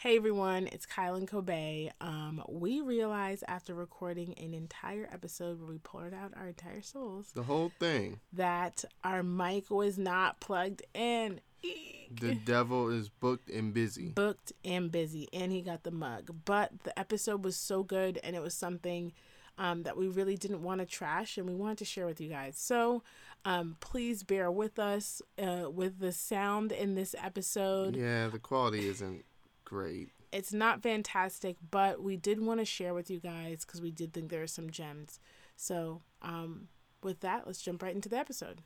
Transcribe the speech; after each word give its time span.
Hey 0.00 0.14
everyone, 0.16 0.68
it's 0.68 0.86
and 0.96 1.26
Kobe. 1.26 1.90
Um, 2.00 2.44
we 2.48 2.80
realized 2.80 3.42
after 3.48 3.74
recording 3.74 4.32
an 4.38 4.54
entire 4.54 5.08
episode 5.12 5.58
where 5.58 5.68
we 5.68 5.78
poured 5.78 6.14
out 6.14 6.34
our 6.36 6.46
entire 6.46 6.82
souls, 6.82 7.32
the 7.34 7.42
whole 7.42 7.72
thing, 7.80 8.20
that 8.32 8.84
our 9.02 9.24
mic 9.24 9.72
was 9.72 9.98
not 9.98 10.38
plugged 10.38 10.82
in. 10.94 11.40
Eek. 11.64 12.20
The 12.20 12.34
devil 12.46 12.90
is 12.90 13.08
booked 13.08 13.50
and 13.50 13.74
busy. 13.74 14.10
Booked 14.10 14.52
and 14.64 14.92
busy, 14.92 15.26
and 15.32 15.50
he 15.50 15.62
got 15.62 15.82
the 15.82 15.90
mug. 15.90 16.32
But 16.44 16.84
the 16.84 16.96
episode 16.96 17.44
was 17.44 17.56
so 17.56 17.82
good, 17.82 18.20
and 18.22 18.36
it 18.36 18.40
was 18.40 18.54
something 18.54 19.12
um, 19.58 19.82
that 19.82 19.96
we 19.96 20.06
really 20.06 20.36
didn't 20.36 20.62
want 20.62 20.78
to 20.78 20.86
trash, 20.86 21.36
and 21.38 21.48
we 21.48 21.56
wanted 21.56 21.78
to 21.78 21.84
share 21.84 22.06
with 22.06 22.20
you 22.20 22.28
guys. 22.28 22.56
So 22.56 23.02
um, 23.44 23.76
please 23.80 24.22
bear 24.22 24.48
with 24.48 24.78
us 24.78 25.22
uh, 25.42 25.68
with 25.68 25.98
the 25.98 26.12
sound 26.12 26.70
in 26.70 26.94
this 26.94 27.16
episode. 27.20 27.96
Yeah, 27.96 28.28
the 28.28 28.38
quality 28.38 28.86
isn't 28.86 29.24
great. 29.68 30.08
It's 30.32 30.52
not 30.52 30.82
fantastic, 30.82 31.56
but 31.70 32.02
we 32.02 32.16
did 32.16 32.40
want 32.40 32.60
to 32.60 32.64
share 32.64 32.94
with 32.94 33.10
you 33.10 33.20
guys 33.20 33.66
because 33.66 33.82
we 33.82 33.90
did 33.90 34.14
think 34.14 34.30
there 34.30 34.42
are 34.42 34.46
some 34.46 34.70
gems. 34.70 35.20
So, 35.56 36.00
um, 36.22 36.68
with 37.02 37.20
that, 37.20 37.46
let's 37.46 37.60
jump 37.60 37.82
right 37.82 37.94
into 37.94 38.08
the 38.08 38.16
episode. 38.16 38.62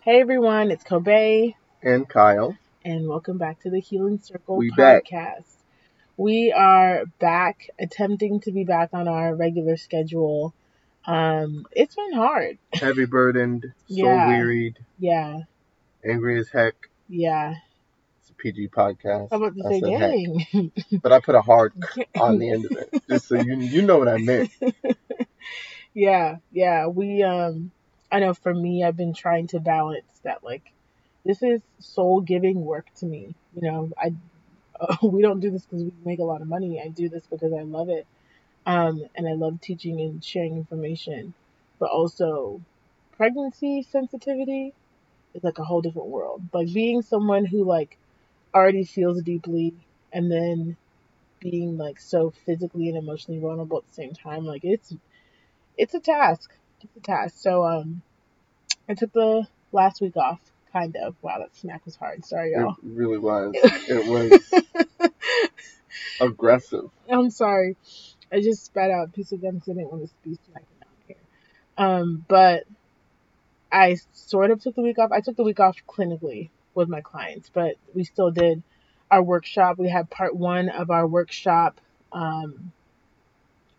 Hey 0.00 0.20
everyone, 0.20 0.72
it's 0.72 0.82
Kobe 0.82 1.54
and 1.80 2.08
Kyle, 2.08 2.56
and 2.84 3.08
welcome 3.08 3.38
back 3.38 3.60
to 3.60 3.70
the 3.70 3.78
Healing 3.78 4.18
Circle 4.18 4.56
we 4.56 4.72
podcast. 4.72 4.74
Back. 4.76 5.51
We 6.22 6.52
are 6.52 7.06
back, 7.18 7.68
attempting 7.80 8.38
to 8.42 8.52
be 8.52 8.62
back 8.62 8.90
on 8.92 9.08
our 9.08 9.34
regular 9.34 9.76
schedule. 9.76 10.54
Um, 11.04 11.66
it's 11.72 11.96
been 11.96 12.12
hard. 12.12 12.58
Heavy 12.72 13.06
burdened, 13.06 13.64
so 13.88 13.96
yeah. 13.96 14.28
wearied. 14.28 14.78
Yeah. 15.00 15.40
Angry 16.08 16.38
as 16.38 16.48
heck. 16.48 16.74
Yeah. 17.08 17.56
It's 18.20 18.30
a 18.30 18.34
PG 18.34 18.68
podcast. 18.68 19.30
How 19.32 19.42
about 19.42 19.56
to 19.56 19.62
say 19.64 19.80
dang? 19.80 20.70
but 21.02 21.10
I 21.10 21.18
put 21.18 21.34
a 21.34 21.42
hard 21.42 21.72
on 22.16 22.38
the 22.38 22.52
end 22.52 22.66
of 22.66 22.70
it, 22.70 23.02
just 23.08 23.26
so 23.26 23.34
you 23.34 23.56
you 23.56 23.82
know 23.82 23.98
what 23.98 24.06
I 24.06 24.18
meant. 24.18 24.52
yeah, 25.92 26.36
yeah. 26.52 26.86
We 26.86 27.24
um, 27.24 27.72
I 28.12 28.20
know 28.20 28.32
for 28.32 28.54
me, 28.54 28.84
I've 28.84 28.96
been 28.96 29.12
trying 29.12 29.48
to 29.48 29.58
balance 29.58 30.20
that. 30.22 30.44
Like, 30.44 30.70
this 31.24 31.42
is 31.42 31.62
soul 31.80 32.20
giving 32.20 32.64
work 32.64 32.86
to 32.98 33.06
me. 33.06 33.34
You 33.56 33.62
know, 33.62 33.90
I 33.98 34.14
we 35.02 35.22
don't 35.22 35.40
do 35.40 35.50
this 35.50 35.64
because 35.64 35.84
we 35.84 35.92
make 36.04 36.18
a 36.20 36.24
lot 36.24 36.40
of 36.42 36.48
money. 36.48 36.80
I 36.84 36.88
do 36.88 37.08
this 37.08 37.24
because 37.30 37.52
I 37.52 37.62
love 37.62 37.88
it. 37.88 38.06
Um, 38.66 39.04
and 39.16 39.28
I 39.28 39.32
love 39.32 39.60
teaching 39.60 40.00
and 40.00 40.24
sharing 40.24 40.56
information. 40.56 41.34
But 41.78 41.90
also, 41.90 42.60
pregnancy 43.16 43.82
sensitivity 43.82 44.74
is 45.34 45.44
like 45.44 45.58
a 45.58 45.64
whole 45.64 45.82
different 45.82 46.08
world. 46.08 46.42
Like 46.52 46.72
being 46.72 47.02
someone 47.02 47.44
who 47.46 47.64
like 47.64 47.98
already 48.54 48.84
feels 48.84 49.22
deeply 49.22 49.74
and 50.12 50.30
then 50.30 50.76
being 51.40 51.78
like 51.78 52.00
so 52.00 52.32
physically 52.46 52.88
and 52.88 52.98
emotionally 52.98 53.40
vulnerable 53.40 53.78
at 53.78 53.88
the 53.88 53.94
same 53.94 54.14
time, 54.14 54.44
like 54.44 54.64
it's 54.64 54.94
it's 55.78 55.94
a 55.94 56.00
task. 56.00 56.52
It's 56.82 56.96
a 56.96 57.00
task. 57.00 57.36
So 57.38 57.64
um 57.64 58.02
I 58.88 58.94
took 58.94 59.12
the 59.12 59.46
last 59.72 60.00
week 60.02 60.16
off 60.16 60.40
Kind 60.72 60.96
of. 60.96 61.14
Wow, 61.22 61.38
that 61.38 61.54
smack 61.54 61.84
was 61.84 61.96
hard. 61.96 62.24
Sorry, 62.24 62.52
y'all. 62.52 62.72
It 62.72 62.76
really 62.82 63.18
was. 63.18 63.52
it 63.54 64.06
was 65.12 65.12
aggressive. 66.20 66.90
I'm 67.10 67.30
sorry. 67.30 67.76
I 68.32 68.40
just 68.40 68.64
spat 68.64 68.90
out 68.90 69.08
a 69.08 69.10
piece 69.10 69.32
of 69.32 69.42
gum 69.42 69.56
because 69.56 69.68
I 69.68 69.74
didn't 69.74 69.92
want 69.92 70.08
to 70.08 70.28
be 70.28 70.38
smacking 70.46 70.66
down 70.80 70.92
here. 71.06 71.16
Um, 71.76 72.24
but 72.26 72.64
I 73.70 73.98
sort 74.12 74.50
of 74.50 74.62
took 74.62 74.74
the 74.74 74.82
week 74.82 74.98
off. 74.98 75.12
I 75.12 75.20
took 75.20 75.36
the 75.36 75.44
week 75.44 75.60
off 75.60 75.76
clinically 75.86 76.50
with 76.74 76.88
my 76.88 77.00
clients, 77.00 77.50
but 77.52 77.76
we 77.94 78.04
still 78.04 78.30
did 78.30 78.62
our 79.10 79.22
workshop. 79.22 79.78
We 79.78 79.90
had 79.90 80.08
part 80.08 80.34
one 80.34 80.70
of 80.70 80.90
our 80.90 81.06
workshop 81.06 81.80
um, 82.12 82.72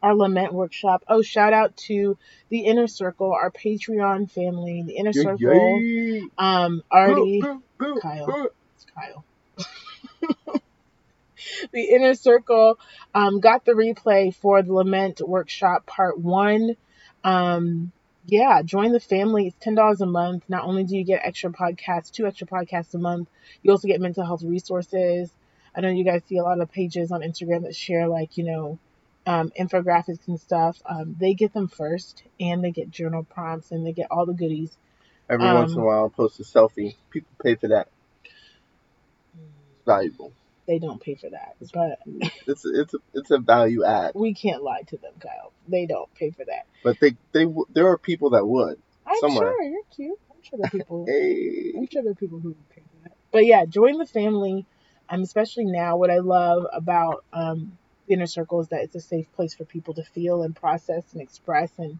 our 0.03 0.13
lament 0.13 0.53
workshop. 0.53 1.03
Oh, 1.07 1.21
shout 1.21 1.53
out 1.53 1.77
to 1.77 2.17
the 2.49 2.59
inner 2.59 2.87
circle, 2.87 3.31
our 3.31 3.49
Patreon 3.49 4.29
family, 4.29 4.83
the 4.85 4.97
inner 4.97 5.13
circle. 5.13 5.79
Yay. 5.79 6.23
Um, 6.37 6.83
already 6.91 7.41
Kyle. 7.41 8.49
It's 8.75 8.85
Kyle. 8.93 9.25
the 11.71 11.83
inner 11.83 12.15
circle 12.15 12.77
um, 13.15 13.39
got 13.39 13.63
the 13.63 13.71
replay 13.71 14.35
for 14.35 14.61
the 14.61 14.73
lament 14.73 15.21
workshop 15.25 15.85
part 15.85 16.19
one. 16.19 16.75
Um, 17.23 17.93
yeah, 18.25 18.61
join 18.61 18.91
the 18.91 18.99
family. 18.99 19.47
It's 19.47 19.57
ten 19.61 19.73
dollars 19.73 20.01
a 20.01 20.05
month. 20.05 20.43
Not 20.49 20.65
only 20.65 20.83
do 20.83 20.97
you 20.97 21.05
get 21.05 21.21
extra 21.23 21.49
podcasts, 21.49 22.11
two 22.11 22.27
extra 22.27 22.45
podcasts 22.45 22.93
a 22.93 22.99
month, 22.99 23.29
you 23.61 23.71
also 23.71 23.87
get 23.87 24.01
mental 24.01 24.25
health 24.25 24.43
resources. 24.43 25.31
I 25.73 25.79
know 25.79 25.89
you 25.89 26.03
guys 26.03 26.21
see 26.27 26.37
a 26.37 26.43
lot 26.43 26.59
of 26.59 26.71
pages 26.71 27.11
on 27.11 27.21
Instagram 27.21 27.63
that 27.63 27.75
share 27.75 28.07
like, 28.07 28.37
you 28.37 28.43
know, 28.43 28.79
um, 29.25 29.51
infographics 29.59 30.27
and 30.27 30.39
stuff, 30.39 30.81
um, 30.85 31.15
they 31.19 31.33
get 31.33 31.53
them 31.53 31.67
first, 31.67 32.23
and 32.39 32.63
they 32.63 32.71
get 32.71 32.91
journal 32.91 33.23
prompts, 33.23 33.71
and 33.71 33.85
they 33.85 33.93
get 33.93 34.07
all 34.11 34.25
the 34.25 34.33
goodies. 34.33 34.75
Every 35.29 35.47
um, 35.47 35.55
once 35.55 35.73
in 35.73 35.81
a 35.81 35.85
while, 35.85 35.99
I'll 35.99 36.09
post 36.09 36.39
a 36.39 36.43
selfie. 36.43 36.95
People 37.09 37.31
pay 37.41 37.55
for 37.55 37.69
that. 37.69 37.87
It's 39.33 39.85
valuable. 39.85 40.33
They 40.67 40.79
don't 40.79 41.01
pay 41.01 41.15
for 41.15 41.29
that, 41.29 41.55
but 41.73 41.99
it's 42.47 42.65
it's 42.65 42.93
a, 42.93 42.97
it's 43.13 43.31
a 43.31 43.37
value 43.37 43.83
add. 43.83 44.11
We 44.15 44.33
can't 44.33 44.63
lie 44.63 44.83
to 44.87 44.97
them, 44.97 45.13
Kyle. 45.19 45.51
They 45.67 45.85
don't 45.85 46.13
pay 46.15 46.31
for 46.31 46.45
that. 46.45 46.65
But 46.83 46.99
they 46.99 47.15
they 47.33 47.45
there 47.73 47.87
are 47.87 47.97
people 47.97 48.31
that 48.31 48.45
would. 48.45 48.79
I'm 49.05 49.19
somewhere. 49.19 49.53
sure 49.53 49.63
you're 49.63 49.81
cute. 49.93 50.19
I'm 50.31 50.41
sure 50.41 50.59
there 50.59 50.67
are 50.67 50.69
people. 50.69 51.05
hey. 51.09 51.73
I'm 51.77 51.87
sure 51.91 52.01
there 52.01 52.11
are 52.11 52.15
people 52.15 52.39
who 52.39 52.49
would 52.49 52.69
pay 52.69 52.81
for 52.81 53.09
that. 53.09 53.15
But 53.31 53.45
yeah, 53.45 53.65
join 53.65 53.97
the 53.97 54.05
family. 54.05 54.65
Um, 55.09 55.21
especially 55.21 55.65
now, 55.65 55.97
what 55.97 56.09
I 56.09 56.19
love 56.19 56.65
about 56.71 57.25
um 57.33 57.77
inner 58.07 58.27
circle 58.27 58.59
is 58.59 58.67
that 58.69 58.83
it's 58.83 58.95
a 58.95 59.01
safe 59.01 59.31
place 59.33 59.53
for 59.53 59.65
people 59.65 59.93
to 59.95 60.03
feel 60.03 60.43
and 60.43 60.55
process 60.55 61.03
and 61.13 61.21
express 61.21 61.71
and 61.77 61.99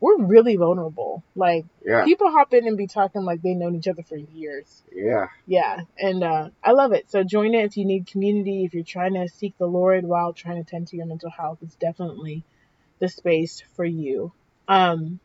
we're 0.00 0.24
really 0.24 0.56
vulnerable. 0.56 1.22
Like 1.34 1.64
yeah. 1.84 2.04
people 2.04 2.30
hop 2.30 2.52
in 2.52 2.66
and 2.66 2.76
be 2.76 2.86
talking 2.86 3.22
like 3.22 3.40
they've 3.40 3.56
known 3.56 3.76
each 3.76 3.88
other 3.88 4.02
for 4.02 4.16
years. 4.16 4.82
Yeah. 4.92 5.28
Yeah. 5.46 5.80
And 5.98 6.22
uh, 6.22 6.50
I 6.62 6.72
love 6.72 6.92
it. 6.92 7.10
So 7.10 7.22
join 7.24 7.54
it 7.54 7.64
if 7.64 7.76
you 7.78 7.86
need 7.86 8.06
community, 8.06 8.64
if 8.64 8.74
you're 8.74 8.84
trying 8.84 9.14
to 9.14 9.28
seek 9.28 9.56
the 9.56 9.66
Lord 9.66 10.04
while 10.04 10.34
trying 10.34 10.62
to 10.62 10.70
tend 10.70 10.88
to 10.88 10.96
your 10.96 11.06
mental 11.06 11.30
health, 11.30 11.58
it's 11.62 11.76
definitely 11.76 12.44
the 12.98 13.08
space 13.08 13.62
for 13.76 13.84
you. 13.84 14.32
Um 14.68 15.20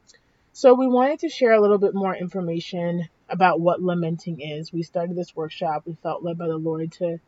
so 0.54 0.74
we 0.74 0.88
wanted 0.88 1.20
to 1.20 1.30
share 1.30 1.52
a 1.52 1.62
little 1.62 1.78
bit 1.78 1.94
more 1.94 2.16
information 2.16 3.10
about 3.30 3.60
what 3.60 3.82
lamenting 3.82 4.42
is. 4.42 4.74
We 4.74 4.84
started 4.84 5.16
this 5.16 5.36
workshop. 5.36 5.84
We 5.86 5.98
felt 6.02 6.24
led 6.24 6.38
by 6.38 6.48
the 6.48 6.58
Lord 6.58 6.92
to 6.94 7.20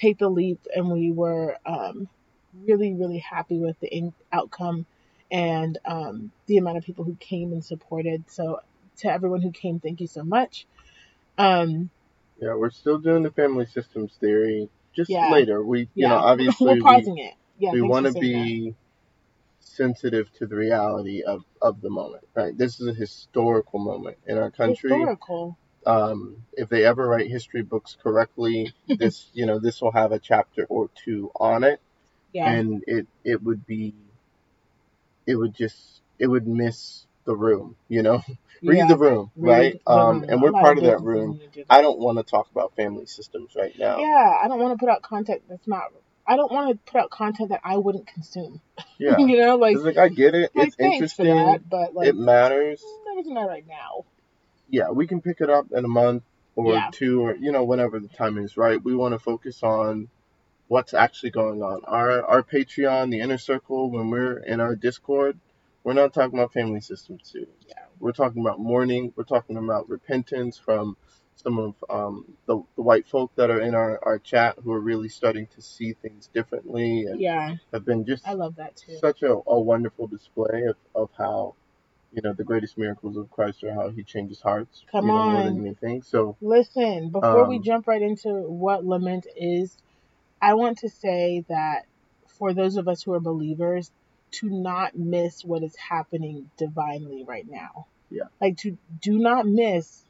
take 0.00 0.18
the 0.18 0.28
leap 0.28 0.66
and 0.74 0.90
we 0.90 1.12
were 1.12 1.56
um, 1.64 2.08
really, 2.66 2.94
really 2.94 3.18
happy 3.18 3.58
with 3.58 3.78
the 3.80 3.88
in- 3.88 4.14
outcome 4.32 4.86
and 5.30 5.78
um, 5.84 6.30
the 6.46 6.58
amount 6.58 6.78
of 6.78 6.84
people 6.84 7.04
who 7.04 7.16
came 7.16 7.52
and 7.52 7.64
supported. 7.64 8.24
So, 8.28 8.60
to 8.98 9.10
everyone 9.10 9.40
who 9.40 9.50
came, 9.50 9.80
thank 9.80 10.00
you 10.00 10.06
so 10.06 10.22
much. 10.22 10.66
Um, 11.38 11.90
yeah, 12.38 12.54
we're 12.54 12.70
still 12.70 12.98
doing 12.98 13.22
the 13.22 13.30
family 13.30 13.66
systems 13.66 14.12
theory. 14.20 14.68
Just 14.94 15.10
yeah, 15.10 15.30
later, 15.30 15.64
we, 15.64 15.80
you 15.80 15.88
yeah. 15.94 16.08
know, 16.08 16.16
obviously 16.24 16.66
we're 16.66 16.80
pausing 16.80 17.14
we, 17.14 17.22
it. 17.22 17.34
Yeah, 17.58 17.72
we 17.72 17.80
want 17.80 18.06
to 18.06 18.12
be 18.12 18.70
that. 18.70 18.74
sensitive 19.60 20.30
to 20.34 20.46
the 20.46 20.56
reality 20.56 21.22
of 21.22 21.44
of 21.60 21.80
the 21.80 21.88
moment. 21.88 22.24
Right, 22.34 22.56
this 22.56 22.80
is 22.80 22.88
a 22.88 22.92
historical 22.92 23.78
moment 23.78 24.18
in 24.26 24.38
our 24.38 24.50
country. 24.50 24.90
Historical. 24.90 25.56
Um, 25.84 26.44
if 26.52 26.68
they 26.68 26.84
ever 26.84 27.08
write 27.08 27.28
history 27.28 27.62
books 27.62 27.96
correctly, 28.00 28.72
this 28.86 29.30
you 29.32 29.46
know 29.46 29.58
this 29.58 29.80
will 29.80 29.92
have 29.92 30.12
a 30.12 30.18
chapter 30.18 30.64
or 30.64 30.90
two 31.04 31.30
on 31.34 31.64
it 31.64 31.80
yeah. 32.32 32.50
and 32.50 32.84
it 32.86 33.06
it 33.24 33.42
would 33.42 33.66
be 33.66 33.94
it 35.26 35.36
would 35.36 35.54
just 35.54 36.00
it 36.18 36.26
would 36.26 36.46
miss 36.46 37.06
the 37.24 37.34
room 37.34 37.76
you 37.88 38.02
know? 38.02 38.22
Read 38.64 38.78
yeah. 38.78 38.86
the 38.86 38.96
room. 38.96 39.32
Right 39.36 39.80
um 39.86 40.24
and 40.28 40.40
we're 40.40 40.52
part 40.52 40.78
of 40.78 40.84
that 40.84 41.00
room. 41.00 41.40
i 41.68 41.82
don't 41.82 41.98
want 41.98 42.18
to 42.18 42.24
talk 42.24 42.48
about 42.50 42.76
family 42.76 43.06
systems 43.06 43.52
right 43.56 43.76
now. 43.78 43.98
Yeah 43.98 44.38
i 44.42 44.48
don't 44.48 44.60
want 44.60 44.78
to 44.78 44.84
put 44.84 44.90
out 44.90 45.02
content 45.02 45.42
that's 45.48 45.66
not 45.66 45.84
i 46.26 46.36
don't 46.36 46.52
want 46.52 46.70
to 46.70 46.92
put 46.92 47.00
out 47.00 47.10
content 47.10 47.50
that 47.50 47.60
i 47.64 47.76
wouldn't 47.76 48.06
consume. 48.06 48.60
Yeah. 48.98 49.16
You 49.18 49.38
know 49.38 49.56
like, 49.56 49.76
like 49.78 49.98
i 49.98 50.08
get 50.08 50.34
it. 50.34 50.52
like, 50.54 50.68
it's 50.68 50.76
interesting. 50.78 51.26
that, 51.26 51.68
but 51.68 51.94
like 51.94 52.08
it 52.08 52.16
matters. 52.16 52.80
That 52.80 53.14
doesn't 53.16 53.34
matter 53.34 53.48
right 53.48 53.66
now. 53.66 54.04
Yeah 54.68 54.90
we 54.90 55.06
can 55.06 55.20
pick 55.20 55.40
it 55.40 55.50
up 55.50 55.66
in 55.72 55.84
a 55.84 55.88
month 55.88 56.22
or 56.54 56.74
yeah. 56.74 56.90
two 56.92 57.22
or 57.22 57.34
you 57.34 57.52
know 57.52 57.64
whenever 57.64 57.98
the 57.98 58.08
time 58.08 58.38
is 58.38 58.56
right. 58.56 58.82
We 58.82 58.94
want 58.94 59.14
to 59.14 59.18
focus 59.18 59.62
on 59.62 60.08
what's 60.72 60.94
actually 60.94 61.30
going 61.32 61.62
on. 61.62 61.82
Our 61.86 62.24
our 62.24 62.42
Patreon, 62.44 63.10
the 63.12 63.20
inner 63.20 63.38
circle, 63.38 63.90
when 63.90 64.10
we're 64.10 64.38
in 64.38 64.60
our 64.60 64.76
Discord, 64.76 65.38
we're 65.84 65.94
not 65.94 66.14
talking 66.14 66.38
about 66.38 66.54
family 66.54 66.80
systems 66.80 67.30
too. 67.32 67.48
Yeah. 67.68 67.74
We're 68.00 68.12
talking 68.12 68.42
about 68.42 68.60
mourning. 68.60 69.12
We're 69.16 69.24
talking 69.24 69.58
about 69.58 69.90
repentance 69.90 70.58
from 70.58 70.96
some 71.36 71.58
of 71.58 71.74
um, 71.90 72.26
the, 72.46 72.62
the 72.76 72.82
white 72.82 73.08
folk 73.08 73.32
that 73.36 73.50
are 73.50 73.60
in 73.60 73.74
our, 73.74 74.00
our 74.04 74.18
chat 74.20 74.56
who 74.64 74.72
are 74.72 74.80
really 74.80 75.08
starting 75.10 75.48
to 75.56 75.62
see 75.62 75.94
things 76.02 76.28
differently 76.34 77.06
and 77.06 77.20
Yeah, 77.20 77.56
have 77.72 77.84
been 77.86 78.06
just 78.06 78.24
I 78.26 78.34
love 78.34 78.56
that 78.56 78.76
too. 78.76 78.98
such 79.00 79.22
a, 79.22 79.36
a 79.48 79.60
wonderful 79.60 80.08
display 80.08 80.64
of, 80.70 80.76
of 80.94 81.10
how 81.18 81.56
you 82.12 82.22
know 82.22 82.34
the 82.34 82.44
greatest 82.44 82.78
miracles 82.78 83.16
of 83.18 83.30
Christ 83.30 83.64
are 83.64 83.74
how 83.74 83.90
he 83.90 84.04
changes 84.04 84.40
hearts 84.42 84.84
Come 84.92 85.06
you 85.06 85.14
know, 85.14 85.22
more 85.24 85.42
than 85.42 85.58
on. 85.58 85.66
anything. 85.66 86.02
So 86.02 86.36
Listen, 86.40 87.10
before 87.10 87.44
we 87.46 87.58
Um, 87.58 87.64
jump 87.64 87.88
right 87.88 88.02
into 88.02 88.30
what 88.50 88.84
lament 88.84 89.26
is, 89.36 89.76
I 90.42 90.54
want 90.54 90.78
to 90.78 90.88
say 90.88 91.44
that 91.48 91.86
for 92.26 92.52
those 92.52 92.76
of 92.76 92.88
us 92.88 93.02
who 93.02 93.12
are 93.12 93.20
believers, 93.20 93.90
to 94.32 94.48
not 94.48 94.96
miss 94.96 95.44
what 95.44 95.62
is 95.62 95.76
happening 95.76 96.50
divinely 96.56 97.22
right 97.22 97.46
now. 97.48 97.86
Yeah. 98.10 98.24
Like 98.40 98.56
to 98.58 98.76
do 99.00 99.18
not 99.18 99.46
miss 99.46 100.02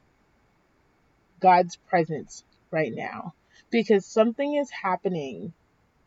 God's 1.41 1.77
presence 1.77 2.45
right 2.71 2.93
now 2.95 3.35
because 3.71 4.07
something 4.07 4.55
is 4.55 4.71
happening 4.71 5.53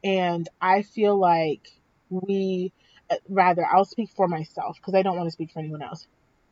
and 0.04 0.48
I 0.62 0.82
feel 0.82 1.18
like 1.18 1.70
we 2.10 2.72
uh, 3.10 3.16
rather 3.30 3.66
I'll 3.66 3.86
speak 3.86 4.10
for 4.16 4.28
myself 4.28 4.78
because 4.78 4.96
I 4.96 5.02
don't 5.02 5.18
want 5.18 5.28
to 5.28 5.32
speak 5.32 5.52
for 5.52 5.60
anyone 5.60 5.82
else. 5.82 6.08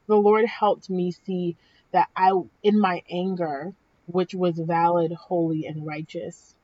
The 0.07 0.15
Lord 0.15 0.45
helped 0.45 0.89
me 0.89 1.11
see 1.11 1.55
that 1.91 2.09
I 2.15 2.31
in 2.61 2.79
my 2.79 3.03
anger, 3.09 3.73
which 4.05 4.35
was 4.35 4.59
valid, 4.59 5.13
holy 5.13 5.65
and 5.65 5.85
righteous, 5.85 6.55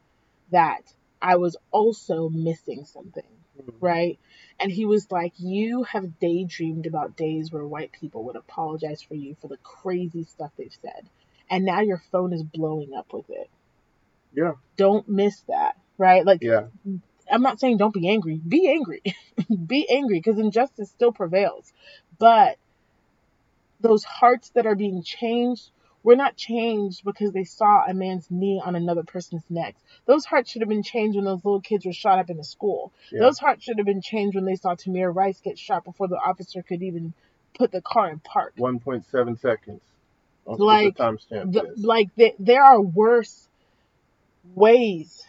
that 0.52 0.94
I 1.21 1.36
was 1.36 1.57
also 1.71 2.30
missing 2.30 2.86
something, 2.86 3.24
hmm. 3.60 3.71
right? 3.80 4.19
And 4.60 4.71
he 4.71 4.86
was 4.86 5.12
like, 5.12 5.33
"You 5.38 5.83
have 5.83 6.19
daydreamed 6.19 6.86
about 6.86 7.18
days 7.18 7.51
where 7.51 7.66
white 7.66 7.92
people 7.92 8.24
would 8.25 8.36
apologize 8.36 9.01
for 9.01 9.16
you 9.16 9.36
for 9.42 9.48
the 9.48 9.57
crazy 9.57 10.24
stuff 10.24 10.51
they've 10.57 10.77
said. 10.81 11.10
And 11.50 11.66
now 11.66 11.81
your 11.81 12.01
phone 12.12 12.31
is 12.33 12.44
blowing 12.44 12.94
up 12.94 13.12
with 13.12 13.30
it. 13.30 13.50
yeah, 14.33 14.54
Don't 14.77 15.07
miss 15.07 15.39
that." 15.48 15.77
Right? 15.98 16.25
Like 16.25 16.42
yeah, 16.42 16.68
I'm 17.30 17.42
not 17.42 17.60
saying 17.60 17.77
don't 17.77 17.94
be 17.94 18.10
angry. 18.10 18.42
Be 18.48 18.69
angry. 18.69 19.01
be 19.68 19.88
angry 19.89 20.19
because 20.19 20.39
injustice 20.39 20.89
still 20.89 21.12
prevails. 21.12 21.71
But 22.18 22.57
those 23.80 24.04
hearts 24.04 24.50
that 24.51 24.66
are 24.66 24.75
being 24.75 25.04
changed 25.04 25.69
were 26.04 26.16
not 26.16 26.36
changed 26.38 27.04
because 27.04 27.31
they 27.31 27.44
saw 27.44 27.84
a 27.88 27.94
man's 27.94 28.30
knee 28.31 28.62
on 28.63 28.75
another 28.75 29.04
person's 29.04 29.44
neck. 29.50 29.75
Those 30.06 30.25
hearts 30.25 30.50
should 30.51 30.62
have 30.62 30.69
been 30.69 30.84
changed 30.84 31.16
when 31.16 31.25
those 31.25 31.44
little 31.44 31.62
kids 31.62 31.86
were 31.86 31.94
shot 31.94 32.19
up 32.19 32.30
in 32.30 32.38
the 32.38 32.44
school. 32.44 32.92
yeah. 33.12 33.19
Those 33.19 33.40
hearts 33.40 33.63
should 33.63 33.78
have 33.78 33.86
been 33.86 34.01
changed 34.01 34.36
when 34.36 34.46
they 34.46 34.56
saw 34.56 34.75
Tamir 34.75 35.13
Rice 35.13 35.40
get 35.42 35.60
shot 35.60 35.84
before 35.84 36.07
the 36.07 36.16
officer 36.18 36.63
could 36.63 36.81
even 36.81 37.13
put 37.57 37.72
the 37.72 37.81
car 37.81 38.10
in 38.10 38.19
park. 38.19 38.54
One 38.57 38.80
point 38.80 39.06
seven 39.12 39.36
seconds. 39.38 39.81
That's 40.48 40.60
Like, 40.60 40.96
the 40.98 41.19
The, 41.30 41.74
like 41.78 42.16
th 42.16 42.36
there 42.40 42.63
are 42.63 42.81
worse 42.81 43.48
ways 44.56 45.24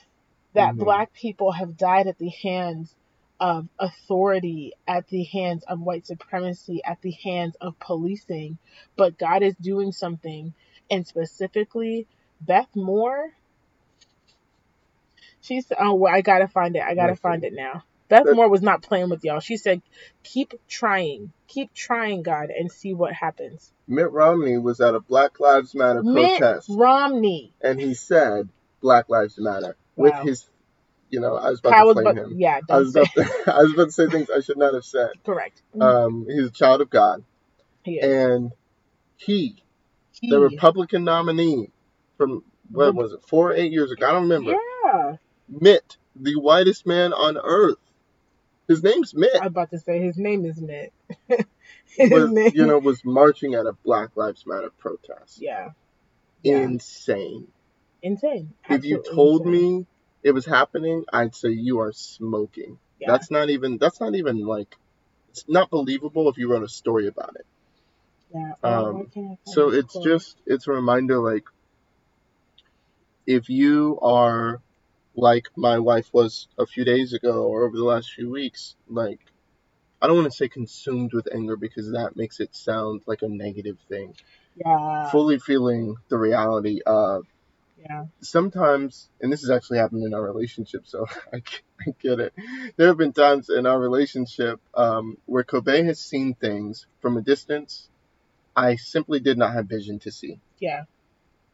that 0.54 0.74
Mhm. 0.74 0.78
black 0.78 1.12
people 1.12 1.52
have 1.52 1.76
died 1.76 2.06
at 2.06 2.18
the 2.18 2.30
hands 2.30 2.94
of 3.40 3.66
authority, 3.78 4.74
at 4.86 5.08
the 5.08 5.24
hands 5.24 5.64
of 5.66 5.80
white 5.80 6.06
supremacy, 6.06 6.82
at 6.84 7.00
the 7.00 7.12
hands 7.12 7.56
of 7.60 7.78
policing. 7.80 8.58
But 8.96 9.18
God 9.18 9.42
is 9.42 9.54
doing 9.56 9.92
something, 9.92 10.52
and 10.90 11.06
specifically, 11.06 12.06
Beth 12.40 12.68
Moore. 12.76 13.32
She 15.40 15.62
said, 15.62 15.78
"Oh, 15.80 15.94
well, 15.94 16.14
I 16.14 16.20
gotta 16.20 16.48
find 16.48 16.76
it. 16.76 16.82
I 16.82 16.94
gotta 16.94 17.16
find 17.16 17.42
it 17.44 17.54
now." 17.54 17.84
Beth 18.08 18.26
Moore 18.26 18.50
was 18.50 18.60
not 18.60 18.82
playing 18.82 19.08
with 19.08 19.24
y'all. 19.24 19.40
She 19.40 19.56
said, 19.56 19.80
"Keep 20.22 20.54
trying, 20.68 21.32
keep 21.46 21.72
trying, 21.72 22.22
God, 22.22 22.50
and 22.50 22.70
see 22.70 22.92
what 22.92 23.12
happens." 23.14 23.72
Mitt 23.86 24.10
Romney 24.10 24.58
was 24.58 24.80
at 24.80 24.94
a 24.94 25.00
Black 25.00 25.40
Lives 25.40 25.74
Matter 25.74 26.02
Mitt 26.02 26.38
protest, 26.38 26.68
Romney. 26.70 27.52
and 27.60 27.80
he 27.80 27.94
said 27.94 28.48
Black 28.80 29.08
Lives 29.08 29.38
Matter 29.38 29.76
with 29.96 30.14
his, 30.22 30.48
you 31.10 31.20
know, 31.20 31.36
I 31.36 31.50
was 31.50 31.58
about 31.60 31.72
I 31.74 31.84
was 31.84 31.96
to 31.96 32.02
blame 32.02 32.16
about, 32.18 32.30
him. 32.30 32.38
yeah, 32.40 32.60
I 32.70 32.78
was 32.78 32.92
say 32.92 33.00
about 33.00 33.12
to, 33.14 33.42
I 33.54 33.58
was 33.62 33.72
about 33.74 33.84
to 33.86 33.92
say 33.92 34.06
things 34.08 34.30
I 34.30 34.40
should 34.40 34.56
not 34.58 34.74
have 34.74 34.84
said. 34.84 35.10
correct. 35.24 35.62
Um, 35.80 36.26
he's 36.28 36.46
a 36.46 36.50
child 36.50 36.80
of 36.80 36.90
God, 36.90 37.24
he 37.84 37.98
is. 37.98 38.04
and 38.04 38.52
he, 39.16 39.62
He- 40.20 40.30
the 40.30 40.40
Republican 40.40 41.04
nominee 41.04 41.70
from 42.16 42.44
what 42.70 42.86
The- 42.86 42.92
was 42.92 43.12
it, 43.12 43.20
four 43.28 43.50
or 43.50 43.54
eight 43.54 43.72
years 43.72 43.90
ago? 43.90 44.06
I 44.08 44.12
don't 44.12 44.22
remember. 44.22 44.54
yeah, 44.84 45.16
Mitt, 45.48 45.96
the 46.16 46.36
whitest 46.36 46.86
man 46.86 47.12
on 47.12 47.36
earth. 47.36 47.76
His 48.68 48.84
name's 48.84 49.14
Mitt. 49.14 49.34
I 49.34 49.40
was 49.40 49.48
about 49.48 49.70
to 49.70 49.78
say 49.80 50.00
his 50.00 50.16
name 50.16 50.44
is 50.46 50.60
Mitt. 50.60 50.92
was, 51.98 52.30
name, 52.30 52.52
you 52.54 52.64
know, 52.66 52.78
was 52.78 53.04
marching 53.04 53.54
at 53.54 53.66
a 53.66 53.72
Black 53.84 54.10
Lives 54.16 54.44
Matter 54.46 54.70
protest. 54.78 55.40
yeah, 55.40 55.70
yeah. 56.44 56.58
Insane. 56.58 57.48
insane. 58.00 58.54
if 58.68 58.84
you 58.84 59.02
told 59.12 59.44
insane. 59.46 59.78
me 59.80 59.86
it 60.22 60.32
was 60.32 60.46
happening, 60.46 61.04
I'd 61.12 61.34
say 61.34 61.50
you 61.50 61.80
are 61.80 61.92
smoking. 61.92 62.78
yeah. 62.98 63.08
That's 63.12 63.30
not 63.30 63.50
even. 63.50 63.78
That's 63.78 64.00
not 64.00 64.14
even 64.14 64.44
like. 64.46 64.76
It's 65.30 65.44
not 65.48 65.70
believable 65.70 66.28
if 66.28 66.38
you 66.38 66.50
wrote 66.50 66.64
a 66.64 66.68
story 66.68 67.06
about 67.06 67.36
it. 67.36 67.46
yeah. 68.34 68.52
Oh, 68.62 68.68
um, 68.88 68.94
why 68.94 69.04
can't 69.14 69.26
I 69.26 69.28
find 69.28 69.38
So 69.44 69.70
it's 69.72 69.92
quote? 69.92 70.04
just 70.04 70.36
it's 70.46 70.66
a 70.66 70.72
reminder 70.72 71.18
like 71.18 71.44
if 73.26 73.48
you 73.48 73.98
are 74.02 74.60
like 75.14 75.48
my 75.56 75.78
wife 75.78 76.08
was 76.12 76.48
a 76.58 76.66
few 76.66 76.84
days 76.84 77.12
ago 77.12 77.44
or 77.44 77.64
over 77.64 77.76
the 77.76 77.84
last 77.84 78.10
few 78.12 78.30
weeks, 78.30 78.76
like 78.88 79.20
I 80.02 80.06
don't 80.06 80.16
want 80.16 80.30
to 80.30 80.36
say 80.36 80.48
consumed 80.48 81.12
with 81.12 81.28
anger 81.34 81.56
because 81.56 81.92
that 81.92 82.16
makes 82.16 82.40
it 82.40 82.54
sound 82.54 83.02
like 83.06 83.22
a 83.22 83.28
negative 83.28 83.78
thing. 83.88 84.14
yeah, 84.56 85.10
Fully 85.10 85.38
feeling 85.38 85.96
the 86.08 86.18
reality 86.18 86.80
of 86.86 87.26
yeah, 87.80 88.04
sometimes, 88.20 89.08
and 89.20 89.32
this 89.32 89.40
has 89.40 89.50
actually 89.50 89.78
happened 89.78 90.04
in 90.04 90.14
our 90.14 90.22
relationship, 90.22 90.86
so 90.86 91.06
I, 91.32 91.42
I 91.80 91.94
get 92.00 92.20
it. 92.20 92.34
There 92.76 92.88
have 92.88 92.98
been 92.98 93.12
times 93.12 93.48
in 93.48 93.66
our 93.66 93.78
relationship 93.78 94.60
um, 94.74 95.16
where 95.26 95.44
Kobe 95.44 95.82
has 95.84 95.98
seen 95.98 96.34
things 96.34 96.86
from 97.00 97.16
a 97.16 97.22
distance 97.22 97.88
I 98.54 98.76
simply 98.76 99.20
did 99.20 99.38
not 99.38 99.54
have 99.54 99.66
vision 99.66 99.98
to 100.00 100.10
see. 100.12 100.40
yeah, 100.58 100.84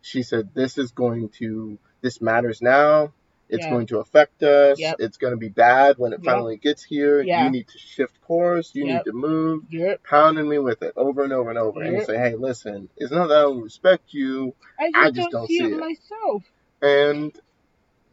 She 0.02 0.22
said, 0.22 0.50
This 0.54 0.78
is 0.78 0.90
going 0.90 1.28
to, 1.38 1.78
this 2.00 2.20
matters 2.20 2.60
now. 2.62 3.12
It's 3.48 3.64
Yeah. 3.64 3.70
going 3.70 3.86
to 3.88 3.98
affect 3.98 4.42
us. 4.42 4.78
Yep. 4.80 4.96
It's 4.98 5.18
going 5.18 5.32
to 5.32 5.36
be 5.36 5.48
bad 5.48 5.98
when 5.98 6.12
it 6.12 6.20
Yep. 6.22 6.24
finally 6.24 6.56
gets 6.56 6.82
here. 6.82 7.22
Yeah. 7.22 7.44
You 7.44 7.50
need 7.50 7.68
to 7.68 7.78
shift 7.78 8.20
course. 8.20 8.74
You 8.74 8.86
Yep. 8.86 8.94
need 9.06 9.10
to 9.10 9.16
move. 9.16 9.64
Yep. 9.70 10.02
Pounding 10.04 10.48
me 10.48 10.58
with 10.58 10.82
it 10.82 10.92
over 10.96 11.22
and 11.22 11.32
over 11.32 11.50
and 11.50 11.58
over. 11.58 11.80
And 11.82 11.94
you 11.96 12.04
say, 12.04 12.16
Hey, 12.16 12.34
listen, 12.34 12.88
it's 12.96 13.12
not 13.12 13.28
that 13.28 13.38
I 13.38 13.42
don't 13.42 13.62
respect 13.62 14.12
you. 14.12 14.54
I 14.78 14.90
just, 14.90 14.96
I 14.96 15.10
just 15.10 15.16
don't, 15.16 15.30
don't 15.32 15.46
see 15.48 15.58
it, 15.62 15.72
it. 15.72 15.78
myself. 15.80 16.42
And 16.82 17.38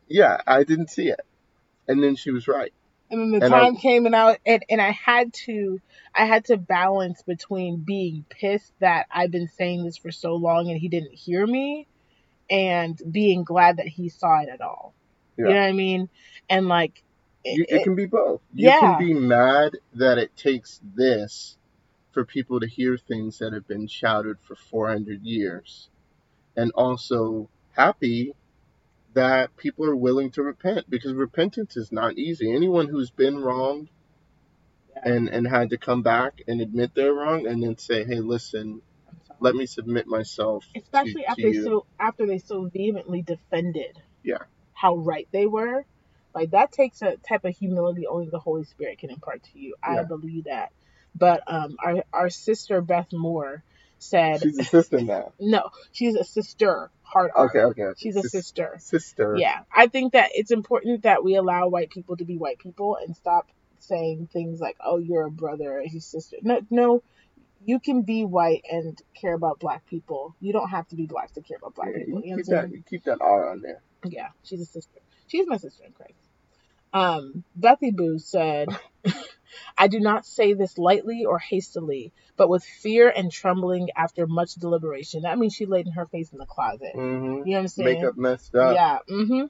yeah, 0.07 0.39
I 0.45 0.63
didn't 0.63 0.89
see 0.89 1.09
it. 1.09 1.21
And 1.87 2.01
then 2.03 2.15
she 2.15 2.31
was 2.31 2.47
right. 2.47 2.71
And 3.09 3.19
then 3.21 3.39
the 3.39 3.45
And 3.45 3.53
I- 3.53 3.59
time 3.65 3.75
came 3.75 4.05
and 4.05 4.15
I 4.15 4.37
and, 4.45 4.63
and 4.69 4.81
I 4.81 4.91
had 4.91 5.33
to 5.45 5.79
I 6.15 6.25
had 6.25 6.45
to 6.45 6.57
balance 6.57 7.21
between 7.23 7.83
being 7.85 8.25
pissed 8.29 8.71
that 8.79 9.07
I've 9.11 9.31
been 9.31 9.49
saying 9.49 9.83
this 9.83 9.97
for 9.97 10.11
so 10.11 10.35
long 10.35 10.69
and 10.69 10.79
he 10.79 10.87
didn't 10.89 11.13
hear 11.13 11.45
me 11.45 11.87
and 12.49 12.99
being 13.11 13.43
glad 13.43 13.77
that 13.77 13.87
he 13.87 14.09
saw 14.09 14.41
it 14.41 14.49
at 14.49 14.61
all. 14.61 14.93
You 15.37 15.45
Yeah. 15.47 15.53
know 15.55 15.59
what 15.61 15.67
I 15.69 15.71
mean? 15.73 16.09
And 16.49 16.67
like 16.67 17.03
You, 17.45 17.65
it- 17.67 17.77
it 17.77 17.83
can 17.83 17.95
be 17.95 18.05
both. 18.05 18.41
You 18.53 18.69
yeah. 18.69 18.79
can 18.79 18.97
be 19.07 19.13
mad 19.13 19.77
that 19.95 20.17
it 20.17 20.35
takes 20.37 20.79
this 20.95 21.57
for 22.11 22.25
people 22.25 22.59
to 22.59 22.67
hear 22.67 22.97
things 22.97 23.39
that 23.39 23.53
have 23.53 23.67
been 23.67 23.87
shouted 23.87 24.39
for 24.41 24.55
400 24.55 25.23
years, 25.23 25.89
and 26.55 26.71
also 26.73 27.49
happy 27.73 28.33
that 29.13 29.55
people 29.57 29.85
are 29.85 29.95
willing 29.95 30.31
to 30.31 30.43
repent 30.43 30.89
because 30.89 31.13
repentance 31.13 31.77
is 31.77 31.91
not 31.91 32.17
easy. 32.17 32.51
Anyone 32.53 32.87
who's 32.87 33.11
been 33.11 33.39
wronged 33.39 33.89
Yeah. 34.95 35.01
and 35.15 35.29
and 35.29 35.47
had 35.47 35.69
to 35.71 35.77
come 35.77 36.01
back 36.03 36.41
and 36.47 36.61
admit 36.61 36.93
they're 36.95 37.13
wrong 37.13 37.47
and 37.47 37.61
then 37.63 37.77
say, 37.77 38.03
"Hey, 38.05 38.19
listen, 38.21 38.81
let 39.39 39.55
me 39.55 39.65
submit 39.65 40.07
myself." 40.07 40.65
especially 40.75 41.23
to 41.23 41.29
after 41.29 41.41
they 41.43 41.49
you." 41.51 41.63
so 41.63 41.85
after 41.99 42.25
they 42.25 42.39
so 42.39 42.65
vehemently 42.65 43.21
defended 43.21 44.01
Yeah. 44.23 44.43
How 44.73 44.95
right 44.97 45.27
they 45.33 45.45
were 45.45 45.85
like 46.35 46.51
that 46.51 46.71
takes 46.71 47.01
a 47.01 47.17
type 47.27 47.45
of 47.45 47.55
humility 47.57 48.07
only 48.07 48.29
the 48.31 48.39
holy 48.39 48.63
spirit 48.65 48.99
can 48.99 49.09
impart 49.11 49.43
to 49.43 49.59
you 49.59 49.75
i 49.83 49.95
Yeah. 49.95 50.03
believe 50.03 50.45
that 50.45 50.69
but 51.15 51.43
um 51.47 51.75
our 51.83 52.03
our 52.13 52.29
sister 52.29 52.81
beth 52.81 53.09
moore 53.13 53.63
said 53.99 54.41
She's 54.41 54.59
a 54.59 54.63
sister 54.65 55.01
now. 55.01 55.33
no 55.39 55.69
she's 55.91 56.15
a 56.15 56.23
sister 56.23 56.91
hard 57.03 57.31
R. 57.35 57.45
Okay, 57.47 57.59
okay. 57.59 57.83
okay. 57.83 57.99
she's 57.99 58.15
a 58.17 58.21
Sis- 58.21 58.31
sister 58.31 58.77
Sister. 58.79 59.35
yeah 59.37 59.59
i 59.75 59.87
think 59.87 60.13
that 60.13 60.31
it's 60.33 60.51
important 60.51 61.03
that 61.03 61.23
we 61.23 61.35
allow 61.35 61.67
white 61.69 61.89
people 61.91 62.17
to 62.17 62.25
be 62.25 62.37
white 62.37 62.59
people 62.59 62.97
and 63.05 63.15
stop 63.15 63.47
saying 63.79 64.29
things 64.33 64.59
like 64.59 64.77
oh 64.83 64.97
you're 64.97 65.25
a 65.27 65.31
brother 65.31 65.79
or 65.79 65.83
his 65.85 66.05
sister 66.09 66.37
no 66.43 66.61
no 66.69 67.01
you 67.65 67.79
can 67.79 68.03
be 68.03 68.25
white 68.25 68.63
and 68.69 68.97
care 69.19 69.33
about 69.33 69.59
black 69.59 69.85
people. 69.87 70.35
You 70.39 70.53
don't 70.53 70.69
have 70.69 70.87
to 70.89 70.95
be 70.95 71.05
black 71.07 71.33
to 71.33 71.41
care 71.41 71.57
about 71.57 71.75
black 71.75 71.89
Yeah, 71.91 72.05
people. 72.05 72.19
you 72.19 72.29
You 72.31 72.35
keep 72.37 72.45
that. 72.47 72.71
You 72.71 72.83
keep 72.89 73.03
that 73.05 73.19
R 73.21 73.51
on 73.51 73.61
there. 73.61 73.81
Yeah, 74.05 74.29
she's 74.43 74.61
a 74.61 74.65
sister. 74.65 74.99
She's 75.27 75.47
my 75.47 75.57
sister 75.57 75.83
in 75.85 75.91
Christ. 75.93 76.13
Um, 76.93 77.43
Bethy 77.59 77.95
Boo 77.95 78.19
said, 78.19 78.69
I 79.77 79.87
do 79.87 79.99
not 79.99 80.25
say 80.25 80.53
this 80.53 80.77
lightly 80.77 81.25
or 81.25 81.39
hastily, 81.39 82.11
but 82.37 82.49
with 82.49 82.63
fear 82.63 83.09
and 83.09 83.31
trembling 83.31 83.89
after 83.95 84.27
much 84.27 84.55
deliberation. 84.55 85.23
That 85.23 85.39
means 85.39 85.53
she 85.53 85.65
laid 85.65 85.87
in 85.87 85.93
her 85.93 86.05
face 86.05 86.31
in 86.31 86.37
the 86.37 86.45
closet. 86.45 86.93
Mm-hmm. 86.95 87.25
You 87.25 87.45
know 87.45 87.51
what 87.51 87.59
I'm 87.59 87.67
saying? 87.67 88.01
Makeup 88.01 88.17
messed 88.17 88.55
up. 88.55 88.75
Yeah. 88.75 88.99
Mm-hmm. 89.09 89.45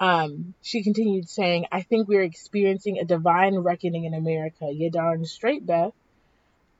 Um, 0.00 0.54
she 0.62 0.82
continued 0.82 1.28
saying, 1.28 1.66
I 1.70 1.82
think 1.82 2.08
we're 2.08 2.22
experiencing 2.22 2.98
a 2.98 3.04
divine 3.04 3.56
reckoning 3.56 4.04
in 4.04 4.14
America. 4.14 4.68
You 4.70 4.90
darn 4.90 5.24
straight, 5.24 5.64
Beth. 5.64 5.92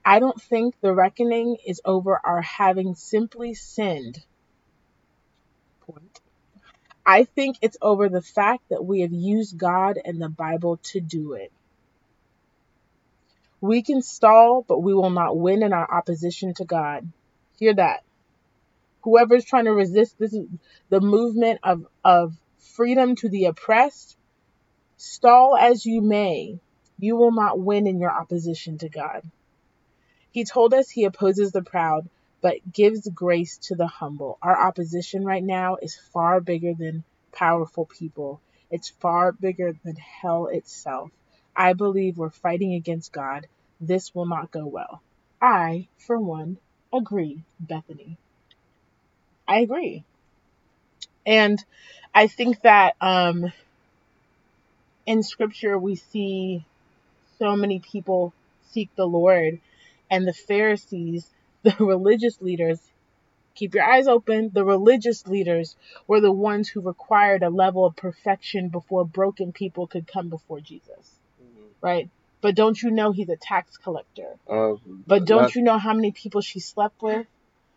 I 0.05 0.19
don't 0.19 0.41
think 0.43 0.75
the 0.81 0.93
reckoning 0.93 1.57
is 1.65 1.81
over 1.85 2.21
our 2.23 2.43
having 2.43 2.97
simply 2.97 3.55
sinned. 3.55 4.25
Point. 5.81 6.21
I 7.05 7.25
think 7.25 7.57
it's 7.61 7.77
over 7.83 8.09
the 8.09 8.23
fact 8.23 8.69
that 8.71 8.85
we 8.85 9.01
have 9.01 9.13
used 9.13 9.59
God 9.59 9.99
and 10.05 10.21
the 10.21 10.29
Bible 10.29 10.79
to 10.85 11.01
do 11.01 11.35
it. 11.35 11.53
We 13.61 13.83
can 13.83 14.03
stall, 14.03 14.65
but 14.67 14.81
we 14.81 14.95
will 14.95 15.11
not 15.11 15.37
win 15.37 15.63
in 15.63 15.73
our 15.73 15.89
opposition 15.93 16.55
to 16.55 16.65
God. 16.65 17.09
Hear 17.59 17.75
that. 17.75 18.03
Whoever's 19.03 19.45
trying 19.45 19.65
to 19.65 19.73
resist 19.73 20.19
this 20.19 20.37
the 20.89 21.01
movement 21.01 21.61
of, 21.63 21.87
of 22.05 22.35
freedom 22.59 23.17
to 23.17 23.29
the 23.29 23.47
oppressed, 23.47 24.17
stall 24.97 25.57
as 25.57 25.85
you 25.85 26.01
may, 26.01 26.61
you 26.99 27.17
will 27.17 27.33
not 27.33 27.59
win 27.59 27.87
in 27.87 27.99
your 28.01 28.13
opposition 28.13 28.79
to 28.79 28.89
God. 28.89 29.23
He 30.31 30.45
told 30.45 30.73
us 30.73 30.89
he 30.89 31.05
opposes 31.05 31.53
the 31.53 31.63
proud, 31.63 32.09
but 32.43 32.73
gives 32.73 33.09
grace 33.09 33.57
to 33.57 33.77
the 33.77 33.87
humble. 33.87 34.39
Our 34.43 34.69
opposition 34.69 35.25
right 35.25 35.43
now 35.43 35.77
is 35.81 35.97
far 36.13 36.41
bigger 36.41 36.75
than 36.75 37.05
powerful 37.33 37.87
people. 37.87 38.41
It's 38.71 38.91
far 38.91 39.33
bigger 39.33 39.75
than 39.85 39.97
hell 39.97 40.49
itself. 40.49 41.11
I 41.57 41.73
believe 41.73 42.19
we're 42.19 42.31
fighting 42.31 42.75
against 42.75 43.13
God. 43.13 43.47
This 43.81 44.15
will 44.15 44.27
not 44.27 44.51
go 44.51 44.67
well. 44.67 45.01
I, 45.41 45.89
for 45.99 46.19
one, 46.19 46.59
agree, 46.93 47.43
Bethany. 47.61 48.19
I 49.49 49.61
agree. 49.61 50.05
And 51.25 51.65
I 52.15 52.27
think 52.27 52.63
that 52.63 52.97
um, 53.01 53.53
in 55.07 55.23
scripture 55.23 55.79
we 55.79 55.97
see 55.97 56.65
so 57.39 57.57
many 57.57 57.81
people 57.81 58.33
seek 58.71 58.89
the 58.97 59.07
Lord 59.07 59.61
and 60.11 60.27
the 60.27 60.33
Pharisees, 60.33 61.27
the 61.79 61.85
religious 61.85 62.41
leaders, 62.41 62.81
keep 63.55 63.75
your 63.75 63.85
eyes 63.85 64.07
open, 64.07 64.51
the 64.53 64.65
religious 64.65 65.27
leaders 65.27 65.77
were 66.07 66.21
the 66.21 66.33
ones 66.33 66.69
who 66.69 66.81
required 66.81 67.43
a 67.43 67.51
level 67.51 67.85
of 67.85 67.97
perfection 67.97 68.69
before 68.69 69.05
broken 69.05 69.53
people 69.53 69.87
could 69.87 70.07
come 70.07 70.29
before 70.29 70.61
Jesus. 70.61 71.19
Mm-hmm. 71.43 71.67
Right? 71.81 72.11
But 72.41 72.57
don't 72.57 72.81
you 72.83 72.91
know 72.91 73.13
he's 73.13 73.29
a 73.29 73.37
tax 73.37 73.77
collector? 73.77 74.37
Uh, 74.51 74.75
but 75.07 75.25
don't 75.25 75.55
you 75.55 75.63
know 75.63 75.79
how 75.79 75.95
many 75.95 76.11
people 76.11 76.41
she 76.41 76.59
slept 76.59 77.01
with? 77.01 77.27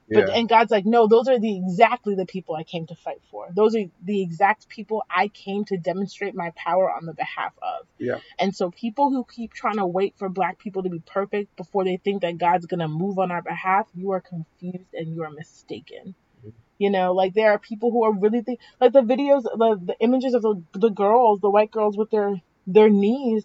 But 0.10 0.28
yeah. 0.28 0.36
and 0.36 0.48
God's 0.48 0.70
like, 0.70 0.86
no, 0.86 1.08
those 1.08 1.28
are 1.28 1.40
the 1.40 1.58
exactly 1.58 2.14
the 2.14 2.28
people 2.28 2.56
I 2.56 2.64
came 2.64 2.86
to 2.88 2.96
fight 2.96 3.22
for. 3.32 3.48
Those 3.56 3.76
are 3.76 3.86
the 4.04 4.22
exact 4.22 4.70
people 4.70 5.04
I 5.10 5.30
came 5.30 5.66
to 5.66 5.78
demonstrate 5.78 6.36
my 6.36 6.52
power 6.56 6.92
on 6.92 7.06
the 7.06 7.14
behalf 7.14 7.54
of. 7.62 7.88
Yeah. 7.98 8.20
And 8.38 8.56
so 8.56 8.70
people 8.70 9.10
who 9.10 9.26
keep 9.26 9.54
trying 9.54 9.78
to 9.78 9.86
wait 9.88 10.14
for 10.18 10.30
black 10.30 10.60
people 10.60 10.84
to 10.84 10.90
be 10.90 11.00
perfect 11.00 11.56
before 11.56 11.84
they 11.84 11.98
think 11.98 12.22
that 12.22 12.38
God's 12.38 12.68
gonna 12.68 12.88
move 12.88 13.18
on 13.18 13.32
our 13.32 13.42
behalf, 13.42 13.88
you 13.96 14.12
are 14.12 14.22
confused 14.22 14.94
and 14.94 15.16
you 15.16 15.24
are 15.24 15.32
mistaken. 15.32 16.14
Mm-hmm. 16.40 16.50
You 16.78 16.92
know, 16.92 17.14
like 17.14 17.34
there 17.34 17.52
are 17.52 17.60
people 17.60 17.90
who 17.90 18.04
are 18.04 18.14
really 18.14 18.42
think 18.42 18.60
like 18.80 18.94
the 18.94 19.02
videos, 19.02 19.44
the 19.44 19.80
the 19.84 19.96
images 20.00 20.36
of 20.36 20.44
the 20.44 20.62
the 20.74 20.92
girls, 20.92 21.40
the 21.42 21.50
white 21.50 21.72
girls 21.72 21.98
with 21.98 22.12
their 22.12 22.42
their 22.68 22.90
knees 22.90 23.44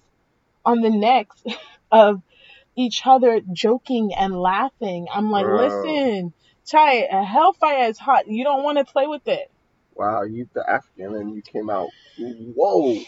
on 0.62 0.82
the 0.82 0.90
necks 0.90 1.42
of 1.90 2.20
each 2.76 3.02
other 3.06 3.40
joking 3.52 4.12
and 4.14 4.34
laughing. 4.38 5.06
I'm 5.12 5.30
like, 5.30 5.46
Bro. 5.46 5.56
listen, 5.56 6.34
Chai, 6.70 7.08
a 7.10 7.24
hellfire 7.24 7.88
is 7.88 7.98
hot. 7.98 8.28
You 8.28 8.44
don't 8.44 8.62
want 8.62 8.78
to 8.78 8.84
play 8.84 9.06
with 9.06 9.26
it. 9.26 9.50
Wow, 9.94 10.22
you 10.22 10.48
the 10.54 10.68
African 10.68 11.14
and 11.16 11.34
you 11.34 11.42
came 11.42 11.68
out. 11.68 11.88
Whoa. 12.18 13.00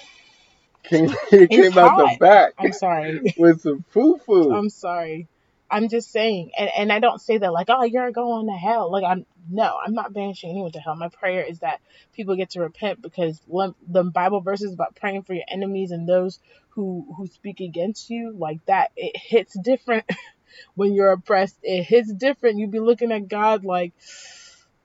Came, 0.82 1.08
it 1.32 1.50
came 1.50 1.78
out 1.78 1.96
the 1.96 2.16
back. 2.18 2.54
I'm 2.58 2.72
sorry. 2.72 3.34
with 3.38 3.60
some 3.62 3.84
foo 3.90 4.18
foo. 4.26 4.52
I'm 4.52 4.68
sorry. 4.68 5.28
I'm 5.70 5.88
just 5.88 6.10
saying, 6.12 6.50
and, 6.58 6.70
and 6.76 6.92
I 6.92 6.98
don't 6.98 7.20
say 7.20 7.38
that 7.38 7.52
like, 7.52 7.68
oh, 7.70 7.84
you're 7.84 8.10
going 8.10 8.46
to 8.48 8.52
hell. 8.52 8.90
Like 8.90 9.04
I'm 9.04 9.24
no, 9.50 9.78
I'm 9.84 9.94
not 9.94 10.12
banishing 10.12 10.50
anyone 10.50 10.72
to 10.72 10.80
hell. 10.80 10.96
My 10.96 11.08
prayer 11.08 11.42
is 11.42 11.60
that 11.60 11.80
people 12.12 12.36
get 12.36 12.50
to 12.50 12.60
repent 12.60 13.00
because 13.00 13.40
the 13.46 14.04
Bible 14.04 14.40
verses 14.40 14.74
about 14.74 14.96
praying 14.96 15.22
for 15.22 15.34
your 15.34 15.44
enemies 15.48 15.92
and 15.92 16.06
those 16.06 16.40
who 16.70 17.06
who 17.16 17.26
speak 17.28 17.60
against 17.60 18.10
you, 18.10 18.34
like 18.36 18.58
that, 18.66 18.90
it 18.96 19.16
hits 19.16 19.56
different 19.64 20.04
when 20.74 20.92
you're 20.94 21.12
oppressed. 21.12 21.58
It 21.62 21.84
hits 21.84 22.12
different. 22.12 22.58
You'd 22.58 22.70
be 22.70 22.80
looking 22.80 23.12
at 23.12 23.28
God 23.28 23.64
like, 23.64 23.92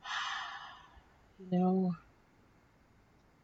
you 1.40 1.58
know, 1.58 1.96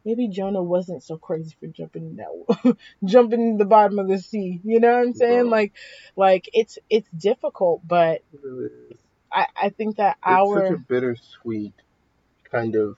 maybe 0.04 0.28
Jonah 0.28 0.62
wasn't 0.62 1.02
so 1.02 1.16
crazy 1.16 1.54
for 1.58 1.66
jumping 1.66 2.16
that 2.16 2.76
jumping 3.04 3.40
in 3.40 3.56
the 3.56 3.64
bottom 3.64 3.98
of 3.98 4.08
the 4.08 4.18
sea. 4.18 4.60
You 4.64 4.80
know 4.80 4.92
what 4.92 5.06
I'm 5.06 5.14
saying? 5.14 5.50
Like, 5.50 5.72
like 6.16 6.48
it's 6.52 6.78
it's 6.90 7.08
difficult, 7.10 7.82
but 7.86 8.22
I 9.32 9.46
I 9.56 9.68
think 9.70 9.96
that 9.96 10.16
it's 10.18 10.26
our 10.26 10.66
such 10.66 10.74
a 10.74 10.78
bittersweet 10.78 11.74
kind 12.50 12.76
of 12.76 12.96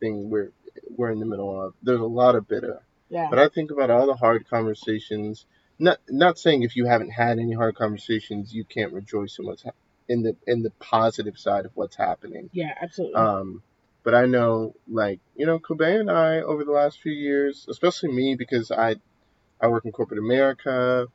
thing 0.00 0.30
we're 0.30 0.52
we're 0.96 1.10
in 1.10 1.20
the 1.20 1.26
middle 1.26 1.60
of. 1.60 1.74
There's 1.82 2.00
a 2.00 2.04
lot 2.04 2.34
of 2.34 2.48
bitter. 2.48 2.82
Yeah. 3.08 3.28
But 3.28 3.38
I 3.38 3.48
think 3.48 3.70
about 3.70 3.90
all 3.90 4.06
the 4.06 4.14
hard 4.14 4.48
conversations 4.48 5.44
not 5.82 5.98
not 6.08 6.38
saying 6.38 6.62
if 6.62 6.76
you 6.76 6.86
haven't 6.86 7.10
had 7.10 7.38
any 7.38 7.52
hard 7.52 7.74
conversations 7.74 8.54
you 8.54 8.64
can't 8.64 8.92
rejoice 8.92 9.38
in 9.38 9.46
what's 9.46 9.62
ha- 9.62 9.70
in 10.08 10.22
the 10.22 10.36
in 10.46 10.62
the 10.62 10.70
positive 10.78 11.38
side 11.38 11.64
of 11.66 11.72
what's 11.74 11.96
happening. 11.96 12.48
Yeah, 12.52 12.72
absolutely. 12.80 13.16
Um, 13.16 13.62
but 14.04 14.14
I 14.14 14.26
know 14.26 14.74
like 14.88 15.20
you 15.36 15.46
know 15.46 15.58
Kobe 15.58 15.96
and 15.96 16.10
I 16.10 16.40
over 16.40 16.64
the 16.64 16.72
last 16.72 17.00
few 17.00 17.12
years, 17.12 17.66
especially 17.68 18.12
me 18.12 18.36
because 18.36 18.70
I 18.70 18.96
I 19.60 19.68
work 19.68 19.84
in 19.84 19.92
corporate 19.92 20.20
America. 20.20 21.08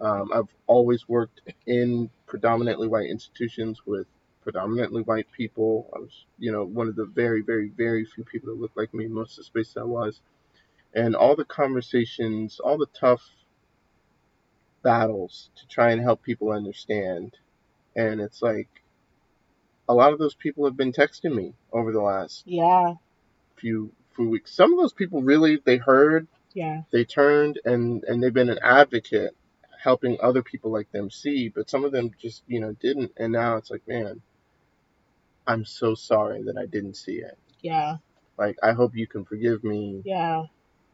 Um, 0.00 0.30
I've 0.32 0.54
always 0.66 1.08
worked 1.08 1.40
in 1.66 2.10
predominantly 2.26 2.86
white 2.86 3.10
institutions 3.10 3.80
with 3.84 4.06
predominantly 4.42 5.02
white 5.02 5.26
people. 5.32 5.90
I 5.94 5.98
was, 5.98 6.24
you 6.38 6.52
know, 6.52 6.64
one 6.64 6.88
of 6.88 6.94
the 6.94 7.04
very, 7.04 7.42
very, 7.42 7.68
very 7.68 8.04
few 8.04 8.24
people 8.24 8.50
that 8.50 8.60
looked 8.60 8.76
like 8.76 8.94
me 8.94 9.08
most 9.08 9.32
of 9.32 9.36
the 9.38 9.44
space 9.44 9.76
I 9.76 9.82
was. 9.82 10.20
And 10.94 11.16
all 11.16 11.34
the 11.34 11.44
conversations, 11.44 12.60
all 12.60 12.78
the 12.78 12.86
tough 12.98 13.28
battles 14.82 15.50
to 15.56 15.66
try 15.68 15.90
and 15.90 16.00
help 16.00 16.22
people 16.22 16.50
understand. 16.50 17.36
And 17.96 18.20
it's 18.20 18.42
like 18.42 18.68
a 19.88 19.94
lot 19.94 20.12
of 20.12 20.18
those 20.18 20.34
people 20.34 20.64
have 20.64 20.76
been 20.76 20.92
texting 20.92 21.34
me 21.34 21.54
over 21.72 21.92
the 21.92 22.02
last 22.02 22.42
yeah 22.46 22.94
few 23.56 23.90
few 24.14 24.28
weeks. 24.28 24.52
Some 24.52 24.72
of 24.72 24.78
those 24.78 24.92
people 24.92 25.22
really 25.22 25.58
they 25.64 25.76
heard, 25.76 26.26
yeah, 26.52 26.82
they 26.92 27.04
turned 27.04 27.58
and 27.64 28.04
and 28.04 28.22
they've 28.22 28.32
been 28.32 28.50
an 28.50 28.60
advocate 28.62 29.34
helping 29.82 30.18
other 30.20 30.42
people 30.42 30.72
like 30.72 30.90
them 30.92 31.10
see, 31.10 31.48
but 31.48 31.70
some 31.70 31.84
of 31.84 31.92
them 31.92 32.10
just, 32.20 32.42
you 32.46 32.60
know, 32.60 32.72
didn't 32.80 33.12
and 33.16 33.32
now 33.32 33.56
it's 33.56 33.70
like, 33.70 33.86
man, 33.86 34.20
I'm 35.46 35.64
so 35.64 35.94
sorry 35.94 36.42
that 36.42 36.58
I 36.58 36.66
didn't 36.66 36.94
see 36.94 37.16
it. 37.16 37.38
Yeah. 37.62 37.96
Like 38.36 38.56
I 38.62 38.72
hope 38.72 38.96
you 38.96 39.06
can 39.06 39.24
forgive 39.24 39.64
me. 39.64 40.02
Yeah. 40.04 40.44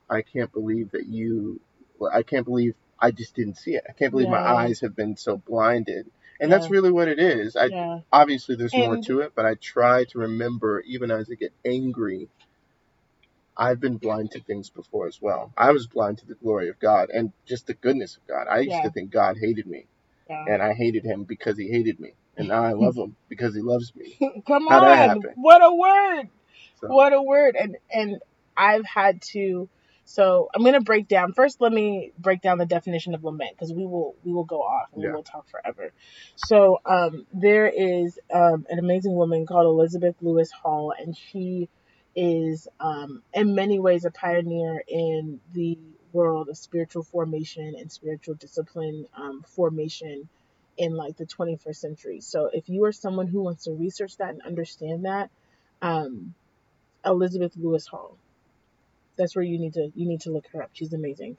I 0.09 0.23
can't 0.23 0.53
believe 0.53 0.91
that 0.93 1.07
you 1.07 1.61
I 2.13 2.23
can't 2.23 2.45
believe 2.45 2.75
I 2.99 3.11
just 3.11 3.35
didn't 3.35 3.57
see 3.57 3.73
it. 3.73 3.85
I 3.89 3.93
can't 3.93 4.11
believe 4.11 4.27
yeah. 4.27 4.41
my 4.41 4.47
eyes 4.47 4.81
have 4.81 4.97
been 4.97 5.17
so 5.17 5.37
blinded. 5.37 6.11
And 6.41 6.51
yeah. 6.51 6.59
that's 6.59 6.71
really 6.71 6.91
what 6.91 7.09
it 7.09 7.19
is. 7.19 7.57
I 7.57 7.67
yeah. 7.67 8.01
obviously 8.13 8.57
there's 8.57 8.75
and, 8.75 8.85
more 8.85 8.97
to 8.99 9.21
it, 9.21 9.33
but 9.35 9.45
I 9.45 9.55
try 9.55 10.05
to 10.05 10.19
remember 10.19 10.81
even 10.81 11.11
as 11.11 11.29
I 11.31 11.35
get 11.35 11.53
angry, 11.65 12.29
I've 13.57 13.81
been 13.81 13.99
blind 13.99 14.33
to 14.33 14.41
things 14.41 14.69
before 14.71 15.07
as 15.07 15.21
well. 15.23 15.53
I 15.57 15.71
was 15.71 15.87
blind 15.87 16.19
to 16.19 16.27
the 16.27 16.35
glory 16.35 16.69
of 16.69 16.81
God 16.81 17.11
and 17.11 17.33
just 17.47 17.67
the 17.67 17.75
goodness 17.75 18.17
of 18.17 18.27
God. 18.27 18.49
I 18.51 18.61
used 18.61 18.83
to 18.83 18.91
think 18.91 19.11
God 19.11 19.37
hated 19.41 19.67
me. 19.67 19.87
And 20.29 20.63
I 20.63 20.73
hated 20.73 21.05
him 21.05 21.25
because 21.25 21.57
he 21.57 21.69
hated 21.69 22.01
me. 22.01 22.15
And 22.37 22.49
now 22.49 22.65
I 22.65 22.73
love 22.75 22.97
him 22.97 23.17
because 23.29 23.55
he 23.55 23.61
loves 23.61 23.95
me. 23.95 24.17
Come 24.47 24.69
on. 24.69 25.23
What 25.37 25.63
a 25.63 25.75
word. 25.75 26.29
So. 26.81 26.89
What 26.89 27.13
a 27.13 27.23
word. 27.23 27.57
And 27.57 27.77
and 27.93 28.19
I've 28.57 28.85
had 28.85 29.23
to 29.33 29.69
so 30.05 30.49
I'm 30.55 30.63
gonna 30.63 30.81
break 30.81 31.09
down 31.09 31.33
first. 31.33 31.61
Let 31.61 31.73
me 31.73 32.13
break 32.19 32.43
down 32.43 32.59
the 32.59 32.67
definition 32.67 33.15
of 33.15 33.25
lament 33.25 33.53
because 33.53 33.73
we 33.73 33.87
will 33.87 34.15
we 34.25 34.33
will 34.33 34.45
go 34.45 34.63
off 34.63 34.89
and 34.93 35.03
yeah. 35.03 35.09
we 35.09 35.15
will 35.15 35.23
talk 35.23 35.49
forever. 35.49 35.93
So 36.37 36.81
um, 36.85 37.27
there 37.33 37.67
is 37.67 38.19
um, 38.33 38.67
an 38.69 38.79
amazing 38.79 39.15
woman 39.15 39.47
called 39.47 39.67
Elizabeth 39.67 40.17
Lewis 40.21 40.51
Hall, 40.51 40.93
and 40.97 41.17
she 41.17 41.69
is 42.15 42.69
um, 42.81 43.23
in 43.33 43.55
many 43.55 43.79
ways 43.79 44.05
a 44.05 44.11
pioneer 44.11 44.83
in 44.87 45.41
the 45.53 45.79
world 46.13 46.49
of 46.49 46.57
spiritual 46.57 47.03
formation 47.03 47.75
and 47.77 47.91
spiritual 47.91 48.35
discipline 48.35 49.07
um, 49.17 49.43
formation 49.49 50.29
in 50.77 50.95
like 50.95 51.17
the 51.17 51.27
21st 51.27 51.77
century. 51.77 52.21
So 52.21 52.51
if 52.53 52.69
you 52.69 52.85
are 52.85 52.93
someone 52.93 53.27
who 53.27 53.43
wants 53.43 53.65
to 53.65 53.73
research 53.73 54.17
that 54.19 54.31
and 54.31 54.43
understand 54.43 55.07
that, 55.07 55.31
um, 55.83 56.35
Elizabeth 57.05 57.53
Lewis 57.57 57.87
Hall 57.87 58.17
that's 59.17 59.37
where 59.37 59.45
you 59.45 59.59
need 59.59 59.75
to 59.75 59.91
you 59.95 60.07
need 60.07 60.23
to 60.23 60.31
look 60.31 60.47
her 60.53 60.63
up. 60.63 60.71
She's 60.73 60.93
amazing. 60.93 61.37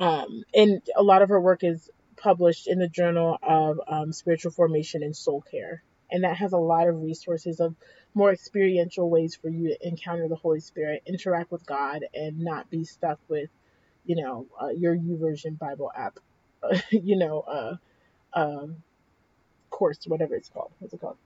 Um, 0.00 0.42
and 0.54 0.82
a 0.96 1.02
lot 1.02 1.22
of 1.22 1.28
her 1.28 1.40
work 1.40 1.62
is 1.62 1.90
published 2.16 2.66
in 2.66 2.78
the 2.78 2.88
Journal 2.88 3.38
of 3.42 3.80
um, 3.86 4.12
Spiritual 4.12 4.52
Formation 4.52 5.02
and 5.02 5.16
Soul 5.16 5.42
Care. 5.50 5.82
And 6.10 6.24
that 6.24 6.36
has 6.36 6.52
a 6.52 6.58
lot 6.58 6.88
of 6.88 7.02
resources 7.02 7.60
of 7.60 7.74
more 8.14 8.32
experiential 8.32 9.08
ways 9.08 9.34
for 9.34 9.48
you 9.48 9.68
to 9.68 9.88
encounter 9.88 10.28
the 10.28 10.36
Holy 10.36 10.60
Spirit, 10.60 11.02
interact 11.06 11.50
with 11.50 11.64
God, 11.66 12.04
and 12.14 12.40
not 12.40 12.70
be 12.70 12.84
stuck 12.84 13.18
with, 13.28 13.50
you 14.04 14.16
know, 14.16 14.46
uh, 14.60 14.68
your 14.68 14.96
YouVersion 14.96 15.58
Bible 15.58 15.90
app, 15.96 16.18
you 16.90 17.16
know, 17.16 17.40
uh, 17.40 17.76
um, 18.38 18.76
course, 19.74 19.98
whatever 20.06 20.34
it's 20.36 20.48
called. 20.48 20.70
What's 20.78 20.94
it 20.94 21.00
called? 21.00 21.16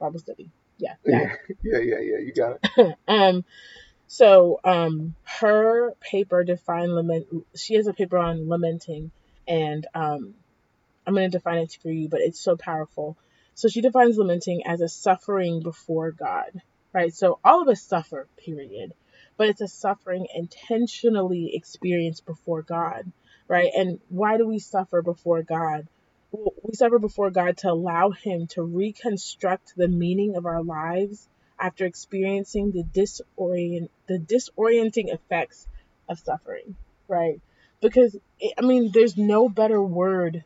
Bible 0.00 0.18
study. 0.18 0.50
Yeah. 0.78 0.94
Yeah, 1.04 1.34
yeah, 1.62 1.78
yeah, 1.78 1.98
yeah. 2.00 2.18
You 2.18 2.32
got 2.34 2.58
it. 2.62 2.96
um, 3.08 3.44
so 4.12 4.60
um, 4.62 5.14
her 5.40 5.94
paper 6.02 6.44
define 6.44 6.94
lament. 6.94 7.28
She 7.56 7.76
has 7.76 7.86
a 7.86 7.94
paper 7.94 8.18
on 8.18 8.46
lamenting, 8.46 9.10
and 9.48 9.86
um, 9.94 10.34
I'm 11.06 11.14
going 11.14 11.30
to 11.30 11.38
define 11.38 11.60
it 11.60 11.78
for 11.82 11.90
you, 11.90 12.10
but 12.10 12.20
it's 12.20 12.38
so 12.38 12.58
powerful. 12.58 13.16
So 13.54 13.68
she 13.68 13.80
defines 13.80 14.18
lamenting 14.18 14.66
as 14.66 14.82
a 14.82 14.88
suffering 14.90 15.62
before 15.62 16.12
God, 16.12 16.50
right? 16.92 17.14
So 17.14 17.40
all 17.42 17.62
of 17.62 17.68
us 17.68 17.80
suffer, 17.80 18.28
period. 18.36 18.92
But 19.38 19.48
it's 19.48 19.62
a 19.62 19.66
suffering 19.66 20.26
intentionally 20.34 21.52
experienced 21.54 22.26
before 22.26 22.60
God, 22.60 23.10
right? 23.48 23.70
And 23.74 23.98
why 24.10 24.36
do 24.36 24.46
we 24.46 24.58
suffer 24.58 25.00
before 25.00 25.42
God? 25.42 25.88
we 26.32 26.74
suffer 26.74 26.98
before 26.98 27.30
God 27.30 27.56
to 27.58 27.70
allow 27.70 28.10
Him 28.10 28.46
to 28.48 28.62
reconstruct 28.62 29.72
the 29.74 29.88
meaning 29.88 30.36
of 30.36 30.44
our 30.44 30.62
lives 30.62 31.28
after 31.62 31.86
experiencing 31.86 32.72
the 32.72 32.82
disorient 32.82 33.88
the 34.08 34.18
disorienting 34.18 35.14
effects 35.14 35.68
of 36.08 36.18
suffering, 36.18 36.74
right? 37.06 37.40
Because 37.80 38.16
I 38.58 38.62
mean, 38.62 38.90
there's 38.92 39.16
no 39.16 39.48
better 39.48 39.80
word 39.80 40.44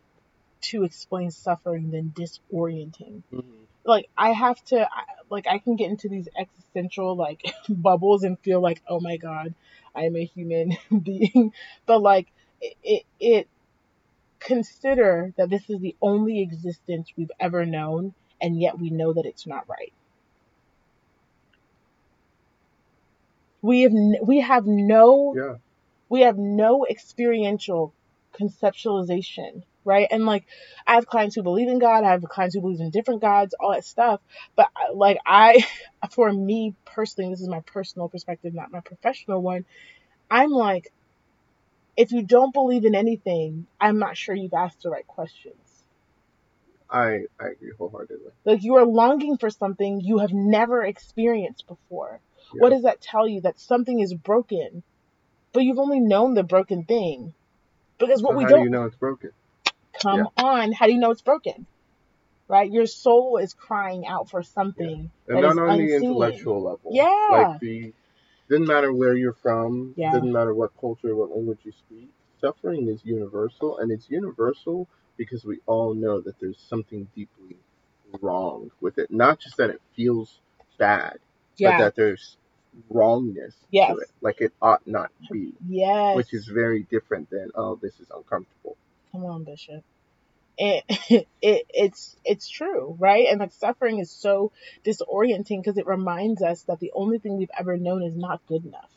to 0.61 0.85
explain 0.85 1.31
suffering 1.31 1.91
than 1.91 2.13
disorienting. 2.15 3.23
Mm-hmm. 3.33 3.65
Like 3.85 4.11
I 4.17 4.33
have 4.33 4.63
to, 4.67 4.89
like 5.31 5.47
I 5.47 5.59
can 5.59 5.77
get 5.77 5.89
into 5.89 6.09
these 6.09 6.29
existential 6.37 7.17
like 7.17 7.43
bubbles 7.69 8.23
and 8.23 8.39
feel 8.41 8.61
like, 8.61 8.83
oh 8.87 9.01
my 9.01 9.17
god, 9.17 9.55
I 9.95 10.03
am 10.03 10.17
a 10.17 10.25
human 10.25 10.77
being, 11.03 11.55
but 11.87 12.03
like 12.03 12.27
it, 12.61 12.77
it, 12.83 13.03
it 13.21 13.49
consider 14.39 15.33
that 15.39 15.49
this 15.49 15.71
is 15.71 15.81
the 15.81 15.97
only 16.03 16.43
existence 16.43 17.11
we've 17.17 17.33
ever 17.41 17.65
known, 17.65 18.13
and 18.39 18.61
yet 18.61 18.79
we 18.79 18.91
know 18.91 19.15
that 19.15 19.25
it's 19.25 19.47
not 19.47 19.67
right. 19.67 19.95
We 23.67 23.83
have 23.83 23.93
we 24.23 24.41
have 24.41 24.65
no 24.65 25.35
yeah. 25.37 25.55
we 26.09 26.21
have 26.21 26.39
no 26.39 26.87
experiential 26.89 27.93
conceptualization, 28.39 29.63
right? 29.85 30.07
And 30.09 30.25
like 30.25 30.45
I 30.87 30.95
have 30.95 31.07
clients 31.07 31.35
who 31.35 31.43
believe 31.43 31.69
in 31.69 31.81
God, 31.81 32.05
I 32.05 32.13
have 32.13 32.23
clients 32.23 32.55
who 32.55 32.61
believe 32.61 32.81
in 32.81 32.91
different 32.91 33.23
gods, 33.23 33.57
all 33.59 33.73
that 33.73 33.85
stuff. 33.85 34.21
But 34.55 34.69
uh, 34.77 34.95
like 34.95 35.19
I, 35.27 35.67
for 36.13 36.33
me 36.33 36.77
personally, 36.85 37.33
this 37.33 37.41
is 37.41 37.49
my 37.49 37.61
personal 37.67 38.09
perspective, 38.09 38.55
not 38.55 38.71
my 38.71 38.81
professional 38.81 39.43
one. 39.43 39.65
I'm 40.31 40.51
like, 40.51 40.93
if 41.97 42.13
you 42.13 42.23
don't 42.23 42.55
believe 42.55 42.85
in 42.85 42.95
anything, 42.95 43.67
I'm 43.81 43.99
not 43.99 44.17
sure 44.17 44.35
you've 44.35 44.55
asked 44.55 44.83
the 44.85 44.91
right 44.91 45.07
questions. 45.09 45.57
I 46.89 47.25
I 47.41 47.49
agree 47.53 47.73
wholeheartedly. 47.77 48.31
Like 48.45 48.63
you 48.63 48.77
are 48.77 48.87
longing 48.87 49.39
for 49.39 49.51
something 49.51 50.01
you 50.01 50.19
have 50.19 50.33
never 50.33 50.85
experienced 50.85 51.67
before. 51.67 52.21
Yeah. 52.55 52.61
What 52.61 52.71
does 52.71 52.83
that 52.83 53.00
tell 53.00 53.26
you? 53.26 53.41
That 53.41 53.59
something 53.59 54.00
is 54.00 54.15
broken, 54.15 54.83
but 55.53 55.65
you've 55.65 55.79
only 55.79 56.00
known 56.00 56.35
the 56.35 56.43
broken 56.43 56.85
thing. 56.85 57.35
Because 57.99 58.23
what 58.23 58.33
so 58.33 58.37
we 58.37 58.45
how 58.45 58.50
don't. 58.50 58.59
How 58.59 58.65
do 58.65 58.65
you 58.65 58.71
know 58.71 58.85
it's 58.85 58.97
broken? 58.97 59.31
Come 60.00 60.19
yeah. 60.19 60.45
on, 60.45 60.73
how 60.73 60.87
do 60.87 60.93
you 60.93 60.99
know 60.99 61.11
it's 61.11 61.23
broken? 61.23 61.67
Right, 62.49 62.71
your 62.71 62.87
soul 62.87 63.38
is 63.38 63.55
crying 63.55 64.07
out 64.07 64.31
for 64.31 64.43
something. 64.43 65.11
Yeah. 65.29 65.35
And 65.35 65.43
not 65.43 65.59
on 65.59 65.79
the 65.79 65.97
intellectual 65.97 66.62
level. 66.62 66.91
Yeah. 66.93 67.26
Like 67.31 67.61
the 67.61 67.93
doesn't 68.49 68.67
matter 68.67 68.93
where 68.93 69.15
you're 69.15 69.33
from. 69.33 69.95
Yeah. 69.97 70.12
Doesn't 70.12 70.33
matter 70.33 70.55
what 70.55 70.71
culture, 70.79 71.15
what 71.17 71.35
language 71.35 71.59
you 71.65 71.73
speak. 71.73 72.11
Suffering 72.41 72.88
is 72.88 73.00
universal, 73.05 73.79
and 73.79 73.91
it's 73.91 74.09
universal 74.09 74.87
because 75.17 75.45
we 75.45 75.59
all 75.67 75.95
know 75.95 76.21
that 76.21 76.38
there's 76.38 76.59
something 76.59 77.09
deeply 77.17 77.57
wrong 78.21 78.71
with 78.80 78.99
it. 78.99 79.11
Not 79.11 79.41
just 79.41 79.56
that 79.56 79.71
it 79.71 79.80
feels 79.97 80.39
bad, 80.78 81.19
yeah. 81.56 81.73
but 81.73 81.84
that 81.84 81.97
there's 81.97 82.36
wrongness 82.90 83.54
yes. 83.71 83.92
to 83.92 83.99
it. 83.99 84.10
Like 84.21 84.40
it 84.40 84.52
ought 84.60 84.86
not 84.86 85.10
be. 85.30 85.52
Yes. 85.69 86.16
Which 86.16 86.32
is 86.32 86.47
very 86.47 86.82
different 86.90 87.30
than, 87.30 87.50
oh, 87.54 87.76
this 87.76 87.99
is 88.00 88.06
uncomfortable. 88.14 88.76
Come 89.12 89.25
on, 89.25 89.45
Bishop. 89.45 89.82
It, 90.58 90.84
it 91.42 91.66
it's 91.71 92.16
it's 92.25 92.49
true, 92.49 92.97
right? 92.99 93.26
And 93.30 93.40
like 93.40 93.52
suffering 93.52 93.99
is 93.99 94.10
so 94.10 94.52
disorienting 94.84 95.62
because 95.62 95.76
it 95.76 95.86
reminds 95.86 96.42
us 96.42 96.62
that 96.62 96.80
the 96.80 96.92
only 96.95 97.19
thing 97.19 97.36
we've 97.36 97.50
ever 97.58 97.76
known 97.76 98.02
is 98.02 98.16
not 98.16 98.40
good 98.47 98.64
enough. 98.64 98.90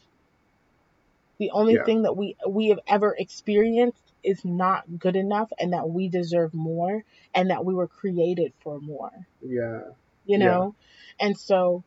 The 1.37 1.51
only 1.51 1.75
yeah. 1.75 1.85
thing 1.85 2.03
that 2.03 2.15
we 2.15 2.35
we 2.47 2.69
have 2.69 2.79
ever 2.87 3.15
experienced 3.17 4.03
is 4.23 4.43
not 4.43 4.83
good 4.99 5.15
enough 5.15 5.51
and 5.57 5.73
that 5.73 5.89
we 5.89 6.09
deserve 6.09 6.53
more 6.53 7.03
and 7.33 7.49
that 7.49 7.63
we 7.63 7.73
were 7.73 7.87
created 7.87 8.53
for 8.61 8.79
more. 8.79 9.11
Yeah. 9.41 9.81
You 10.25 10.37
know? 10.37 10.75
Yeah. 11.19 11.27
And 11.27 11.37
so 11.37 11.83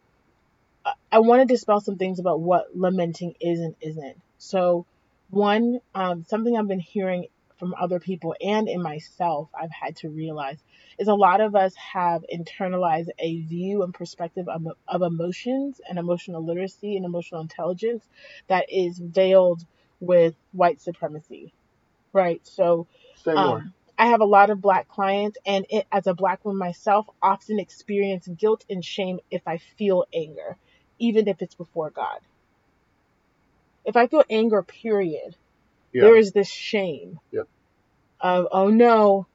I 1.11 1.21
want 1.21 1.41
to 1.41 1.53
dispel 1.53 1.81
some 1.81 1.97
things 1.97 2.19
about 2.19 2.41
what 2.41 2.77
lamenting 2.77 3.35
is 3.41 3.61
and 3.61 3.75
isn't. 3.81 4.17
So, 4.39 4.87
one, 5.31 5.81
um, 5.95 6.25
something 6.25 6.57
I've 6.57 6.69
been 6.69 6.81
hearing 6.81 7.27
from 7.59 7.75
other 7.81 8.01
people 8.01 8.35
and 8.41 8.69
in 8.69 8.83
myself, 8.83 9.49
I've 9.55 9.71
had 9.71 9.97
to 9.99 10.09
realize 10.09 10.59
is 10.99 11.09
a 11.09 11.15
lot 11.15 11.41
of 11.41 11.55
us 11.55 11.75
have 11.77 12.25
internalized 12.33 13.09
a 13.19 13.41
view 13.43 13.83
and 13.83 13.95
perspective 13.95 14.49
of, 14.49 14.67
of 14.89 15.03
emotions 15.03 15.81
and 15.89 15.99
emotional 15.99 16.45
literacy 16.45 16.97
and 16.97 17.05
emotional 17.05 17.41
intelligence 17.41 18.05
that 18.49 18.67
is 18.69 18.99
veiled 18.99 19.65
with 20.01 20.35
white 20.53 20.81
supremacy, 20.81 21.53
right? 22.13 22.41
So, 22.45 22.87
um, 23.37 23.73
I 23.99 24.07
have 24.07 24.21
a 24.21 24.27
lot 24.27 24.51
of 24.51 24.61
black 24.61 24.89
clients, 24.89 25.39
and 25.47 25.65
it, 25.71 25.87
as 25.93 26.07
a 26.09 26.15
black 26.15 26.45
woman 26.45 26.59
myself, 26.59 27.07
often 27.23 27.61
experience 27.61 28.27
guilt 28.27 28.65
and 28.69 28.85
shame 28.85 29.21
if 29.31 29.47
I 29.47 29.59
feel 29.59 30.05
anger, 30.13 30.57
even 31.03 31.27
if 31.27 31.43
it's 31.43 31.57
before 31.57 31.91
God. 31.91 32.21
If 33.85 33.97
I 33.97 34.07
feel 34.07 34.23
anger, 34.31 34.63
period, 34.63 35.35
yeah. 35.93 36.03
there 36.03 36.17
is 36.17 36.31
this 36.31 36.49
shame 36.49 37.19
yep. 37.33 37.49
of, 38.21 38.47
oh 38.53 38.69
no, 38.69 39.27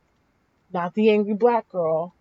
not 0.73 0.93
the 0.93 1.09
angry 1.09 1.33
black 1.33 1.69
girl. 1.69 2.13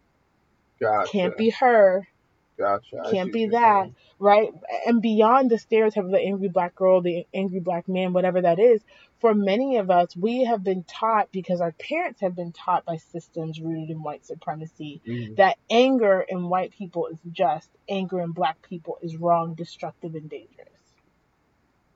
Gotcha. 0.81 1.11
Can't 1.13 1.37
be 1.37 1.51
her. 1.51 2.09
Gotcha. 2.59 3.03
Can't 3.11 3.33
be 3.33 3.49
that. 3.49 3.91
Right? 4.19 4.51
And 4.87 5.03
beyond 5.03 5.51
the 5.51 5.59
stereotype 5.59 6.05
of 6.05 6.11
the 6.11 6.21
angry 6.21 6.49
black 6.49 6.75
girl, 6.75 7.03
the 7.03 7.27
angry 7.35 7.61
black 7.61 7.89
man, 7.89 8.13
whatever 8.13 8.41
that 8.41 8.59
is, 8.59 8.83
for 9.21 9.35
many 9.35 9.77
of 9.77 9.91
us, 9.91 10.17
we 10.17 10.45
have 10.45 10.63
been 10.63 10.85
taught 10.85 11.31
because 11.33 11.61
our 11.61 11.73
parents 11.73 12.21
have 12.21 12.35
been 12.35 12.53
taught 12.53 12.85
by 12.85 12.97
systems 12.97 13.61
rooted 13.61 13.91
in 13.91 14.03
white 14.03 14.27
supremacy 14.27 15.01
mm-hmm. 15.07 15.35
that 15.35 15.59
anger 15.71 16.25
in 16.27 16.49
white 16.49 16.73
people 16.73 17.07
is 17.09 17.19
just, 17.31 17.69
anger 17.89 18.21
in 18.21 18.33
black 18.33 18.61
people 18.63 18.99
is 19.03 19.17
wrong, 19.17 19.55
destructive, 19.55 20.15
and 20.15 20.29
dangerous. 20.29 20.69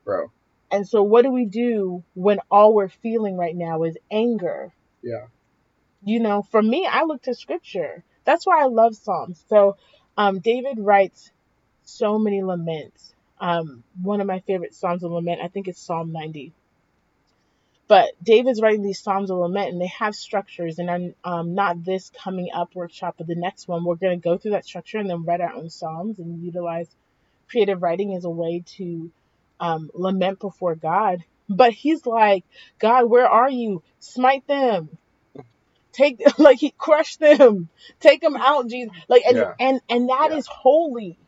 Bro. 0.05 0.31
And 0.71 0.87
so, 0.87 1.03
what 1.03 1.23
do 1.23 1.31
we 1.31 1.45
do 1.45 2.05
when 2.15 2.39
all 2.51 2.75
we're 2.75 2.89
feeling 2.89 3.37
right 3.37 3.57
now 3.57 3.83
is 3.83 3.97
anger? 4.11 4.73
Yeah. 5.03 5.27
You 6.03 6.21
know, 6.21 6.43
for 6.43 6.63
me, 6.63 6.87
I 6.91 7.03
look 7.05 7.23
to 7.23 7.35
scripture. 7.35 8.05
That's 8.25 8.47
why 8.47 8.63
I 8.63 8.67
love 8.67 8.95
Psalms. 8.95 9.45
So, 9.49 9.77
um, 10.21 10.41
David 10.41 10.79
writes 10.79 11.31
so 11.85 12.19
many 12.19 12.43
laments. 12.43 13.15
Um, 13.41 13.83
one 14.03 14.21
of 14.21 14.27
my 14.27 14.41
favorite 14.41 14.75
Psalms 14.75 15.03
of 15.03 15.11
lament, 15.11 15.41
I 15.43 15.49
think 15.49 15.67
it's 15.67 15.81
Psalm 15.81 16.13
90. 16.13 16.53
But 17.89 18.11
David's 18.23 18.61
writing 18.61 18.83
these 18.83 19.01
Psalms 19.01 19.31
of 19.31 19.39
lament, 19.39 19.73
and 19.73 19.81
they 19.81 19.91
have 19.99 20.15
structures. 20.15 20.79
And 20.79 20.91
I'm 20.91 21.15
um, 21.25 21.55
not 21.55 21.83
this 21.87 22.11
coming 22.23 22.51
up 22.55 22.75
workshop, 22.75 23.15
but 23.17 23.29
the 23.29 23.35
next 23.35 23.67
one, 23.67 23.83
we're 23.83 23.95
going 23.95 24.21
to 24.21 24.23
go 24.23 24.37
through 24.37 24.51
that 24.51 24.67
structure 24.67 24.99
and 24.99 25.09
then 25.09 25.25
write 25.25 25.41
our 25.41 25.55
own 25.55 25.71
Psalms 25.71 26.19
and 26.19 26.45
utilize 26.45 26.89
creative 27.49 27.83
writing 27.83 28.15
as 28.15 28.27
a 28.27 28.31
way 28.31 28.63
to 28.77 29.11
um, 29.59 29.91
lament 29.95 30.39
before 30.39 30.75
God. 30.75 31.25
But 31.49 31.73
he's 31.73 32.05
like, 32.05 32.45
God, 32.79 33.09
where 33.09 33.27
are 33.27 33.51
you? 33.51 33.83
Smite 34.01 34.47
them. 34.47 34.99
Take 35.93 36.23
like 36.39 36.59
he 36.59 36.71
crushed 36.77 37.21
them. 37.21 37.69
Take 38.01 38.21
them 38.21 38.37
out, 38.37 38.69
Jesus. 38.69 38.95
Like 39.09 39.23
and 39.27 39.37
yeah. 39.37 39.55
and 39.59 39.81
and 39.89 40.09
that 40.09 40.29
yeah. 40.31 40.37
is 40.37 40.47
holy. 40.47 41.19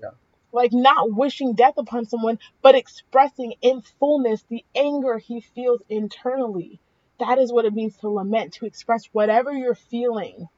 Yeah. 0.00 0.10
Like 0.52 0.72
not 0.72 1.12
wishing 1.12 1.54
death 1.54 1.74
upon 1.76 2.06
someone, 2.06 2.38
but 2.62 2.74
expressing 2.74 3.54
in 3.60 3.82
fullness 3.98 4.44
the 4.48 4.64
anger 4.74 5.18
he 5.18 5.40
feels 5.40 5.80
internally. 5.88 6.80
That 7.20 7.38
is 7.38 7.52
what 7.52 7.64
it 7.64 7.72
means 7.72 7.96
to 7.98 8.08
lament, 8.08 8.54
to 8.54 8.66
express 8.66 9.06
whatever 9.12 9.52
you're 9.52 9.74
feeling 9.74 10.48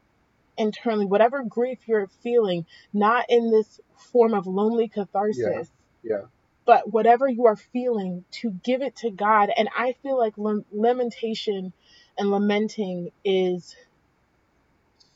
internally, 0.57 1.05
whatever 1.05 1.43
grief 1.43 1.79
you're 1.87 2.09
feeling, 2.23 2.65
not 2.93 3.27
in 3.29 3.51
this 3.51 3.79
form 4.11 4.33
of 4.33 4.47
lonely 4.47 4.89
catharsis. 4.89 5.71
Yeah. 6.03 6.17
yeah 6.17 6.23
but 6.67 6.93
whatever 6.93 7.29
you 7.29 7.47
are 7.47 7.57
feeling, 7.57 8.25
to 8.33 8.51
give 8.51 8.83
it 8.83 8.97
to 8.97 9.11
God. 9.11 9.51
And 9.57 9.69
I 9.75 9.95
feel 10.03 10.19
like 10.19 10.35
lamentation 10.37 11.73
and 12.19 12.31
lamenting 12.31 13.11
is 13.25 13.77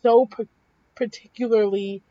so 0.03 0.29
particularly 0.95 2.03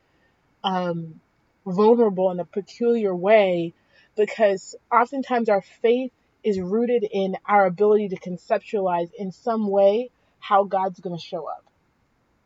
um, 0.64 1.20
vulnerable 1.66 2.32
in 2.32 2.40
a 2.40 2.46
peculiar 2.46 3.16
way 3.16 3.74
because 4.16 4.76
oftentimes 4.92 5.50
our 5.50 5.62
faith 5.62 6.12
is 6.44 6.60
rooted 6.60 7.06
in 7.10 7.38
our 7.46 7.66
ability 7.66 8.10
to 8.10 8.18
conceptualize 8.18 9.10
in 9.18 9.32
some 9.32 9.70
way 9.70 10.10
how 10.40 10.64
God's 10.64 11.00
going 11.00 11.18
to 11.18 11.22
show 11.24 11.48
up. 11.48 11.66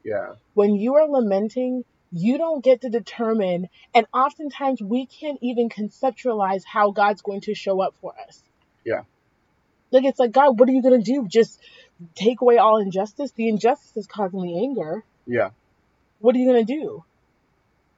Yeah. 0.04 0.34
When 0.54 0.76
you 0.76 0.96
are 0.96 1.08
lamenting, 1.08 1.86
you 2.12 2.38
don't 2.38 2.64
get 2.64 2.82
to 2.82 2.90
determine, 2.90 3.70
and 3.96 4.06
oftentimes 4.14 4.82
we 4.82 5.06
can't 5.06 5.40
even 5.42 5.70
conceptualize 5.70 6.64
how 6.66 6.92
God's 6.92 7.22
going 7.22 7.42
to 7.42 7.56
show 7.56 7.82
up 7.82 7.96
for 8.02 8.14
us. 8.28 8.42
Yeah. 8.84 9.02
Like, 9.92 10.06
it's 10.06 10.20
like, 10.20 10.32
God, 10.32 10.60
what 10.60 10.70
are 10.70 10.72
you 10.72 10.82
going 10.82 11.02
to 11.04 11.12
do? 11.12 11.28
Just 11.28 11.60
take 12.16 12.42
away 12.42 12.58
all 12.58 12.78
injustice? 12.78 13.32
The 13.32 13.50
injustice 13.50 13.96
is 13.96 14.08
causing 14.08 14.42
the 14.42 14.64
anger. 14.64 15.04
Yeah. 15.26 15.50
What 16.20 16.36
are 16.36 16.40
you 16.40 16.52
going 16.52 16.66
to 16.66 16.74
do? 16.74 17.04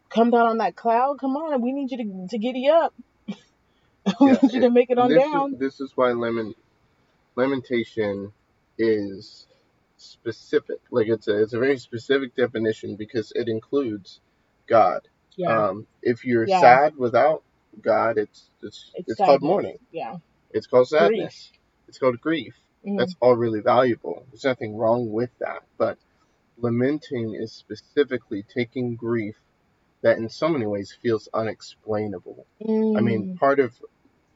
Come 0.09 0.31
down 0.31 0.47
on 0.47 0.57
that 0.59 0.75
cloud? 0.75 1.19
Come 1.19 1.35
on, 1.35 1.61
we 1.61 1.73
need 1.73 1.91
you 1.91 1.97
to, 1.97 2.27
to 2.29 2.37
giddy 2.37 2.69
up. 2.69 2.93
we 3.27 3.35
yeah, 4.21 4.37
need 4.41 4.53
you 4.53 4.61
to 4.61 4.69
make 4.69 4.89
it 4.89 4.97
on 4.97 5.09
this 5.09 5.23
down. 5.23 5.53
Is, 5.53 5.59
this 5.59 5.79
is 5.81 5.91
why 5.95 6.11
lemon, 6.11 6.53
lamentation 7.35 8.31
is 8.77 9.47
specific. 9.97 10.79
Like 10.91 11.07
it's 11.07 11.27
a 11.27 11.41
it's 11.41 11.53
a 11.53 11.59
very 11.59 11.77
specific 11.77 12.35
definition 12.35 12.95
because 12.95 13.31
it 13.35 13.47
includes 13.47 14.19
God. 14.67 15.07
Yeah. 15.35 15.67
Um, 15.67 15.87
if 16.01 16.23
you're 16.23 16.47
yeah. 16.47 16.61
sad 16.61 16.95
without 16.97 17.43
God, 17.81 18.17
it's 18.17 18.49
it's 18.61 18.91
it's, 18.95 19.09
it's 19.09 19.17
called 19.17 19.41
mourning. 19.41 19.77
Yeah. 19.91 20.17
It's 20.51 20.67
called 20.67 20.87
sadness. 20.87 21.49
Grief. 21.51 21.59
It's 21.87 21.97
called 21.97 22.21
grief. 22.21 22.55
Mm-hmm. 22.85 22.97
That's 22.97 23.15
all 23.19 23.35
really 23.35 23.61
valuable. 23.61 24.25
There's 24.31 24.43
nothing 24.43 24.75
wrong 24.77 25.11
with 25.11 25.31
that. 25.39 25.63
But 25.77 25.97
lamenting 26.57 27.35
is 27.35 27.51
specifically 27.51 28.43
taking 28.43 28.95
grief 28.95 29.35
that 30.01 30.17
in 30.17 30.29
so 30.29 30.47
many 30.47 30.65
ways 30.65 30.95
feels 31.01 31.27
unexplainable. 31.33 32.45
Mm. 32.61 32.97
I 32.97 33.01
mean, 33.01 33.33
mm. 33.33 33.39
part 33.39 33.59
of 33.59 33.73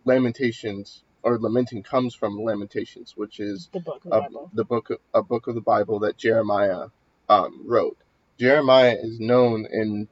lamentations 0.04 1.04
or 1.22 1.38
lamenting 1.38 1.84
comes 1.84 2.16
from 2.16 2.42
Lamentations, 2.42 3.16
which 3.16 3.40
is 3.40 3.70
the 3.74 3.80
book 3.80 4.06
of 4.06 4.10
the 4.12 4.18
a, 4.18 4.22
Bible. 4.22 4.52
The 4.54 4.64
book, 4.64 5.02
a 5.14 5.22
book 5.22 5.48
of 5.48 5.56
the 5.56 5.62
Bible 5.62 6.00
that 6.00 6.18
Jeremiah 6.18 6.88
um, 7.28 7.64
wrote. 7.66 7.98
Jeremiah 8.40 8.96
is 9.00 9.20
known 9.20 9.68
in 9.72 10.08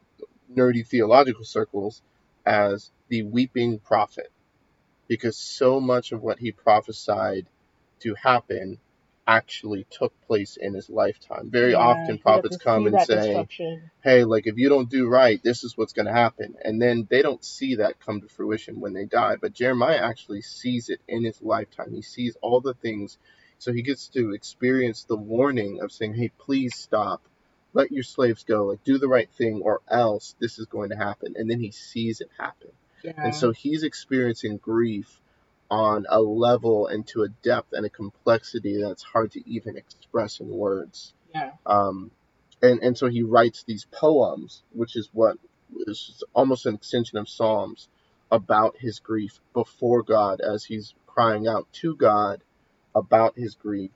nerdy 0.54 0.86
theological 0.86 1.45
circles 1.45 2.02
as 2.45 2.91
the 3.08 3.23
weeping 3.23 3.80
prophet 3.80 4.32
because 5.08 5.38
so 5.38 5.80
much 5.80 6.12
of 6.12 6.21
what 6.21 6.39
he 6.39 6.52
prophesied 6.52 7.47
to 8.02 8.16
happen 8.16 8.80
actually 9.28 9.86
took 9.90 10.14
place 10.26 10.58
in 10.58 10.74
his 10.74 10.90
lifetime. 10.90 11.50
Very 11.52 11.72
yeah, 11.72 11.80
often 11.80 12.18
prophets 12.18 12.58
come 12.58 12.88
and 12.88 13.02
say, 13.02 13.46
"Hey, 14.02 14.24
like 14.24 14.48
if 14.48 14.58
you 14.58 14.70
don't 14.70 14.90
do 14.90 15.08
right, 15.08 15.42
this 15.44 15.64
is 15.64 15.78
what's 15.78 15.94
going 15.94 16.06
to 16.06 16.14
happen." 16.14 16.56
And 16.64 16.82
then 16.82 17.08
they 17.10 17.22
don't 17.22 17.44
see 17.44 17.76
that 17.76 18.00
come 18.00 18.22
to 18.22 18.28
fruition 18.28 18.80
when 18.80 18.94
they 18.94 19.06
die, 19.06 19.36
but 19.36 19.54
Jeremiah 19.54 19.98
actually 19.98 20.42
sees 20.42 20.90
it 20.90 21.02
in 21.08 21.26
his 21.26 21.42
lifetime. 21.42 21.94
He 21.94 22.02
sees 22.02 22.38
all 22.42 22.62
the 22.62 22.74
things 22.74 23.18
so 23.60 23.74
he 23.74 23.82
gets 23.82 24.08
to 24.10 24.34
experience 24.34 25.04
the 25.04 25.16
warning 25.16 25.82
of 25.82 25.92
saying, 25.92 26.14
"Hey, 26.14 26.30
please 26.30 26.76
stop. 26.76 27.22
Let 27.74 27.92
your 27.92 28.04
slaves 28.04 28.44
go. 28.44 28.66
Like 28.66 28.84
do 28.84 28.98
the 28.98 29.08
right 29.08 29.30
thing 29.32 29.62
or 29.64 29.82
else 29.88 30.36
this 30.40 30.60
is 30.60 30.68
going 30.68 30.90
to 30.90 30.96
happen." 30.96 31.36
And 31.36 31.50
then 31.50 31.60
he 31.60 31.72
sees 31.72 32.22
it 32.22 32.30
happen. 32.38 32.72
Yeah. 33.04 33.14
And 33.18 33.36
so 33.36 33.52
he's 33.52 33.84
experiencing 33.84 34.58
grief 34.58 35.22
on 35.69 36.06
a 36.10 36.21
level 36.21 36.88
and 36.88 37.06
to 37.08 37.23
a 37.23 37.30
depth 37.30 37.73
and 37.73 37.86
a 37.86 37.89
complexity 37.89 38.82
that's 38.82 39.03
hard 39.03 39.32
to 39.32 39.49
even 39.49 39.77
express 39.77 40.39
in 40.39 40.49
words. 40.49 41.13
Yeah. 41.34 41.51
Um, 41.65 42.12
and 42.62 42.82
and 42.82 42.97
so 42.97 43.08
he 43.08 43.23
writes 43.23 43.63
these 43.63 43.86
poems, 43.91 44.63
which 44.71 44.95
is 44.95 45.10
what 45.13 45.38
is 45.86 46.23
almost 46.34 46.65
an 46.65 46.75
extension 46.75 47.17
of 47.17 47.30
Psalms 47.30 47.89
about 48.32 48.77
his 48.77 48.99
grief 48.99 49.39
before 49.53 50.03
God 50.03 50.41
as 50.41 50.63
he's 50.63 50.93
crying 51.06 51.47
out 51.47 51.71
to 51.73 51.95
God 51.95 52.41
about 52.95 53.38
his 53.38 53.56
grief. 53.56 53.91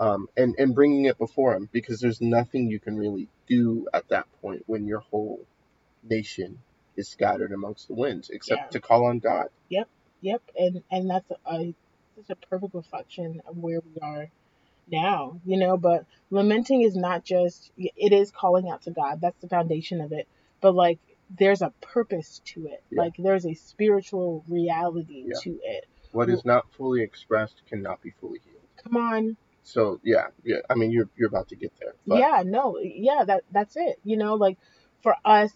Um, 0.00 0.28
and, 0.36 0.54
and 0.60 0.76
bringing 0.76 1.06
it 1.06 1.18
before 1.18 1.56
him 1.56 1.68
because 1.72 1.98
there's 1.98 2.20
nothing 2.20 2.70
you 2.70 2.78
can 2.78 2.96
really 2.96 3.26
do 3.48 3.88
at 3.92 4.08
that 4.10 4.26
point 4.40 4.62
when 4.66 4.86
your 4.86 5.00
whole 5.00 5.44
nation 6.08 6.60
is 6.96 7.08
scattered 7.08 7.50
amongst 7.50 7.88
the 7.88 7.94
winds 7.94 8.30
except 8.30 8.60
yeah. 8.60 8.68
to 8.68 8.80
call 8.80 9.06
on 9.06 9.18
God. 9.18 9.48
Yep. 9.70 9.88
Yep, 10.20 10.42
and 10.56 10.82
and 10.90 11.10
that's 11.10 11.30
a 11.46 11.74
such 12.16 12.30
a 12.30 12.46
perfect 12.46 12.74
reflection 12.74 13.40
of 13.46 13.56
where 13.56 13.80
we 13.80 14.00
are 14.00 14.28
now, 14.90 15.40
you 15.44 15.56
know. 15.56 15.76
But 15.76 16.06
lamenting 16.30 16.82
is 16.82 16.96
not 16.96 17.24
just 17.24 17.70
it 17.76 18.12
is 18.12 18.30
calling 18.30 18.68
out 18.68 18.82
to 18.82 18.90
God. 18.90 19.20
That's 19.20 19.40
the 19.40 19.48
foundation 19.48 20.00
of 20.00 20.12
it. 20.12 20.26
But 20.60 20.74
like 20.74 20.98
there's 21.30 21.62
a 21.62 21.72
purpose 21.80 22.40
to 22.46 22.66
it. 22.66 22.82
Yeah. 22.90 23.02
Like 23.02 23.14
there's 23.18 23.46
a 23.46 23.54
spiritual 23.54 24.44
reality 24.48 25.24
yeah. 25.26 25.38
to 25.42 25.58
it. 25.62 25.86
What 26.12 26.30
is 26.30 26.44
not 26.44 26.66
fully 26.72 27.02
expressed 27.02 27.62
cannot 27.68 28.00
be 28.00 28.10
fully 28.20 28.40
healed. 28.44 28.62
Come 28.82 28.96
on. 28.96 29.36
So 29.62 30.00
yeah, 30.02 30.28
yeah. 30.42 30.60
I 30.70 30.74
mean, 30.74 30.90
you're 30.90 31.08
you're 31.16 31.28
about 31.28 31.48
to 31.48 31.56
get 31.56 31.72
there. 31.78 31.94
But. 32.06 32.18
Yeah, 32.18 32.42
no, 32.44 32.78
yeah. 32.82 33.24
That 33.26 33.44
that's 33.52 33.76
it. 33.76 34.00
You 34.04 34.16
know, 34.16 34.34
like 34.34 34.56
for 35.02 35.14
us, 35.24 35.52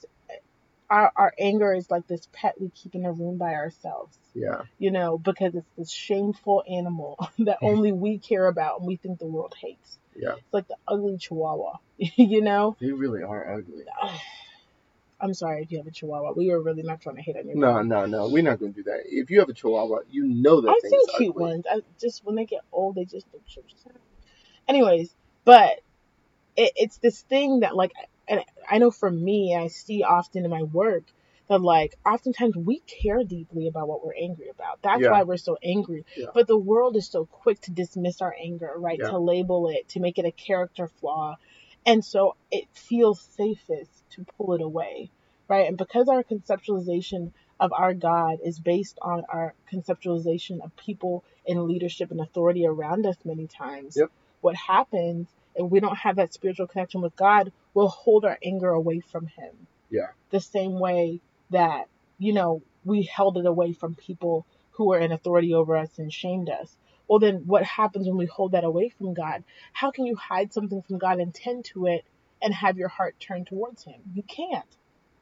our 0.92 1.11
our 1.16 1.33
anger 1.38 1.72
is 1.72 1.90
like 1.90 2.07
this 2.07 2.28
pet 2.33 2.61
we 2.61 2.68
keep 2.68 2.94
in 2.94 3.07
a 3.07 3.12
room 3.12 3.38
by 3.38 3.55
ourselves. 3.55 4.16
Yeah. 4.35 4.62
You 4.78 4.90
know, 4.90 5.16
because 5.18 5.55
it's 5.55 5.70
this 5.76 5.90
shameful 5.90 6.62
animal 6.68 7.16
that 7.40 7.61
mm. 7.62 7.68
only 7.68 7.92
we 7.92 8.18
care 8.18 8.46
about 8.46 8.81
and 8.81 8.87
we 8.87 8.96
think 8.96 9.18
the 9.18 9.26
world 9.26 9.55
hates. 9.59 9.98
Yeah. 10.14 10.35
It's 10.35 10.52
like 10.52 10.68
the 10.68 10.76
ugly 10.87 11.16
chihuahua, 11.16 11.78
you 11.96 12.42
know? 12.42 12.76
They 12.78 12.92
really 12.92 13.22
are 13.22 13.55
ugly. 13.55 13.85
I'm 15.20 15.35
sorry 15.35 15.62
if 15.62 15.70
you 15.70 15.78
have 15.78 15.87
a 15.87 15.92
chihuahua. 15.92 16.33
We 16.33 16.50
are 16.50 16.61
really 16.61 16.83
not 16.83 17.00
trying 17.00 17.16
to 17.16 17.22
hate 17.22 17.37
on 17.37 17.48
you. 17.48 17.55
No, 17.55 17.81
no, 17.81 18.07
no. 18.07 18.28
We're 18.28 18.42
not 18.42 18.59
going 18.59 18.74
to 18.74 18.83
do 18.83 18.90
that. 18.90 19.05
If 19.07 19.31
you 19.31 19.38
have 19.38 19.48
a 19.48 19.55
chihuahua, 19.55 20.00
you 20.11 20.24
know 20.24 20.61
that 20.61 20.68
I've 20.68 20.90
seen 20.90 21.00
cute 21.16 21.31
ugly. 21.31 21.42
ones. 21.42 21.64
I 21.70 21.81
just 22.00 22.24
when 22.24 22.35
they 22.35 22.44
get 22.44 22.62
old, 22.72 22.96
they 22.96 23.05
just 23.05 23.26
look 23.33 23.42
so 23.46 23.62
sad. 23.85 23.94
Anyways, 24.66 25.14
but 25.44 25.81
it, 26.57 26.72
it's 26.74 26.98
this 26.98 27.22
thing 27.22 27.61
that 27.61 27.76
like, 27.76 27.92
and 28.33 28.45
I 28.68 28.79
know 28.79 28.90
for 28.90 29.11
me, 29.11 29.55
I 29.55 29.68
see 29.68 30.03
often 30.03 30.47
in 30.47 30.51
my 30.51 30.62
work 30.62 31.05
that 31.49 31.61
like 31.61 31.97
oftentimes 32.07 32.57
we 32.57 32.79
care 32.81 33.23
deeply 33.25 33.68
about 33.68 33.88
what 33.88 34.03
we're 34.03 34.14
angry 34.14 34.49
about. 34.49 34.81
That's 34.83 35.03
yeah. 35.03 35.11
why 35.11 35.25
we're 35.25 35.37
so 35.37 35.59
angry. 35.62 36.07
Yeah. 36.16 36.29
But 36.33 36.47
the 36.47 36.57
world 36.57 36.97
is 36.97 37.07
so 37.07 37.27
quick 37.27 37.61
to 37.62 37.71
dismiss 37.71 38.23
our 38.23 38.35
anger, 38.42 38.73
right? 38.77 38.99
Yeah. 38.99 39.11
To 39.11 39.18
label 39.18 39.68
it, 39.68 39.90
to 39.90 40.01
make 40.01 40.18
it 40.18 40.25
a 40.25 40.31
character 40.31 40.88
flaw. 40.88 41.37
And 41.85 42.03
so 42.03 42.37
it 42.51 42.64
feels 42.73 43.21
safest 43.37 43.90
to 44.12 44.25
pull 44.38 44.55
it 44.55 44.62
away, 44.62 45.11
right? 45.47 45.68
And 45.68 45.77
because 45.77 46.09
our 46.09 46.23
conceptualization 46.23 47.33
of 47.61 47.75
our 47.75 47.92
God 47.92 48.38
is 48.42 48.59
based 48.59 48.99
on 49.03 49.25
our 49.29 49.53
conceptualization 49.71 50.64
of 50.64 50.75
people 50.77 51.23
in 51.45 51.68
leadership 51.68 52.11
and 52.11 52.21
authority 52.21 52.66
around 52.66 53.05
us 53.05 53.16
many 53.27 53.47
times, 53.47 53.99
yep. 53.99 54.11
what 54.40 54.57
happens 54.57 55.29
if 55.54 55.70
we 55.70 55.80
don't 55.80 55.96
have 55.96 56.16
that 56.16 56.32
spiritual 56.32 56.66
connection 56.66 57.00
with 57.02 57.16
God, 57.16 57.52
we'll 57.74 57.88
hold 57.88 58.24
our 58.24 58.38
anger 58.44 58.70
away 58.70 59.00
from 59.00 59.26
Him. 59.26 59.66
Yeah. 59.90 60.08
The 60.30 60.40
same 60.40 60.78
way 60.78 61.20
that, 61.50 61.88
you 62.18 62.32
know, 62.32 62.62
we 62.84 63.02
held 63.02 63.36
it 63.36 63.46
away 63.46 63.72
from 63.72 63.94
people 63.94 64.46
who 64.72 64.86
were 64.86 64.98
in 64.98 65.12
authority 65.12 65.54
over 65.54 65.76
us 65.76 65.98
and 65.98 66.12
shamed 66.12 66.48
us. 66.48 66.74
Well, 67.08 67.18
then 67.18 67.42
what 67.46 67.62
happens 67.62 68.06
when 68.06 68.16
we 68.16 68.26
hold 68.26 68.52
that 68.52 68.64
away 68.64 68.88
from 68.88 69.12
God? 69.12 69.44
How 69.72 69.90
can 69.90 70.06
you 70.06 70.16
hide 70.16 70.52
something 70.52 70.82
from 70.82 70.98
God 70.98 71.18
and 71.18 71.34
tend 71.34 71.66
to 71.66 71.86
it 71.86 72.04
and 72.40 72.54
have 72.54 72.78
your 72.78 72.88
heart 72.88 73.16
turned 73.20 73.46
towards 73.46 73.84
Him? 73.84 74.00
You 74.14 74.22
can't. 74.22 74.64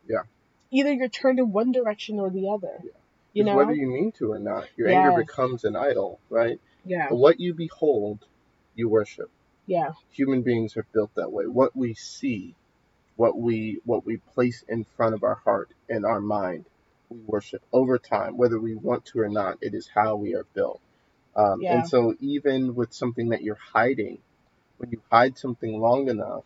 Yeah. 0.09 0.23
Either 0.71 0.93
you're 0.93 1.09
turned 1.09 1.41
in 1.41 1.53
one 1.53 1.73
direction 1.73 2.21
or 2.21 2.31
the 2.31 2.49
other. 2.51 2.79
Yeah. 2.83 2.91
You 3.33 3.45
know? 3.45 3.57
Whether 3.57 3.75
you 3.75 3.89
mean 3.89 4.13
to 4.13 4.33
or 4.33 4.39
not, 4.39 4.69
your 4.77 4.89
yes. 4.89 5.05
anger 5.05 5.23
becomes 5.23 5.65
an 5.65 5.75
idol, 5.75 6.21
right? 6.29 6.61
Yeah. 6.85 7.09
What 7.11 7.41
you 7.41 7.55
behold, 7.55 8.25
you 8.75 8.89
worship. 8.89 9.31
Yeah. 9.71 9.93
Human 10.11 10.43
beings 10.43 10.77
are 10.77 10.87
built 10.93 11.15
that 11.15 11.33
way. 11.33 11.47
What 11.47 11.77
we 11.77 11.95
see 11.95 12.57
what 13.21 13.39
we 13.39 13.79
what 13.85 14.07
we 14.07 14.17
place 14.17 14.65
in 14.67 14.83
front 14.97 15.15
of 15.15 15.23
our 15.23 15.35
heart 15.45 15.69
and 15.91 16.07
our 16.07 16.23
mind 16.23 16.65
we 17.11 17.19
worship 17.27 17.63
over 17.71 17.99
time 17.99 18.39
whether 18.39 18.59
we 18.59 18.75
want 18.75 19.05
to 19.05 19.21
or 19.21 19.29
not 19.29 19.59
it 19.61 19.75
is 19.75 19.91
how 19.95 20.17
we 20.17 20.35
are 20.35 20.47
built 20.55 20.81
um, 21.37 21.61
yeah. 21.61 21.75
and 21.75 21.89
so 21.89 22.15
even 22.21 22.75
with 22.75 22.95
something 22.95 23.29
that 23.29 23.43
you're 23.43 23.59
hiding 23.75 24.17
when 24.79 24.91
you 24.91 25.03
hide 25.13 25.37
something 25.37 25.79
long 25.79 26.09
enough 26.09 26.45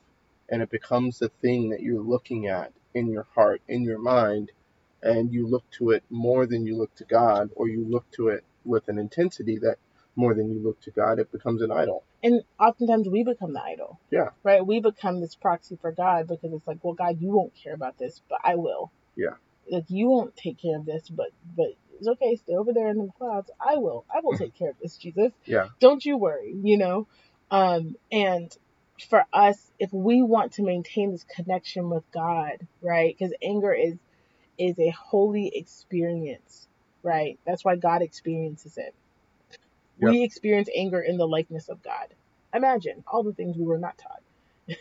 and 0.48 0.62
it 0.62 0.70
becomes 0.70 1.20
the 1.20 1.28
thing 1.40 1.70
that 1.70 1.80
you're 1.80 2.02
looking 2.02 2.48
at 2.48 2.72
in 2.92 3.08
your 3.08 3.26
heart 3.37 3.62
in 3.68 3.84
your 3.84 4.00
mind 4.00 4.50
and 5.00 5.32
you 5.32 5.46
look 5.46 5.70
to 5.70 5.90
it 5.90 6.02
more 6.10 6.46
than 6.46 6.66
you 6.66 6.76
look 6.76 6.92
to 6.96 7.04
god 7.04 7.50
or 7.54 7.68
you 7.68 7.84
look 7.88 8.10
to 8.10 8.28
it 8.28 8.42
with 8.64 8.88
an 8.88 8.98
intensity 8.98 9.58
that 9.58 9.78
more 10.16 10.35
than 10.35 10.50
you 10.50 10.62
look 10.62 10.81
to 10.83 10.90
God, 10.90 11.18
it 11.18 11.33
becomes 11.33 11.62
an 11.62 11.70
idol. 11.70 12.05
And 12.22 12.42
oftentimes 12.59 13.09
we 13.09 13.24
become 13.24 13.53
the 13.53 13.62
idol. 13.62 13.98
Yeah. 14.11 14.31
Right? 14.42 14.64
We 14.64 14.81
become 14.81 15.20
this 15.20 15.35
proxy 15.35 15.77
for 15.81 15.92
God 15.92 16.29
because 16.29 16.53
it's 16.53 16.66
like, 16.66 16.79
well, 16.83 16.94
God, 16.94 17.20
you 17.20 17.33
won't 17.33 17.53
care 17.55 17.74
about 17.74 17.98
this, 17.98 18.20
but 18.29 18.40
I 18.42 18.55
will. 18.57 18.92
Yeah. 19.16 19.35
Like 19.70 19.85
you 19.88 20.09
won't 20.09 20.37
take 20.37 20.61
care 20.61 20.77
of 20.79 20.87
this, 20.87 21.09
but 21.09 21.31
but 21.57 21.68
It's 21.98 22.09
okay. 22.09 22.37
Stay 22.37 22.55
over 22.55 22.72
there 22.72 22.88
in 22.88 22.98
the 22.98 23.09
clouds. 23.18 23.50
I 23.61 23.77
will. 23.77 24.05
I 24.14 24.20
will 24.22 24.37
take 24.37 24.57
care 24.57 24.70
of 24.70 24.77
this, 24.81 24.96
Jesus. 24.96 25.33
Yeah. 25.44 25.68
Don't 25.81 26.05
you 26.05 26.16
worry. 26.16 26.55
You 26.62 26.79
know. 26.79 27.07
Um, 27.50 27.96
and 28.11 28.55
for 29.09 29.24
us, 29.33 29.59
if 29.79 29.92
we 29.92 30.22
want 30.22 30.53
to 30.55 30.62
maintain 30.62 31.12
this 31.12 31.24
connection 31.24 31.90
with 31.90 32.05
God, 32.12 32.66
right? 32.81 33.14
Because 33.16 33.35
anger 33.42 33.72
is 33.72 33.96
is 34.57 34.79
a 34.79 34.90
holy 34.90 35.50
experience, 35.55 36.68
right? 37.03 37.38
That's 37.44 37.64
why 37.64 37.77
God 37.77 38.03
experiences 38.03 38.79
it. 38.79 38.94
Yep. 40.00 40.11
We 40.11 40.22
experience 40.22 40.68
anger 40.74 41.00
in 41.00 41.16
the 41.16 41.26
likeness 41.26 41.68
of 41.68 41.83
God. 41.83 42.09
Imagine 42.52 43.04
all 43.07 43.22
the 43.22 43.33
things 43.33 43.57
we 43.57 43.64
were 43.64 43.78
not 43.78 43.98
taught, 43.98 44.22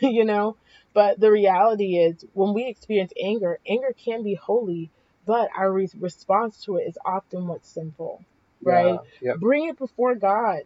you 0.00 0.24
know? 0.24 0.56
But 0.92 1.18
the 1.18 1.30
reality 1.30 1.96
is, 1.96 2.24
when 2.34 2.54
we 2.54 2.66
experience 2.66 3.12
anger, 3.20 3.58
anger 3.68 3.94
can 4.04 4.22
be 4.22 4.34
holy, 4.34 4.90
but 5.26 5.50
our 5.56 5.72
re- 5.72 5.88
response 5.98 6.64
to 6.64 6.76
it 6.76 6.82
is 6.82 6.98
often 7.04 7.46
what's 7.46 7.68
sinful, 7.68 8.24
right? 8.62 9.00
Yeah, 9.20 9.30
yep. 9.30 9.40
Bring 9.40 9.68
it 9.68 9.78
before 9.78 10.14
God. 10.14 10.62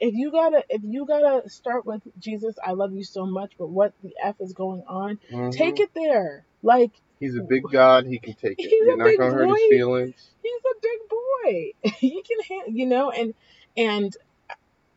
If 0.00 0.14
you 0.14 0.32
gotta, 0.32 0.64
if 0.68 0.82
you 0.82 1.06
gotta 1.06 1.48
start 1.48 1.84
with 1.84 2.02
Jesus, 2.18 2.56
I 2.64 2.72
love 2.72 2.92
you 2.94 3.04
so 3.04 3.26
much, 3.26 3.52
but 3.58 3.68
what 3.68 3.92
the 4.02 4.14
f 4.22 4.36
is 4.40 4.54
going 4.54 4.82
on? 4.88 5.18
Mm-hmm. 5.30 5.50
Take 5.50 5.78
it 5.78 5.90
there. 5.94 6.44
Like 6.62 6.92
he's 7.20 7.36
a 7.36 7.42
big 7.42 7.62
God, 7.70 8.06
he 8.06 8.18
can 8.18 8.34
take 8.34 8.56
it. 8.58 8.72
You're 8.72 8.96
not 8.96 9.16
gonna 9.18 9.30
boy. 9.30 9.36
hurt 9.36 9.48
his 9.50 9.68
feelings. 9.68 10.30
He's 10.42 10.52
a 10.52 10.80
big 10.80 11.08
boy. 11.08 11.72
he 12.00 12.22
can, 12.22 12.38
handle, 12.48 12.72
you 12.74 12.86
know, 12.86 13.10
and 13.10 13.34
and 13.76 14.16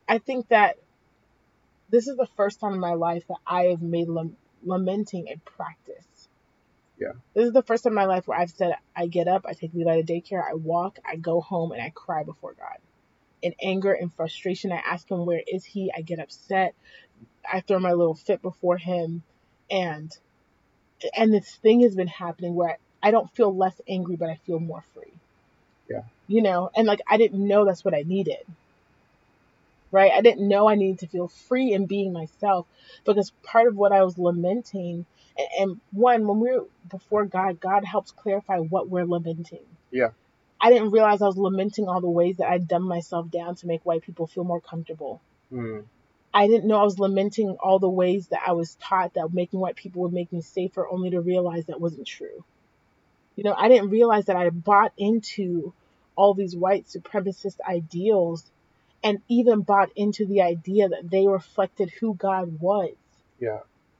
I 0.07 0.17
think 0.17 0.49
that 0.49 0.77
this 1.89 2.07
is 2.07 2.17
the 2.17 2.27
first 2.35 2.59
time 2.59 2.73
in 2.73 2.79
my 2.79 2.93
life 2.93 3.23
that 3.27 3.37
I 3.45 3.65
have 3.65 3.81
made 3.81 4.07
lamenting 4.63 5.27
a 5.27 5.37
practice. 5.49 6.27
Yeah. 6.99 7.13
This 7.33 7.45
is 7.45 7.53
the 7.53 7.63
first 7.63 7.83
time 7.83 7.91
in 7.91 7.95
my 7.95 8.05
life 8.05 8.27
where 8.27 8.37
I've 8.37 8.51
said 8.51 8.75
I 8.95 9.07
get 9.07 9.27
up, 9.27 9.45
I 9.45 9.53
take 9.53 9.73
Levi 9.73 10.01
to 10.01 10.13
daycare, 10.13 10.43
I 10.43 10.55
walk, 10.55 10.99
I 11.05 11.15
go 11.15 11.41
home, 11.41 11.71
and 11.71 11.81
I 11.81 11.89
cry 11.89 12.23
before 12.23 12.53
God. 12.53 12.77
In 13.41 13.53
anger 13.61 13.93
and 13.93 14.13
frustration, 14.13 14.71
I 14.71 14.77
ask 14.77 15.09
him 15.09 15.25
where 15.25 15.41
is 15.45 15.65
he. 15.65 15.91
I 15.95 16.01
get 16.01 16.19
upset. 16.19 16.75
I 17.51 17.59
throw 17.59 17.79
my 17.79 17.91
little 17.91 18.15
fit 18.15 18.41
before 18.41 18.77
him, 18.77 19.21
and 19.69 20.15
and 21.15 21.33
this 21.33 21.53
thing 21.55 21.81
has 21.81 21.93
been 21.93 22.07
happening 22.07 22.55
where 22.55 22.77
I, 23.01 23.09
I 23.09 23.11
don't 23.11 23.29
feel 23.35 23.53
less 23.53 23.79
angry, 23.87 24.15
but 24.15 24.29
I 24.29 24.35
feel 24.45 24.59
more 24.59 24.83
free. 24.93 25.11
Yeah. 25.89 26.03
You 26.27 26.41
know, 26.41 26.69
and 26.73 26.87
like 26.87 27.01
I 27.05 27.17
didn't 27.17 27.45
know 27.45 27.65
that's 27.65 27.83
what 27.83 27.93
I 27.93 28.03
needed 28.03 28.45
right? 29.93 30.11
I 30.11 30.21
didn't 30.21 30.47
know 30.47 30.67
I 30.67 30.75
needed 30.75 30.99
to 30.99 31.07
feel 31.07 31.27
free 31.27 31.71
in 31.71 31.85
being 31.85 32.11
myself 32.11 32.65
because 33.05 33.31
part 33.43 33.67
of 33.67 33.77
what 33.77 33.91
I 33.91 34.03
was 34.03 34.17
lamenting, 34.17 35.05
and, 35.59 35.79
one, 35.91 36.27
when 36.27 36.39
we're 36.39 36.63
before 36.89 37.25
God, 37.25 37.59
God 37.59 37.85
helps 37.85 38.11
clarify 38.11 38.57
what 38.57 38.89
we're 38.89 39.05
lamenting. 39.05 39.65
Yeah. 39.91 40.09
I 40.59 40.71
didn't 40.71 40.91
realize 40.91 41.21
I 41.21 41.27
was 41.27 41.37
lamenting 41.37 41.87
all 41.87 42.01
the 42.01 42.09
ways 42.09 42.37
that 42.37 42.49
I'd 42.49 42.67
dumb 42.67 42.83
myself 42.83 43.29
down 43.29 43.55
to 43.55 43.67
make 43.67 43.85
white 43.85 44.01
people 44.01 44.27
feel 44.27 44.43
more 44.43 44.61
comfortable. 44.61 45.21
Mm. 45.51 45.83
I 46.33 46.47
didn't 46.47 46.67
know 46.67 46.79
I 46.79 46.83
was 46.83 46.97
lamenting 46.97 47.57
all 47.61 47.77
the 47.77 47.89
ways 47.89 48.27
that 48.29 48.41
I 48.47 48.53
was 48.53 48.75
taught 48.75 49.13
that 49.13 49.33
making 49.33 49.59
white 49.59 49.75
people 49.75 50.01
would 50.01 50.13
make 50.13 50.33
me 50.33 50.41
safer, 50.41 50.87
only 50.89 51.11
to 51.11 51.21
realize 51.21 51.65
that 51.65 51.79
wasn't 51.79 52.07
true. 52.07 52.43
You 53.35 53.43
know, 53.43 53.53
I 53.53 53.67
didn't 53.67 53.91
realize 53.91 54.25
that 54.25 54.35
I 54.35 54.49
bought 54.49 54.93
into 54.97 55.73
all 56.15 56.33
these 56.33 56.55
white 56.55 56.87
supremacist 56.87 57.57
ideals 57.67 58.49
and 59.03 59.19
even 59.27 59.61
bought 59.61 59.89
into 59.95 60.25
the 60.25 60.41
idea 60.41 60.89
that 60.89 61.09
they 61.09 61.27
reflected 61.27 61.91
who 61.99 62.15
God 62.15 62.59
was. 62.59 62.95
Yeah. 63.39 63.59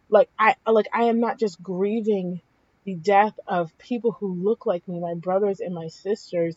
Like 0.09 0.29
I 0.37 0.55
like 0.65 0.87
I 0.93 1.03
am 1.03 1.19
not 1.19 1.39
just 1.39 1.61
grieving 1.61 2.41
the 2.85 2.95
death 2.95 3.37
of 3.47 3.77
people 3.77 4.11
who 4.11 4.33
look 4.33 4.65
like 4.65 4.87
me, 4.87 4.99
my 4.99 5.15
brothers 5.15 5.59
and 5.59 5.73
my 5.73 5.87
sisters. 5.87 6.55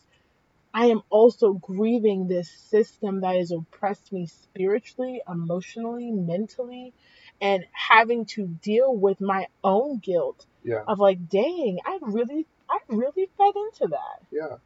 I 0.73 0.87
am 0.87 1.01
also 1.09 1.53
grieving 1.53 2.27
this 2.27 2.49
system 2.49 3.21
that 3.21 3.35
has 3.35 3.51
oppressed 3.51 4.11
me 4.11 4.27
spiritually, 4.27 5.21
emotionally, 5.27 6.11
mentally, 6.11 6.93
and 7.41 7.65
having 7.71 8.25
to 8.25 8.45
deal 8.45 8.95
with 8.95 9.19
my 9.19 9.47
own 9.63 9.97
guilt 9.97 10.45
yeah. 10.63 10.83
of 10.87 10.99
like, 10.99 11.29
dang, 11.29 11.79
I 11.85 11.97
really, 12.01 12.45
I 12.69 12.77
really 12.89 13.29
fed 13.37 13.53
into 13.55 13.87
that. 13.91 14.21
Yeah. 14.29 14.57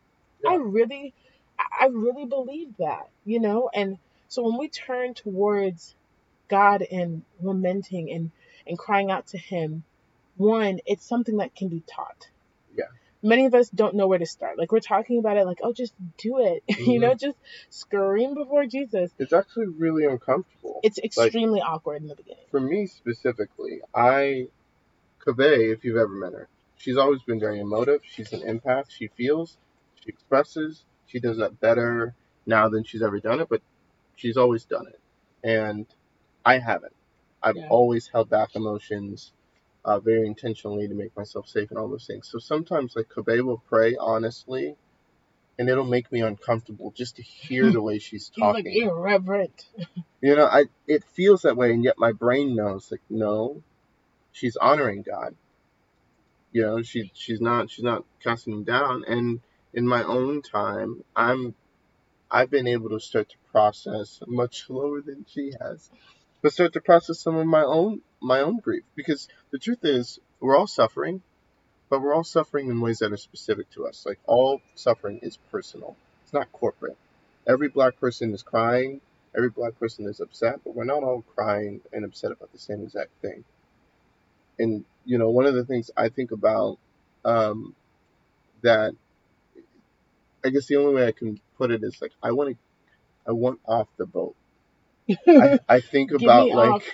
yeah. 0.44 0.50
I 0.50 0.56
really, 0.56 1.14
I 1.80 1.88
really 1.92 2.26
believe 2.26 2.78
that, 2.78 3.10
you 3.26 3.40
know? 3.40 3.70
And 3.74 3.98
so 4.28 4.44
when 4.44 4.58
we 4.58 4.70
turn 4.70 5.14
towards 5.14 5.96
God 6.48 6.82
and 6.84 7.24
lamenting 7.42 8.12
and, 8.12 8.32
and 8.68 8.78
crying 8.78 9.12
out 9.12 9.28
to 9.28 9.38
Him, 9.38 9.84
one, 10.38 10.80
it's 10.86 11.06
something 11.06 11.38
that 11.38 11.56
can 11.56 11.68
be 11.68 11.84
taught. 11.88 12.30
Yeah. 12.76 12.86
Many 13.24 13.46
of 13.46 13.54
us 13.54 13.70
don't 13.70 13.96
know 13.96 14.08
where 14.08 14.20
to 14.20 14.26
start. 14.26 14.58
Like 14.58 14.72
we're 14.72 14.80
talking 14.80 15.20
about 15.20 15.38
it, 15.38 15.46
like, 15.46 15.60
oh, 15.64 15.74
just 15.74 15.94
do 16.18 16.40
it. 16.40 16.64
Mm-hmm. 16.70 16.84
you 16.92 17.00
know, 17.00 17.14
just 17.14 17.38
scream 17.70 18.34
before 18.34 18.66
Jesus. 18.66 19.12
It's 19.20 19.34
actually 19.34 19.68
really 19.68 20.06
uncomfortable. 20.06 20.80
It's 20.84 20.98
extremely 20.98 21.60
like, 21.60 21.70
awkward 21.70 22.02
in 22.02 22.08
the 22.08 22.16
beginning. 22.16 22.44
For 22.50 22.60
me 22.60 22.88
specifically, 22.88 23.82
I, 23.94 24.48
Kobe, 25.20 25.70
if 25.70 25.84
you've 25.84 25.98
ever 25.98 26.10
met 26.10 26.34
her, 26.34 26.48
she's 26.78 26.98
always 26.98 27.22
been 27.22 27.40
very 27.40 27.60
emotive. 27.60 28.02
She's 28.04 28.34
an 28.34 28.42
empath. 28.42 28.90
She 28.90 29.08
feels, 29.08 29.58
she 30.04 30.10
expresses, 30.10 30.84
she 31.12 31.20
does 31.20 31.38
that 31.38 31.60
better 31.60 32.16
now 32.46 32.70
than 32.70 32.84
she's 32.84 33.02
ever 33.02 33.20
done 33.20 33.42
it, 33.42 33.50
but 33.50 33.62
she's 34.16 34.38
always 34.38 34.66
done 34.66 34.88
it. 34.88 35.00
And 35.44 35.86
I 36.46 36.58
haven't. 36.58 36.96
I've 37.44 37.58
yeah. 37.58 37.68
always 37.70 38.08
held 38.08 38.30
back 38.30 38.56
emotions 38.56 39.34
uh, 39.84 40.00
very 40.00 40.28
intentionally 40.28 40.88
to 40.88 40.94
make 40.94 41.16
myself 41.18 41.48
safe 41.48 41.70
and 41.72 41.80
all 41.80 41.88
those 41.88 42.06
things. 42.06 42.30
So 42.30 42.38
sometimes, 42.40 42.96
like, 42.96 43.10
Kobe 43.10 43.40
will 43.42 43.62
pray 43.68 43.96
honestly, 44.00 44.76
and 45.58 45.70
it'll 45.70 45.86
make 45.86 46.12
me 46.12 46.22
uncomfortable 46.22 46.94
just 46.96 47.18
to 47.18 47.24
hear 47.24 47.72
the 47.72 47.82
way 47.82 48.00
she's 48.00 48.30
talking. 48.30 48.66
like 48.66 48.76
irreverent. 48.76 49.66
you 50.22 50.36
know, 50.36 50.46
I 50.46 50.66
it 50.88 51.04
feels 51.04 51.42
that 51.42 51.58
way, 51.58 51.72
and 51.72 51.84
yet 51.84 51.96
my 51.98 52.12
brain 52.12 52.56
knows, 52.56 52.90
like, 52.92 53.02
no, 53.10 53.64
she's 54.32 54.56
honoring 54.56 55.02
God. 55.02 55.36
You 56.52 56.64
know, 56.64 56.82
she 56.84 57.12
she's 57.16 57.42
not 57.42 57.72
she's 57.72 57.84
not 57.84 58.06
casting 58.24 58.54
him 58.54 58.64
down, 58.64 59.04
and 59.08 59.40
in 59.74 59.88
my 59.88 60.04
own 60.04 60.42
time, 60.42 61.04
I'm 61.16 61.56
I've 62.30 62.50
been 62.50 62.68
able 62.68 62.90
to 62.90 63.00
start 63.00 63.30
to 63.30 63.38
process 63.52 64.22
much 64.26 64.66
slower 64.66 65.02
than 65.02 65.26
she 65.28 65.54
has, 65.60 65.90
but 66.42 66.54
start 66.54 66.74
to 66.74 66.82
process 66.82 67.20
some 67.20 67.36
of 67.36 67.46
my 67.46 67.64
own 67.64 68.02
my 68.22 68.40
own 68.40 68.60
grief 68.60 68.84
because 68.96 69.28
the 69.52 69.60
truth 69.60 69.84
is 69.84 70.20
we're 70.40 70.58
all 70.58 70.68
suffering, 70.68 71.22
but 71.90 72.02
we're 72.02 72.14
all 72.14 72.24
suffering 72.24 72.70
in 72.70 72.82
ways 72.82 73.00
that 73.00 73.12
are 73.12 73.18
specific 73.18 73.70
to 73.72 73.88
us. 73.88 74.06
Like 74.06 74.20
all 74.26 74.62
suffering 74.76 75.20
is 75.22 75.38
personal. 75.52 75.96
It's 76.24 76.34
not 76.34 76.52
corporate. 76.52 76.98
Every 77.48 77.70
black 77.70 78.00
person 78.00 78.34
is 78.34 78.44
crying. 78.44 79.02
Every 79.36 79.50
black 79.50 79.80
person 79.80 80.06
is 80.08 80.20
upset, 80.20 80.62
but 80.64 80.76
we're 80.76 80.84
not 80.84 81.04
all 81.04 81.24
crying 81.36 81.82
and 81.94 82.04
upset 82.06 82.32
about 82.32 82.52
the 82.52 82.60
same 82.60 82.84
exact 82.84 83.12
thing. 83.22 83.44
And 84.60 84.86
you 85.06 85.18
know, 85.18 85.30
one 85.30 85.46
of 85.46 85.54
the 85.54 85.66
things 85.66 85.92
I 85.98 86.10
think 86.10 86.32
about 86.32 86.78
um, 87.26 87.76
that 88.62 88.94
I 90.44 90.50
guess 90.50 90.68
the 90.68 90.78
only 90.78 90.96
way 90.96 91.08
I 91.08 91.12
can 91.12 91.40
put 91.58 91.72
it 91.72 91.84
is 91.84 92.02
like 92.02 92.12
I 92.22 92.32
want 92.32 92.52
to, 92.52 92.58
I 93.28 93.32
want 93.32 93.60
off 93.66 93.88
the 93.98 94.06
boat. 94.06 94.36
I, 95.28 95.60
I 95.70 95.80
think 95.82 96.12
about 96.12 96.50
like, 96.50 96.72
off. 96.72 96.86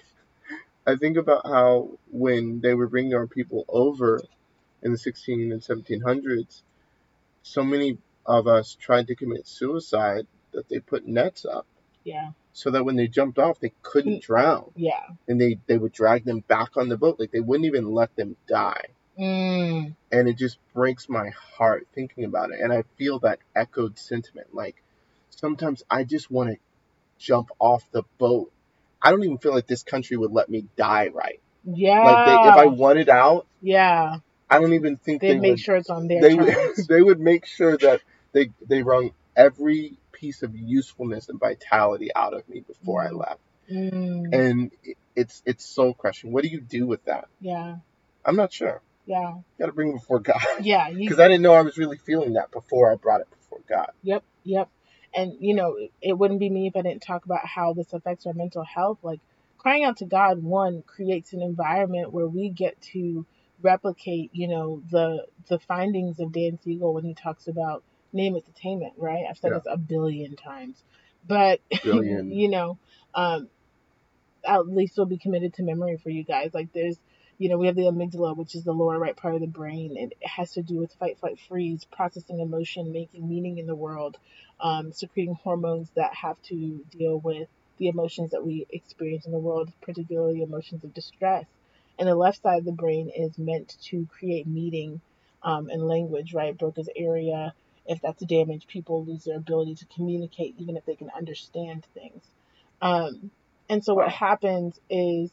I 0.85 0.95
think 0.95 1.17
about 1.17 1.45
how 1.45 1.91
when 2.11 2.61
they 2.61 2.73
were 2.73 2.87
bringing 2.87 3.13
our 3.13 3.27
people 3.27 3.65
over 3.67 4.21
in 4.81 4.91
the 4.91 4.97
16 4.97 5.51
and 5.51 5.61
1700s, 5.61 6.61
so 7.43 7.63
many 7.63 7.97
of 8.25 8.47
us 8.47 8.75
tried 8.79 9.07
to 9.07 9.15
commit 9.15 9.47
suicide 9.47 10.27
that 10.53 10.69
they 10.69 10.79
put 10.79 11.07
nets 11.07 11.45
up. 11.45 11.65
Yeah. 12.03 12.31
So 12.53 12.71
that 12.71 12.85
when 12.85 12.95
they 12.95 13.07
jumped 13.07 13.37
off, 13.37 13.59
they 13.59 13.73
couldn't 13.81 14.23
drown. 14.23 14.71
Yeah. 14.75 15.03
And 15.27 15.39
they, 15.39 15.59
they 15.67 15.77
would 15.77 15.91
drag 15.91 16.25
them 16.25 16.39
back 16.39 16.77
on 16.77 16.89
the 16.89 16.97
boat. 16.97 17.19
Like 17.19 17.31
they 17.31 17.39
wouldn't 17.39 17.67
even 17.67 17.93
let 17.93 18.15
them 18.15 18.35
die. 18.47 18.85
Mm. 19.19 19.95
And 20.11 20.27
it 20.27 20.37
just 20.37 20.57
breaks 20.73 21.09
my 21.09 21.29
heart 21.29 21.87
thinking 21.93 22.23
about 22.25 22.51
it. 22.51 22.59
And 22.61 22.71
I 22.71 22.83
feel 22.97 23.19
that 23.19 23.39
echoed 23.55 23.97
sentiment. 23.97 24.53
Like 24.53 24.75
sometimes 25.29 25.83
I 25.89 26.03
just 26.03 26.29
want 26.29 26.51
to 26.51 26.57
jump 27.17 27.49
off 27.59 27.83
the 27.91 28.03
boat. 28.17 28.51
I 29.01 29.11
don't 29.11 29.23
even 29.23 29.37
feel 29.37 29.53
like 29.53 29.67
this 29.67 29.83
country 29.83 30.17
would 30.17 30.31
let 30.31 30.49
me 30.49 30.65
die 30.75 31.09
right. 31.13 31.39
Yeah. 31.63 32.03
Like 32.03 32.25
they, 32.25 32.49
if 32.49 32.55
I 32.55 32.65
wanted 32.67 33.09
out, 33.09 33.47
yeah. 33.61 34.17
I 34.49 34.59
don't 34.59 34.73
even 34.73 34.97
think 34.97 35.21
they'd 35.21 35.33
they 35.33 35.39
make 35.39 35.51
would, 35.51 35.59
sure 35.59 35.75
it's 35.75 35.89
on 35.89 36.07
their 36.07 36.21
they 36.21 36.35
terms. 36.35 36.77
Would, 36.77 36.87
they 36.89 37.01
would 37.01 37.19
make 37.19 37.45
sure 37.45 37.77
that 37.77 38.01
they 38.31 38.51
they 38.65 38.83
wrung 38.83 39.11
every 39.35 39.97
piece 40.11 40.41
of 40.41 40.55
usefulness 40.55 41.29
and 41.29 41.39
vitality 41.39 42.09
out 42.15 42.33
of 42.33 42.47
me 42.49 42.61
before 42.61 43.03
mm. 43.03 43.07
I 43.07 43.11
left. 43.11 43.41
Mm. 43.71 44.33
And 44.33 44.71
it's 45.15 45.41
it's 45.45 45.65
soul 45.65 45.93
crushing. 45.93 46.31
What 46.31 46.43
do 46.43 46.49
you 46.49 46.61
do 46.61 46.87
with 46.87 47.03
that? 47.05 47.27
Yeah. 47.41 47.77
I'm 48.23 48.35
not 48.35 48.53
sure. 48.53 48.81
Yeah. 49.07 49.35
Got 49.57 49.67
to 49.67 49.71
bring 49.71 49.91
it 49.91 49.93
before 49.95 50.19
God. 50.19 50.41
Yeah. 50.61 50.91
Because 50.91 51.19
I 51.19 51.27
didn't 51.27 51.41
know 51.41 51.53
I 51.53 51.61
was 51.61 51.77
really 51.77 51.97
feeling 51.97 52.33
that 52.33 52.51
before 52.51 52.91
I 52.91 52.95
brought 52.95 53.21
it 53.21 53.29
before 53.31 53.61
God. 53.67 53.91
Yep. 54.03 54.23
Yep. 54.43 54.69
And 55.15 55.33
you 55.39 55.55
know, 55.55 55.77
it 56.01 56.13
wouldn't 56.13 56.39
be 56.39 56.49
me 56.49 56.67
if 56.67 56.75
I 56.75 56.81
didn't 56.81 57.01
talk 57.01 57.25
about 57.25 57.45
how 57.45 57.73
this 57.73 57.93
affects 57.93 58.27
our 58.27 58.33
mental 58.33 58.63
health. 58.63 58.99
Like 59.01 59.21
crying 59.57 59.83
out 59.83 59.97
to 59.97 60.05
God, 60.05 60.43
one 60.43 60.83
creates 60.83 61.33
an 61.33 61.41
environment 61.41 62.11
where 62.11 62.27
we 62.27 62.49
get 62.49 62.79
to 62.93 63.25
replicate, 63.61 64.29
you 64.33 64.47
know, 64.47 64.83
the 64.91 65.25
the 65.47 65.59
findings 65.59 66.19
of 66.19 66.33
Dan 66.33 66.59
Siegel 66.61 66.93
when 66.93 67.05
he 67.05 67.13
talks 67.13 67.47
about 67.47 67.83
name 68.13 68.35
it 68.35 68.45
to 68.45 68.51
tame 68.51 68.83
it, 68.83 68.93
right? 68.97 69.25
I've 69.29 69.37
said 69.37 69.51
yeah. 69.51 69.59
this 69.59 69.67
a 69.69 69.77
billion 69.77 70.35
times. 70.35 70.83
But 71.25 71.61
billion. 71.83 72.31
you 72.31 72.49
know, 72.49 72.77
um, 73.15 73.49
at 74.45 74.67
least 74.67 74.93
it'll 74.93 75.05
be 75.05 75.17
committed 75.17 75.53
to 75.55 75.63
memory 75.63 75.97
for 75.97 76.09
you 76.09 76.23
guys. 76.23 76.51
Like 76.53 76.71
there's 76.73 76.97
you 77.37 77.49
know, 77.49 77.57
we 77.57 77.67
have 77.67 77.75
the 77.75 77.83
amygdala, 77.83 78.35
which 78.35 78.55
is 78.55 78.63
the 78.63 78.73
lower 78.73 78.97
right 78.97 79.15
part 79.15 79.35
of 79.35 79.41
the 79.41 79.47
brain, 79.47 79.95
and 79.97 80.11
it 80.11 80.27
has 80.27 80.53
to 80.53 80.63
do 80.63 80.79
with 80.79 80.93
fight, 80.93 81.19
flight, 81.19 81.39
freeze, 81.47 81.85
processing 81.85 82.39
emotion, 82.39 82.91
making 82.91 83.27
meaning 83.27 83.57
in 83.57 83.67
the 83.67 83.75
world, 83.75 84.17
um, 84.59 84.91
secreting 84.91 85.35
hormones 85.35 85.89
that 85.95 86.13
have 86.15 86.41
to 86.43 86.83
deal 86.91 87.19
with 87.19 87.47
the 87.77 87.87
emotions 87.87 88.31
that 88.31 88.45
we 88.45 88.65
experience 88.71 89.25
in 89.25 89.31
the 89.31 89.39
world, 89.39 89.71
particularly 89.81 90.41
emotions 90.41 90.83
of 90.83 90.93
distress. 90.93 91.45
And 91.99 92.07
the 92.07 92.15
left 92.15 92.41
side 92.41 92.59
of 92.59 92.65
the 92.65 92.71
brain 92.71 93.11
is 93.15 93.37
meant 93.37 93.75
to 93.85 94.07
create 94.07 94.47
meaning 94.47 95.01
um, 95.43 95.69
and 95.69 95.87
language, 95.87 96.33
right? 96.33 96.57
Broca's 96.57 96.89
area. 96.95 97.53
If 97.85 98.01
that's 98.01 98.23
damaged, 98.25 98.67
people 98.67 99.05
lose 99.05 99.23
their 99.23 99.37
ability 99.37 99.75
to 99.75 99.85
communicate, 99.95 100.55
even 100.57 100.75
if 100.75 100.85
they 100.85 100.95
can 100.95 101.09
understand 101.15 101.85
things. 101.93 102.23
Um, 102.81 103.31
and 103.69 103.83
so 103.83 103.93
what 103.93 104.09
happens 104.09 104.79
is 104.89 105.31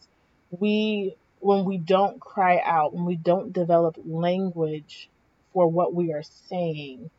we 0.51 1.17
when 1.45 1.67
we 1.67 1.77
don't 1.77 2.19
cry 2.21 2.59
out, 2.65 2.95
when 2.95 3.05
we 3.05 3.17
don't 3.17 3.53
develop 3.53 3.99
language 4.07 5.11
for 5.53 5.67
what 5.69 5.95
we 5.95 6.11
are 6.11 6.23
saying, 6.23 7.11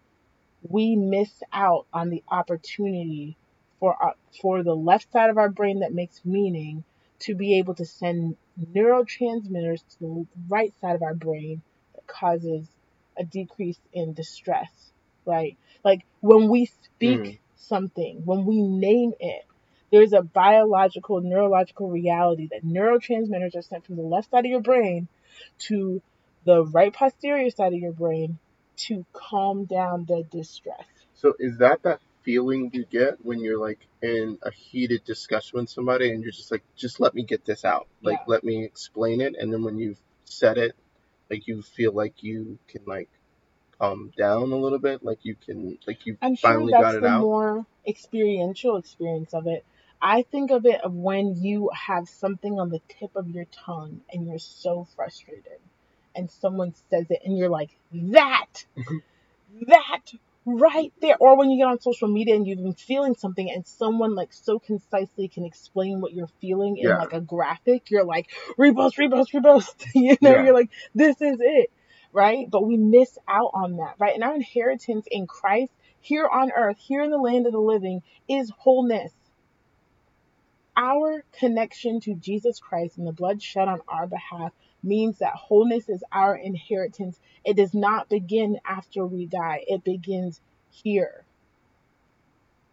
we 0.68 0.96
miss 0.96 1.44
out 1.54 1.86
on 1.94 2.10
the 2.10 2.24
opportunity 2.28 3.38
for 3.80 3.96
our, 4.02 4.10
uh, 4.10 4.14
for 4.42 4.64
the 4.64 4.76
left 4.76 5.12
side 5.12 5.30
of 5.30 5.38
our 5.38 5.50
brain 5.50 5.82
that 5.82 5.94
makes 5.94 6.26
meaning 6.26 6.84
to 7.20 7.36
be 7.36 7.60
able 7.60 7.76
to 7.76 7.86
send 7.86 8.36
neurotransmitters 8.74 9.84
to 9.92 10.00
the 10.00 10.28
right 10.50 10.74
side 10.82 10.96
of 10.96 11.04
our 11.04 11.14
brain 11.14 11.62
that 11.94 12.08
causes 12.08 12.66
a 13.20 13.24
decrease 13.24 13.80
in 13.94 14.14
distress, 14.14 14.72
right? 15.28 15.56
Like 15.84 16.04
when 16.22 16.50
we 16.50 16.66
speak 16.66 17.20
mm. 17.20 17.40
something, 17.58 18.24
when 18.26 18.46
we 18.46 18.60
name 18.64 19.14
it, 19.20 19.46
there's 19.92 20.14
a 20.14 20.22
biological, 20.22 21.22
neurological 21.22 21.90
reality 21.90 22.50
that 22.52 22.66
neurotransmitters 22.66 23.56
are 23.56 23.62
sent 23.62 23.86
from 23.86 23.96
the 23.96 24.02
left 24.02 24.32
side 24.32 24.46
of 24.46 24.52
your 24.52 24.62
brain 24.62 25.08
to 25.60 26.02
the 26.46 26.66
right 26.66 26.94
posterior 26.94 27.50
side 27.50 27.74
of 27.74 27.80
your 27.80 27.92
brain 27.92 28.38
to 28.78 29.06
calm 29.14 29.66
down 29.66 30.06
the 30.06 30.24
distress. 30.32 30.86
So 31.16 31.34
is 31.40 31.58
that 31.60 31.84
that 31.84 32.02
feeling 32.24 32.72
you 32.74 32.86
get 32.86 33.24
when 33.24 33.40
you're 33.40 33.60
like 33.60 33.80
in 34.02 34.38
a 34.42 34.52
heated 34.52 35.04
discussion 35.06 35.60
with 35.60 35.70
somebody 35.70 36.12
and 36.12 36.24
you're 36.24 36.32
just 36.32 36.52
like, 36.52 36.64
just 36.76 37.00
let 37.00 37.14
me 37.14 37.24
get 37.24 37.46
this 37.46 37.64
out, 37.64 37.88
like 38.02 38.20
yeah. 38.20 38.26
let 38.28 38.44
me 38.44 38.64
explain 38.64 39.22
it, 39.22 39.36
and 39.40 39.54
then 39.54 39.64
when 39.64 39.78
you've 39.78 40.00
said 40.26 40.58
it, 40.58 40.76
like 41.30 41.48
you 41.48 41.62
feel 41.62 41.94
like 41.94 42.24
you 42.24 42.58
can 42.68 42.82
like 42.86 43.10
calm 43.80 44.12
down 44.18 44.52
a 44.52 44.58
little 44.58 44.80
bit, 44.80 45.04
like 45.04 45.20
you 45.24 45.36
can 45.36 45.78
like 45.88 46.06
you 46.06 46.18
I'm 46.22 46.36
finally 46.36 46.74
sure 46.74 46.82
that's 46.82 46.94
got 46.94 46.96
it 46.96 47.02
the 47.02 47.08
out. 47.08 47.22
More 47.22 47.66
experiential 47.88 48.78
experience 48.78 49.34
of 49.34 49.48
it 49.48 49.64
I 50.06 50.22
think 50.22 50.52
of 50.52 50.68
it 50.68 50.82
of 50.84 50.94
when 50.94 51.36
you 51.42 51.72
have 51.74 52.08
something 52.08 52.60
on 52.60 52.70
the 52.70 52.80
tip 53.00 53.16
of 53.16 53.28
your 53.28 53.46
tongue 53.46 54.02
and 54.14 54.28
you're 54.28 54.38
so 54.38 54.88
frustrated 54.96 55.58
and 56.16 56.30
someone 56.30 56.76
says 56.92 57.08
it 57.10 57.22
and 57.26 57.36
you're 57.36 57.50
like, 57.50 57.72
that, 57.92 58.66
mm-hmm. 58.78 58.98
that 59.66 60.02
right 60.46 60.94
there. 61.02 61.16
Or 61.20 61.36
when 61.36 61.50
you 61.50 61.58
get 61.58 61.70
on 61.70 61.82
social 61.82 62.08
media 62.08 62.36
and 62.36 62.46
you've 62.46 62.60
been 62.60 62.76
feeling 62.76 63.16
something 63.16 63.50
and 63.50 63.66
someone 63.66 64.14
like 64.14 64.32
so 64.32 64.60
concisely 64.60 65.28
can 65.28 65.44
explain 65.44 66.02
what 66.02 66.14
you're 66.14 66.30
feeling 66.40 66.78
in 66.78 66.88
yeah. 66.88 67.00
like 67.00 67.14
a 67.14 67.20
graphic, 67.20 67.90
you're 67.90 68.06
like, 68.06 68.28
repost, 68.60 69.00
repost, 69.00 69.34
repost. 69.34 69.88
you 69.96 70.16
know, 70.22 70.36
yeah. 70.36 70.44
you're 70.44 70.54
like, 70.54 70.70
this 70.94 71.20
is 71.20 71.38
it. 71.40 71.72
Right. 72.14 72.48
But 72.48 72.64
we 72.64 72.78
miss 72.78 73.18
out 73.28 73.50
on 73.56 73.78
that. 73.78 73.96
Right. 73.98 74.14
And 74.14 74.24
our 74.24 74.36
inheritance 74.36 75.08
in 75.10 75.26
Christ 75.26 75.72
here 76.00 76.28
on 76.28 76.52
earth, 76.52 76.78
here 76.78 77.02
in 77.02 77.10
the 77.10 77.18
land 77.18 77.48
of 77.48 77.54
the 77.54 77.60
living, 77.60 78.04
is 78.30 78.52
wholeness 78.56 79.12
our 80.78 81.24
connection 81.40 82.00
to 82.02 82.16
Jesus 82.16 82.60
Christ 82.60 82.98
and 82.98 83.08
the 83.08 83.14
blood 83.14 83.42
shed 83.42 83.68
on 83.68 83.82
our 83.88 84.08
behalf 84.08 84.52
means 84.84 85.20
that 85.20 85.34
wholeness 85.34 85.90
is 85.90 86.04
our 86.12 86.36
inheritance. 86.36 87.20
It 87.44 87.56
does 87.56 87.74
not 87.74 88.10
begin 88.10 88.60
after 88.66 89.06
we 89.06 89.26
die, 89.26 89.64
it 89.68 89.84
begins 89.84 90.42
here. 90.72 91.24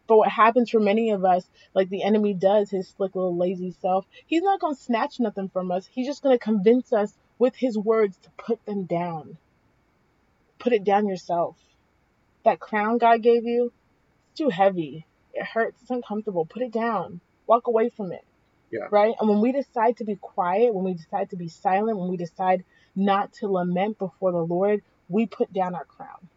But 0.09 0.17
what 0.19 0.29
happens 0.29 0.71
for 0.71 0.81
many 0.81 1.11
of 1.11 1.25
us, 1.25 1.49
like 1.75 1.89
the 1.89 2.03
enemy 2.03 2.35
does 2.35 2.71
his 2.71 2.89
slick 2.89 3.15
little 3.15 3.37
lazy 3.37 3.71
self, 3.71 4.05
he's 4.27 4.43
not 4.43 4.61
going 4.61 4.75
to 4.75 4.83
snatch 4.83 5.21
nothing 5.21 5.49
from 5.49 5.71
us. 5.71 5.87
He's 5.87 6.07
just 6.07 6.23
going 6.23 6.37
to 6.37 6.45
convince 6.45 6.93
us 6.93 7.17
with 7.39 7.55
his 7.57 7.79
words 7.79 8.19
to 8.19 8.31
put 8.37 8.65
them 8.67 8.85
down. 8.85 9.39
Put 10.59 10.73
it 10.73 10.85
down 10.85 11.07
yourself. 11.07 11.57
That 12.45 12.61
crown 12.61 12.99
God 12.99 13.23
gave 13.23 13.45
you, 13.45 13.73
it's 14.31 14.39
too 14.39 14.49
heavy. 14.49 15.07
It 15.33 15.47
hurts. 15.47 15.81
It's 15.81 15.91
uncomfortable. 15.91 16.45
Put 16.45 16.63
it 16.63 16.73
down 16.73 17.21
walk 17.47 17.67
away 17.67 17.89
from 17.89 18.13
it. 18.13 18.25
Yeah. 18.71 18.89
Right? 18.91 19.15
And 19.21 19.29
when 19.29 19.41
we 19.41 19.53
decide 19.53 19.99
to 19.99 20.05
be 20.05 20.17
quiet, 20.17 20.75
when 20.75 20.85
we 20.85 20.95
decide 20.95 21.31
to 21.31 21.37
be 21.37 21.49
silent, 21.49 21.99
when 21.99 22.09
we 22.09 22.17
decide 22.17 22.65
not 22.97 23.33
to 23.35 23.49
lament 23.49 23.99
before 23.99 24.33
the 24.33 24.39
Lord, 24.39 24.83
we 25.09 25.27
put 25.27 25.53
down 25.53 25.75
our 25.75 25.85
crown. 25.85 26.29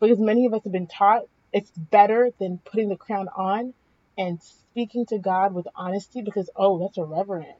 Because 0.00 0.18
many 0.18 0.46
of 0.46 0.54
us 0.54 0.64
have 0.64 0.72
been 0.72 0.86
taught 0.86 1.22
it's 1.52 1.70
better 1.70 2.30
than 2.38 2.58
putting 2.58 2.88
the 2.88 2.96
crown 2.96 3.28
on 3.28 3.74
and 4.16 4.42
speaking 4.42 5.06
to 5.06 5.18
God 5.18 5.52
with 5.52 5.66
honesty 5.76 6.22
because, 6.22 6.48
oh, 6.56 6.78
that's 6.78 6.96
irreverent. 6.96 7.58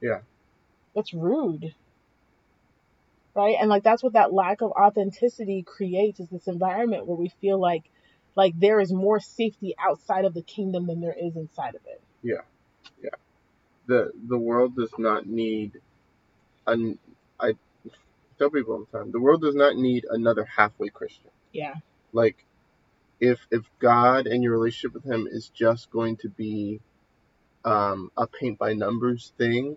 Yeah. 0.00 0.20
That's 0.94 1.14
rude. 1.14 1.74
Right? 3.34 3.56
And 3.58 3.70
like 3.70 3.82
that's 3.82 4.02
what 4.02 4.14
that 4.14 4.32
lack 4.32 4.60
of 4.60 4.72
authenticity 4.72 5.62
creates 5.62 6.20
is 6.20 6.28
this 6.28 6.48
environment 6.48 7.06
where 7.06 7.16
we 7.16 7.32
feel 7.40 7.58
like 7.58 7.84
like 8.40 8.58
there 8.58 8.80
is 8.80 8.90
more 8.90 9.20
safety 9.20 9.74
outside 9.78 10.24
of 10.24 10.32
the 10.32 10.40
kingdom 10.40 10.86
than 10.86 11.02
there 11.02 11.12
is 11.12 11.36
inside 11.36 11.74
of 11.74 11.82
it. 11.84 12.00
Yeah, 12.22 12.40
yeah. 13.02 13.10
The 13.86 14.12
the 14.28 14.38
world 14.38 14.76
does 14.76 14.94
not 14.96 15.26
need 15.26 15.78
an 16.66 16.98
I 17.38 17.52
tell 18.38 18.48
people 18.48 18.72
all 18.72 18.86
the 18.90 18.98
time 18.98 19.12
the 19.12 19.20
world 19.20 19.42
does 19.42 19.54
not 19.54 19.76
need 19.76 20.06
another 20.08 20.46
halfway 20.46 20.88
Christian. 20.88 21.30
Yeah. 21.52 21.74
Like 22.14 22.46
if 23.20 23.46
if 23.50 23.64
God 23.78 24.26
and 24.26 24.42
your 24.42 24.52
relationship 24.52 24.94
with 24.94 25.04
Him 25.04 25.28
is 25.30 25.50
just 25.50 25.90
going 25.90 26.16
to 26.22 26.30
be 26.30 26.80
um, 27.62 28.10
a 28.16 28.26
paint 28.26 28.58
by 28.58 28.72
numbers 28.72 29.34
thing, 29.36 29.76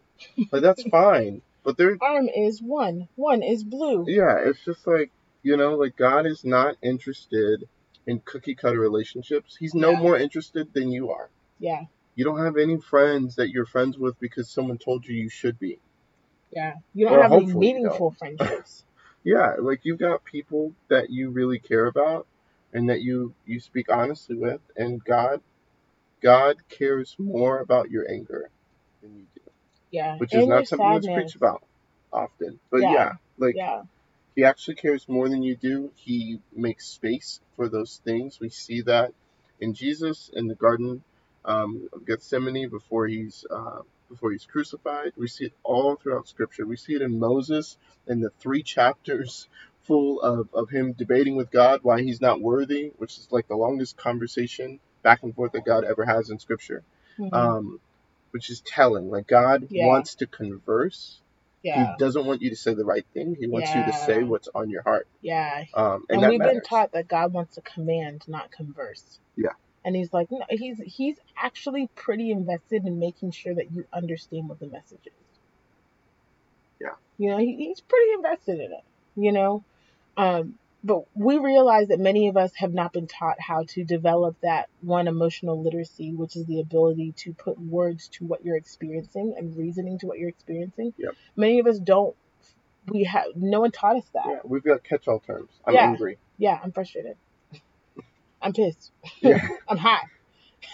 like 0.54 0.62
that's 0.62 0.84
fine. 0.90 1.42
But 1.66 1.76
there 1.76 1.98
arm 2.02 2.30
is 2.30 2.62
one, 2.62 3.10
one 3.16 3.44
is 3.44 3.62
blue. 3.66 4.06
Yeah, 4.08 4.38
it's 4.46 4.64
just 4.64 4.88
like 4.88 5.12
you 5.42 5.58
know, 5.58 5.76
like 5.76 5.98
God 5.98 6.26
is 6.26 6.46
not 6.46 6.78
interested 6.82 7.68
in 8.06 8.20
cookie 8.20 8.56
cutter 8.56 8.80
relationships. 8.80 9.56
He's 9.56 9.74
no 9.74 9.92
yeah. 9.92 10.00
more 10.00 10.18
interested 10.18 10.74
than 10.74 10.92
you 10.92 11.12
are. 11.12 11.30
Yeah. 11.60 11.84
You 12.16 12.26
don't 12.26 12.44
have 12.44 12.58
any 12.58 12.78
friends 12.78 13.36
that 13.36 13.50
you're 13.50 13.66
friends 13.66 13.98
with 13.98 14.20
because 14.20 14.50
someone 14.50 14.78
told 14.78 15.06
you 15.06 15.16
you 15.16 15.30
should 15.30 15.58
be. 15.60 15.80
Yeah. 16.52 16.76
You 16.94 17.08
don't 17.08 17.20
or 17.20 17.24
have 17.24 17.32
any 17.32 17.54
meaningful 17.54 18.12
friendships. 18.20 18.84
yeah, 19.24 19.56
like 19.60 19.82
you've 19.84 20.00
got 20.00 20.24
people 20.24 20.74
that 20.90 21.10
you 21.10 21.32
really 21.32 21.60
care 21.60 21.86
about 21.88 22.28
and 22.74 22.90
that 22.90 23.02
you 23.02 23.34
you 23.46 23.60
speak 23.60 23.92
honestly 23.92 24.36
with 24.36 24.62
and 24.76 25.04
God 25.04 25.42
God 26.22 26.58
cares 26.70 27.16
more 27.20 27.60
about 27.60 27.90
your 27.90 28.10
anger 28.10 28.50
than 29.02 29.16
you 29.16 29.26
do. 29.36 29.42
Yeah. 29.92 30.18
Which 30.18 30.34
is 30.34 30.48
not 30.48 30.68
something 30.68 30.86
sadness. 30.86 31.06
that's 31.06 31.16
preached 31.16 31.36
about 31.36 31.64
often. 32.12 32.60
But 32.70 32.82
yeah, 32.82 32.92
yeah 32.92 33.12
like 33.38 33.56
yeah. 33.56 33.84
He 34.36 34.44
actually 34.44 34.76
cares 34.76 35.08
more 35.08 35.30
than 35.30 35.44
you 35.44 35.56
do. 35.56 35.92
He 35.96 36.40
makes 36.56 36.88
space 36.88 37.40
for 37.56 37.70
those 37.70 38.02
things. 38.04 38.40
We 38.40 38.50
see 38.50 38.82
that 38.82 39.14
in 39.60 39.74
Jesus 39.74 40.30
in 40.34 40.48
the 40.48 40.56
Garden 40.56 41.04
um, 41.46 41.90
of 41.94 42.06
Gethsemane 42.06 42.70
before 42.70 43.08
he's 43.08 43.46
uh, 43.50 43.82
before 44.10 44.32
he's 44.32 44.46
crucified. 44.46 45.14
We 45.16 45.28
see 45.28 45.46
it 45.46 45.54
all 45.64 45.96
throughout 45.96 46.28
Scripture. 46.28 46.66
We 46.66 46.78
see 46.78 46.94
it 46.94 47.02
in 47.02 47.20
Moses 47.20 47.78
in 48.08 48.22
the 48.22 48.32
three 48.40 48.64
chapters 48.64 49.48
full 49.84 50.22
of, 50.22 50.48
of 50.54 50.70
him 50.70 50.94
debating 50.94 51.36
with 51.36 51.52
God 51.52 51.82
why 51.84 52.02
he's 52.02 52.22
not 52.22 52.40
worthy, 52.42 52.92
which 52.98 53.18
is 53.18 53.28
like 53.32 53.48
the 53.48 53.56
longest 53.56 53.98
conversation 53.98 54.80
back 55.02 55.24
and 55.24 55.36
forth 55.36 55.52
that 55.52 55.66
God 55.66 55.84
ever 55.84 56.06
has 56.06 56.30
in 56.30 56.40
Scripture. 56.40 56.84
Mm-hmm. 57.20 57.36
Um, 57.36 57.80
which 58.34 58.50
is 58.50 58.62
telling. 58.62 59.12
Like 59.12 59.28
God 59.28 59.68
yeah. 59.70 59.86
wants 59.86 60.16
to 60.16 60.26
converse 60.26 61.20
yeah. 61.64 61.92
He 61.92 61.98
doesn't 61.98 62.26
want 62.26 62.42
you 62.42 62.50
to 62.50 62.56
say 62.56 62.74
the 62.74 62.86
right 62.86 63.06
thing. 63.14 63.36
He 63.40 63.48
wants 63.48 63.70
yeah. 63.70 63.86
you 63.86 63.92
to 63.92 63.98
say 63.98 64.24
what's 64.24 64.50
on 64.54 64.70
your 64.70 64.84
heart. 64.84 65.08
Yeah. 65.22 65.64
Um, 65.74 66.06
and, 66.10 66.22
and 66.22 66.30
we've 66.30 66.40
matters. 66.40 66.56
been 66.56 66.62
taught 66.62 66.92
that 66.92 67.08
God 67.08 67.32
wants 67.32 67.56
to 67.56 67.62
command, 67.62 68.28
not 68.28 68.52
converse. 68.52 69.20
Yeah. 69.36 69.54
And 69.86 69.96
he's 69.96 70.14
like, 70.14 70.30
no, 70.30 70.44
he's 70.50 70.80
he's 70.86 71.18
actually 71.36 71.90
pretty 71.96 72.32
invested 72.32 72.86
in 72.86 73.00
making 73.00 73.32
sure 73.32 73.56
that 73.56 73.72
you 73.72 73.86
understand 73.94 74.50
what 74.50 74.60
the 74.60 74.68
message 74.68 75.06
is. 75.06 75.14
Yeah. 76.80 76.96
You 77.18 77.30
know, 77.32 77.38
he, 77.38 77.56
he's 77.56 77.82
pretty 77.82 78.12
invested 78.14 78.60
in 78.60 78.72
it. 78.74 78.84
You 79.16 79.32
know, 79.32 79.64
um, 80.18 80.56
but 80.84 81.04
we 81.16 81.38
realize 81.38 81.88
that 81.88 82.00
many 82.00 82.28
of 82.28 82.38
us 82.38 82.52
have 82.56 82.74
not 82.74 82.94
been 82.94 83.08
taught 83.08 83.40
how 83.40 83.64
to 83.70 83.84
develop 83.84 84.36
that 84.42 84.70
one 84.82 85.08
emotional 85.08 85.62
literacy, 85.62 86.14
which 86.14 86.36
is 86.36 86.46
the 86.46 86.60
ability 86.60 87.14
to 87.18 87.34
put 87.34 87.60
words 87.60 88.10
to 88.10 88.26
what 88.26 88.44
you're 88.44 88.58
experiencing 88.58 89.36
and 89.38 89.56
reasoning 89.56 90.00
to 90.00 90.08
what 90.08 90.20
you're 90.20 90.30
experiencing. 90.30 90.94
Yep. 90.98 91.16
Many 91.36 91.60
of 91.60 91.68
us 91.68 91.80
don't. 91.80 92.16
We 92.88 93.06
have 93.06 93.28
no 93.36 93.62
one 93.62 93.72
taught 93.72 93.96
us 93.96 94.06
that. 94.14 94.26
Yeah, 94.28 94.40
we've 94.44 94.64
got 94.64 94.84
catch-all 94.84 95.22
terms. 95.22 95.50
I'm 95.66 95.74
yeah. 95.74 95.88
angry. 95.88 96.18
Yeah, 96.38 96.60
I'm 96.62 96.74
frustrated. 96.74 97.16
I'm 98.42 98.52
pissed. 98.52 98.92
Yeah. 99.22 99.48
I'm 99.70 99.78
hot. 99.78 100.02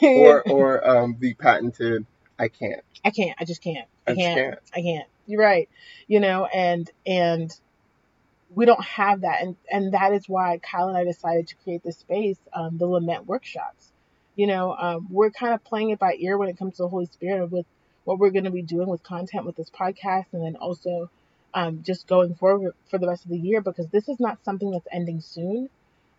or 0.02 0.42
or 0.50 0.88
um 0.88 1.18
the 1.20 1.34
patented 1.34 2.06
I 2.40 2.48
can't. 2.48 2.82
I 3.04 3.12
can't. 3.12 3.36
I 3.40 3.46
just 3.46 3.62
can't. 3.62 3.88
I, 4.08 4.12
I 4.12 4.16
can't. 4.16 4.40
can't. 4.40 4.60
I 4.74 4.82
can't. 4.82 5.08
You're 5.28 5.42
right. 5.42 5.70
You 6.08 6.22
know, 6.22 6.46
and 6.46 6.90
and 7.06 7.54
we 8.54 8.66
don't 8.66 8.84
have 8.84 9.22
that, 9.22 9.42
and 9.42 9.56
and 9.72 9.94
that 9.94 10.14
is 10.14 10.28
why 10.28 10.60
Kyle 10.60 10.88
and 10.88 10.98
I 10.98 11.04
decided 11.04 11.48
to 11.48 11.56
create 11.58 11.84
this 11.84 11.98
space, 11.98 12.38
um, 12.54 12.78
the 12.78 12.88
lament 12.88 13.28
workshops. 13.28 13.92
You 14.36 14.48
know, 14.48 14.76
um, 14.76 15.08
we're 15.10 15.32
kind 15.32 15.54
of 15.54 15.64
playing 15.64 15.90
it 15.92 16.00
by 16.00 16.16
ear 16.18 16.38
when 16.38 16.50
it 16.50 16.58
comes 16.58 16.78
to 16.78 16.84
the 16.84 16.90
Holy 16.90 17.06
Spirit 17.08 17.52
with 17.52 17.66
what 18.06 18.20
we're 18.20 18.32
going 18.32 18.46
to 18.46 18.52
be 18.52 18.62
doing 18.62 18.88
with 18.88 19.04
content 19.04 19.46
with 19.46 19.56
this 19.56 19.70
podcast, 19.70 20.26
and 20.32 20.44
then 20.44 20.56
also 20.56 21.10
um, 21.54 21.84
just 21.84 22.08
going 22.08 22.36
forward 22.36 22.74
for 22.90 22.98
the 22.98 23.08
rest 23.08 23.26
of 23.26 23.32
the 23.32 23.38
year 23.38 23.62
because 23.62 23.88
this 23.88 24.10
is 24.10 24.20
not 24.20 24.44
something 24.44 24.72
that's 24.72 24.88
ending 24.92 25.22
soon. 25.22 25.70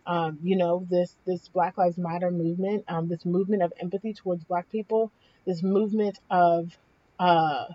Um, 0.05 0.39
you 0.43 0.55
know, 0.55 0.85
this 0.89 1.15
this 1.25 1.47
Black 1.49 1.77
Lives 1.77 1.97
Matter 1.97 2.31
movement, 2.31 2.85
um, 2.87 3.07
this 3.07 3.25
movement 3.25 3.61
of 3.61 3.73
empathy 3.79 4.13
towards 4.13 4.43
Black 4.43 4.71
people, 4.71 5.11
this 5.45 5.61
movement 5.61 6.19
of, 6.29 6.75
uh, 7.19 7.65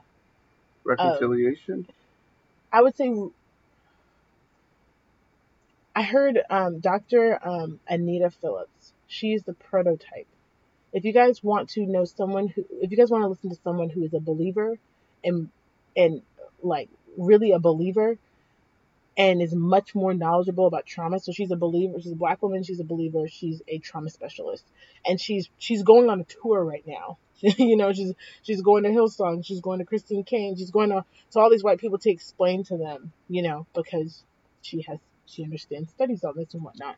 Reconciliation. 0.85 1.87
I 2.73 2.83
would 2.83 2.97
say, 2.97 3.13
I 5.97 6.03
heard 6.03 6.38
um, 6.51 6.80
Dr. 6.80 7.40
Um, 7.42 7.80
Anita 7.88 8.30
Phillips. 8.30 8.92
She's 9.07 9.42
the 9.44 9.55
prototype. 9.55 10.26
If 10.92 11.07
you 11.07 11.12
guys 11.14 11.42
want 11.42 11.70
to 11.70 11.86
know 11.86 12.05
someone 12.05 12.49
who, 12.49 12.66
if 12.82 12.90
you 12.90 12.99
guys 12.99 13.11
want 13.11 13.24
to 13.24 13.28
listen 13.28 13.49
to 13.49 13.57
someone 13.64 13.88
who 13.88 14.05
is 14.05 14.12
a 14.12 14.20
believer 14.20 14.78
and 15.24 15.49
and 15.97 16.20
like 16.62 16.90
really 17.16 17.53
a 17.53 17.59
believer 17.59 18.18
and 19.16 19.40
is 19.40 19.55
much 19.55 19.94
more 19.94 20.12
knowledgeable 20.12 20.66
about 20.66 20.84
trauma. 20.84 21.18
So 21.18 21.32
she's 21.32 21.51
a 21.51 21.57
believer. 21.57 21.99
She's 21.99 22.12
a 22.12 22.16
black 22.16 22.42
woman. 22.42 22.62
She's 22.62 22.80
a 22.80 22.84
believer. 22.84 23.26
She's 23.26 23.62
a 23.66 23.78
trauma 23.78 24.11
specialist, 24.11 24.66
and 25.07 25.18
she's 25.18 25.49
she's 25.57 25.82
going 25.82 26.11
on 26.11 26.20
a 26.20 26.24
tour 26.24 26.62
right 26.62 26.86
now. 26.86 27.16
you 27.40 27.76
know, 27.76 27.94
she's 27.94 28.12
she's 28.42 28.61
going 28.61 28.82
to 28.82 28.90
Hillsong. 28.90 29.47
She's 29.47 29.62
going 29.62 29.78
to 29.78 29.86
Christine 29.86 30.24
Caine. 30.24 30.59
She's 30.59 30.70
going 30.70 30.90
to 30.90 31.07
to 31.30 31.40
all 31.40 31.49
these 31.49 31.64
white 31.64 31.78
people 31.78 31.97
to 31.99 32.11
explain 32.11 32.64
to 32.64 32.76
them. 32.76 33.12
You 33.28 33.40
know, 33.42 33.66
because 33.74 34.22
she 34.61 34.82
has 34.82 34.99
she 35.27 35.45
understands 35.45 35.91
studies 35.91 36.24
on 36.24 36.35
this 36.37 36.55
and 36.55 36.62
whatnot. 36.62 36.97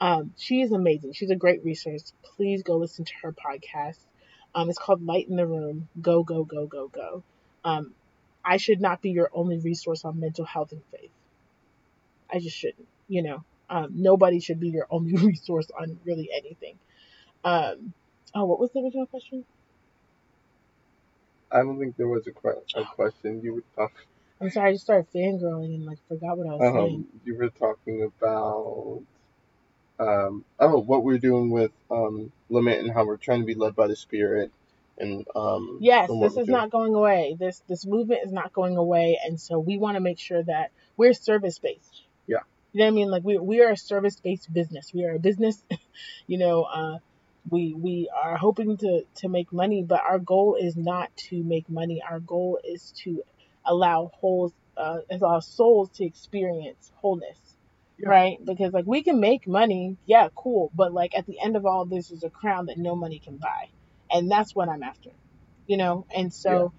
Um, 0.00 0.32
she 0.36 0.60
is 0.60 0.72
amazing. 0.72 1.12
She's 1.12 1.30
a 1.30 1.36
great 1.36 1.64
resource. 1.64 2.12
Please 2.22 2.62
go 2.62 2.76
listen 2.76 3.04
to 3.04 3.12
her 3.22 3.32
podcast. 3.32 3.98
Um, 4.54 4.70
it's 4.70 4.78
called 4.78 5.04
Light 5.04 5.28
in 5.28 5.36
the 5.36 5.46
Room. 5.46 5.88
Go 6.00 6.22
go 6.22 6.44
go 6.44 6.66
go 6.66 6.88
go. 6.88 7.22
Um, 7.64 7.94
I 8.44 8.56
should 8.56 8.80
not 8.80 9.02
be 9.02 9.10
your 9.10 9.30
only 9.32 9.58
resource 9.58 10.04
on 10.04 10.20
mental 10.20 10.44
health 10.44 10.72
and 10.72 10.82
faith. 10.92 11.10
I 12.32 12.38
just 12.38 12.56
shouldn't. 12.56 12.86
You 13.08 13.22
know, 13.22 13.44
um, 13.68 13.90
nobody 13.94 14.40
should 14.40 14.60
be 14.60 14.68
your 14.68 14.86
only 14.90 15.14
resource 15.26 15.68
on 15.78 15.98
really 16.04 16.30
anything. 16.32 16.78
Um, 17.44 17.92
oh, 18.34 18.44
what 18.44 18.60
was 18.60 18.70
the 18.72 18.80
original 18.80 19.06
question? 19.06 19.44
I 21.50 21.58
don't 21.58 21.78
think 21.78 21.96
there 21.96 22.08
was 22.08 22.26
a, 22.26 22.32
que- 22.32 22.62
a 22.74 22.84
question. 22.94 23.40
You 23.42 23.54
were 23.54 23.62
talking. 23.74 24.06
I'm 24.40 24.50
sorry, 24.50 24.70
I 24.70 24.72
just 24.72 24.84
started 24.84 25.06
fangirling 25.12 25.74
and 25.74 25.86
like 25.86 25.98
forgot 26.08 26.38
what 26.38 26.46
I 26.46 26.54
was 26.54 26.60
saying. 26.60 26.94
Um, 26.94 27.06
you 27.24 27.36
were 27.36 27.48
talking 27.48 28.02
about 28.02 29.02
um, 29.98 30.44
oh, 30.60 30.78
what 30.78 31.02
we're 31.02 31.18
doing 31.18 31.50
with 31.50 31.72
um, 31.90 32.30
lament 32.48 32.80
and 32.80 32.92
how 32.92 33.04
we're 33.04 33.16
trying 33.16 33.40
to 33.40 33.46
be 33.46 33.54
led 33.54 33.74
by 33.74 33.88
the 33.88 33.96
Spirit, 33.96 34.52
and 34.96 35.26
um, 35.34 35.78
Yes, 35.80 36.08
this 36.08 36.36
is 36.36 36.46
doing. 36.46 36.50
not 36.50 36.70
going 36.70 36.94
away. 36.94 37.36
This 37.38 37.62
this 37.68 37.84
movement 37.84 38.20
is 38.24 38.32
not 38.32 38.52
going 38.52 38.76
away, 38.76 39.18
and 39.24 39.40
so 39.40 39.58
we 39.58 39.76
want 39.76 39.96
to 39.96 40.00
make 40.00 40.18
sure 40.20 40.42
that 40.42 40.70
we're 40.96 41.14
service 41.14 41.58
based. 41.58 42.02
Yeah. 42.26 42.38
You 42.72 42.80
know 42.80 42.84
what 42.84 42.90
I 42.90 42.94
mean? 42.94 43.10
Like 43.10 43.24
we 43.24 43.38
we 43.38 43.60
are 43.62 43.72
a 43.72 43.76
service 43.76 44.20
based 44.20 44.52
business. 44.52 44.92
We 44.94 45.04
are 45.04 45.16
a 45.16 45.18
business. 45.18 45.60
you 46.28 46.38
know, 46.38 46.62
uh, 46.62 46.98
we 47.50 47.74
we 47.74 48.08
are 48.14 48.36
hoping 48.36 48.76
to 48.76 49.02
to 49.16 49.28
make 49.28 49.52
money, 49.52 49.82
but 49.82 50.00
our 50.00 50.20
goal 50.20 50.56
is 50.60 50.76
not 50.76 51.14
to 51.28 51.42
make 51.42 51.68
money. 51.68 52.02
Our 52.08 52.20
goal 52.20 52.60
is 52.62 52.92
to 53.02 53.24
allow 53.68 54.10
wholes 54.20 54.52
uh, 54.76 54.98
allow 55.10 55.40
souls 55.40 55.90
to 55.96 56.04
experience 56.04 56.90
wholeness. 57.00 57.38
Yeah. 57.98 58.08
Right? 58.10 58.38
Because 58.44 58.72
like 58.72 58.86
we 58.86 59.02
can 59.02 59.20
make 59.20 59.46
money, 59.48 59.96
yeah, 60.06 60.28
cool, 60.36 60.70
but 60.74 60.92
like 60.92 61.16
at 61.16 61.26
the 61.26 61.36
end 61.42 61.56
of 61.56 61.66
all 61.66 61.84
this 61.84 62.10
is 62.10 62.24
a 62.24 62.30
crown 62.30 62.66
that 62.66 62.78
no 62.78 62.96
money 62.96 63.20
can 63.24 63.38
buy. 63.38 63.70
And 64.10 64.30
that's 64.30 64.54
what 64.54 64.68
I'm 64.68 64.82
after. 64.82 65.10
You 65.66 65.76
know? 65.76 66.06
And 66.14 66.32
so 66.32 66.72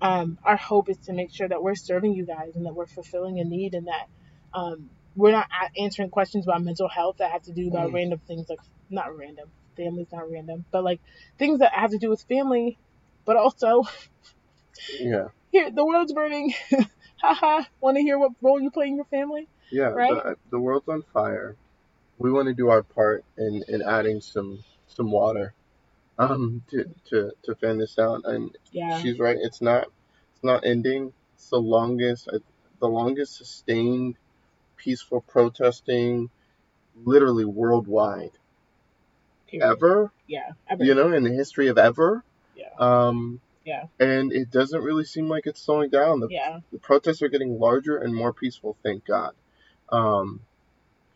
um, 0.00 0.38
our 0.44 0.56
hope 0.56 0.88
is 0.88 0.98
to 1.06 1.12
make 1.12 1.32
sure 1.32 1.48
that 1.48 1.62
we're 1.62 1.74
serving 1.76 2.14
you 2.14 2.26
guys 2.26 2.56
and 2.56 2.66
that 2.66 2.74
we're 2.74 2.86
fulfilling 2.86 3.38
a 3.38 3.44
need 3.44 3.74
and 3.74 3.86
that 3.86 4.06
um, 4.54 4.90
we're 5.14 5.30
not 5.32 5.46
answering 5.78 6.10
questions 6.10 6.46
about 6.46 6.62
mental 6.62 6.88
health 6.88 7.16
that 7.18 7.30
have 7.32 7.42
to 7.42 7.52
do 7.52 7.68
about 7.68 7.90
Mm. 7.90 7.94
random 7.94 8.20
things 8.26 8.46
like 8.48 8.58
not 8.90 9.16
random 9.16 9.50
family's 9.76 10.10
not 10.12 10.30
random 10.30 10.64
but 10.72 10.84
like 10.84 11.00
things 11.38 11.60
that 11.60 11.72
have 11.72 11.90
to 11.90 11.98
do 11.98 12.10
with 12.10 12.22
family 12.28 12.78
but 13.24 13.36
also 13.36 13.84
Yeah, 15.00 15.28
here 15.52 15.70
the 15.70 15.84
world's 15.84 16.12
burning 16.12 16.52
haha 17.22 17.62
want 17.80 17.96
to 17.96 18.02
hear 18.02 18.18
what 18.18 18.32
role 18.40 18.60
you 18.60 18.70
play 18.70 18.88
in 18.88 18.96
your 18.96 19.04
family 19.06 19.46
yeah. 19.72 19.88
Right? 19.88 20.12
The, 20.12 20.36
the 20.50 20.60
world's 20.60 20.88
on 20.88 21.02
fire. 21.12 21.56
We 22.18 22.30
want 22.30 22.46
to 22.48 22.54
do 22.54 22.68
our 22.68 22.82
part 22.82 23.24
in, 23.38 23.64
in 23.66 23.82
adding 23.82 24.20
some 24.20 24.62
some 24.86 25.10
water, 25.10 25.54
um, 26.18 26.62
to 26.70 26.84
to 27.08 27.32
to 27.44 27.54
fan 27.56 27.78
this 27.78 27.98
out. 27.98 28.20
And 28.24 28.56
yeah 28.70 29.00
she's 29.00 29.18
right. 29.18 29.36
It's 29.40 29.62
not 29.62 29.88
it's 30.34 30.44
not 30.44 30.64
ending. 30.64 31.12
It's 31.34 31.48
the 31.48 31.56
longest 31.56 32.28
the 32.78 32.88
longest 32.88 33.36
sustained 33.36 34.16
peaceful 34.76 35.22
protesting, 35.22 36.28
literally 37.02 37.46
worldwide 37.46 38.32
period. 39.48 39.66
ever. 39.66 40.12
yeah 40.28 40.50
ever. 40.68 40.84
You 40.84 40.94
know, 40.94 41.12
in 41.12 41.24
the 41.24 41.32
history 41.32 41.68
of 41.68 41.78
ever. 41.78 42.22
yeah 42.54 42.68
Um, 42.78 43.40
Yeah. 43.64 43.84
And 44.00 44.32
it 44.32 44.50
doesn't 44.50 44.82
really 44.82 45.04
seem 45.04 45.28
like 45.28 45.46
it's 45.46 45.60
slowing 45.62 45.90
down. 45.90 46.20
The, 46.20 46.28
yeah 46.30 46.60
the 46.72 46.78
protests 46.78 47.22
are 47.22 47.28
getting 47.28 47.58
larger 47.58 47.98
and 47.98 48.14
more 48.14 48.32
peaceful, 48.32 48.76
thank 48.82 49.04
God. 49.04 49.34
Um, 49.90 50.40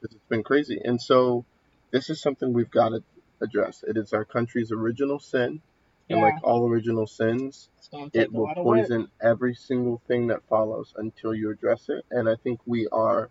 'cause 0.01 0.13
it's 0.13 0.29
been 0.29 0.43
crazy. 0.45 0.81
And 0.85 1.01
so 1.01 1.45
this 1.91 2.11
is 2.11 2.21
something 2.21 2.53
we've 2.53 2.71
got 2.71 2.91
to 2.91 3.03
address. 3.41 3.83
It 3.87 3.97
is 3.97 4.13
our 4.13 4.25
country's 4.25 4.71
original 4.73 5.19
sin. 5.19 5.61
And 6.09 6.21
like 6.21 6.45
all 6.45 6.69
original 6.69 7.07
sins, 7.07 7.69
it's 7.79 7.89
gonna 7.89 8.11
take 8.11 8.23
it 8.23 8.33
will 8.33 8.47
poison 8.65 9.11
every 9.21 9.55
single 9.55 10.01
thing 10.07 10.29
that 10.29 10.43
follows 10.49 10.93
until 10.97 11.35
you 11.35 11.51
address 11.51 11.89
it. 11.89 12.05
And 12.11 12.29
I 12.29 12.37
think 12.37 12.61
we 12.67 12.87
are 12.89 13.31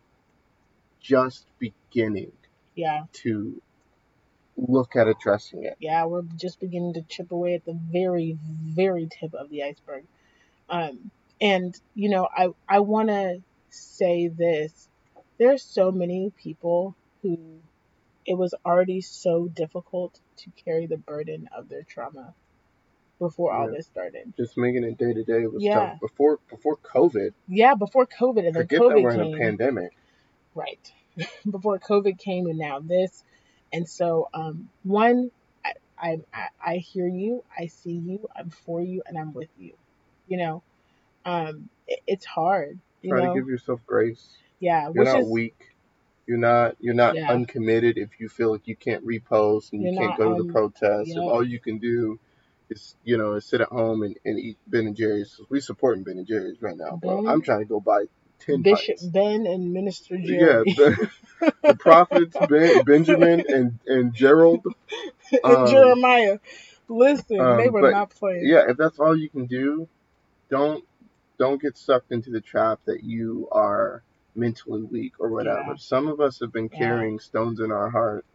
just 1.00 1.46
beginning 1.60 2.32
yeah 2.76 3.04
to 3.14 3.62
look 4.58 4.96
at 4.96 5.08
addressing 5.08 5.64
it. 5.64 5.76
yeah, 5.80 6.06
we're 6.06 6.24
just 6.38 6.60
beginning 6.60 6.94
to 6.94 7.02
chip 7.04 7.32
away 7.32 7.56
at 7.56 7.66
the 7.66 7.74
very, 7.74 8.38
very 8.42 9.08
tip 9.20 9.34
of 9.34 9.50
the 9.50 9.64
iceberg. 9.64 10.06
Um, 10.70 11.12
and 11.42 11.78
you 11.94 12.10
know, 12.10 12.28
I 12.36 12.50
I 12.68 12.80
want 12.80 13.10
to 13.10 13.42
say 13.70 14.28
this: 14.28 14.88
there's 15.38 15.64
so 15.64 15.92
many 15.92 16.32
people 16.42 16.96
who 17.22 17.38
it 18.26 18.36
was 18.38 18.54
already 18.66 19.02
so 19.02 19.48
difficult 19.48 20.20
to 20.38 20.50
carry 20.64 20.86
the 20.88 20.98
burden 20.98 21.48
of 21.56 21.70
their 21.70 21.84
trauma 21.84 22.34
before 23.20 23.52
all 23.54 23.72
this 23.72 23.86
started. 23.86 24.34
Just 24.36 24.58
making 24.58 24.84
it 24.84 24.98
day 24.98 25.14
to 25.14 25.24
day 25.24 25.46
was 25.48 25.62
Yeah. 25.64 25.74
tough. 25.92 26.00
Before 26.00 26.40
before 26.50 26.78
COVID, 26.78 27.34
Yeah, 27.48 27.76
before 27.76 28.06
COVID, 28.08 28.38
and 28.48 28.56
then 28.56 28.64
forget 28.64 28.80
COVID 28.82 28.90
that 28.96 29.02
we're 29.02 29.12
in 29.12 29.20
came. 29.22 29.36
a 29.36 29.38
pandemic. 29.38 29.96
Right. 30.56 30.92
Before 31.50 31.80
COVID 31.80 32.18
came 32.18 32.48
and 32.48 32.58
now 32.58 32.80
this. 32.80 33.24
And 33.76 33.90
so, 33.90 34.30
um, 34.34 34.70
one, 34.84 35.32
I, 35.66 35.74
I, 36.00 36.18
I- 36.34 36.78
hear 36.78 37.08
you, 37.08 37.44
I 37.58 37.68
see 37.68 37.92
you, 37.94 38.28
I'm 38.36 38.50
for 38.50 38.82
you, 38.82 39.04
and 39.06 39.18
I'm 39.18 39.34
with 39.34 39.50
you. 39.60 39.74
You 40.28 40.38
know, 40.38 40.64
um, 41.26 41.70
it, 41.88 42.00
it's 42.08 42.26
hard. 42.26 42.80
You 43.02 43.12
Try 43.12 43.22
know, 43.22 43.34
to 43.34 43.40
give 43.40 43.50
yourself 43.50 43.82
grace. 43.86 44.28
yeah, 44.60 44.90
You're 44.94 45.04
not 45.04 45.20
is 45.22 45.28
weak. 45.30 45.58
You're 46.28 46.38
not 46.40 46.76
you're 46.80 46.96
not 46.96 47.16
Yeah. 47.16 47.32
uncommitted 47.32 47.98
if 47.98 48.20
you 48.20 48.30
feel 48.30 48.52
like 48.54 48.68
you 48.68 48.76
can't 48.76 49.06
repost 49.06 49.74
and 49.74 49.82
you 49.84 49.90
You're 49.90 50.00
can't 50.00 50.12
not 50.12 50.18
go 50.18 50.30
to 50.30 50.42
the 50.44 50.52
protest 50.52 51.10
Yep. 51.10 51.18
and 51.18 51.30
all 51.30 51.44
you 51.46 51.60
can 51.60 51.78
do 51.80 52.20
is 52.70 52.96
you 53.04 53.18
know 53.18 53.34
is 53.34 53.46
sit 53.46 53.62
at 53.62 53.68
home 53.68 54.02
and, 54.04 54.18
and 54.26 54.40
eat 54.40 54.58
Ben 54.68 54.88
and 54.88 54.96
Jerry's. 54.96 55.40
We 55.50 55.60
supporting 55.60 56.04
Ben 56.04 56.18
and 56.18 56.26
Jerry's 56.28 56.62
right 56.62 56.78
now, 56.78 56.98
bro. 56.98 57.18
Ben- 57.18 57.28
I'm 57.28 57.42
trying 57.44 57.60
to 57.60 57.66
go 57.66 57.80
buy 57.80 58.06
ten 58.40 58.62
Bishop. 58.62 58.98
Ben 59.12 59.46
and 59.46 59.74
Minister 59.74 60.16
Yeah, 60.16 60.64
the, 60.66 61.10
the 61.64 61.76
prophets 61.80 62.36
ben, 62.50 62.84
Benjamin 62.84 63.44
and 63.48 63.80
and 63.88 64.14
Gerald. 64.14 64.66
and 65.32 65.56
um, 65.58 65.68
Jeremiah. 65.68 66.40
Listen, 66.88 67.40
um, 67.40 67.58
they 67.58 67.70
were 67.70 67.82
but, 67.82 67.92
not 67.92 68.12
playing. 68.12 68.46
Yeah, 68.46 68.70
if 68.70 68.78
that's 68.78 69.00
all 69.00 69.18
you 69.18 69.30
can 69.30 69.46
do, 69.48 69.88
don't 70.50 70.84
don't 71.38 71.62
get 71.62 71.78
sucked 71.78 72.12
into 72.12 72.30
the 72.32 72.42
trap 72.42 72.80
that 72.86 73.04
you 73.04 73.48
are 73.52 74.04
mentally 74.36 74.84
weak 74.84 75.14
or 75.20 75.30
whatever. 75.30 75.64
Yeah. 75.70 75.76
Some 75.78 76.08
of 76.08 76.22
us 76.22 76.40
have 76.42 76.52
been 76.54 76.70
Yeah. 76.72 76.80
carrying 76.80 77.20
stones 77.20 77.60
in 77.60 77.72
our 77.72 77.90
heart 77.90 78.26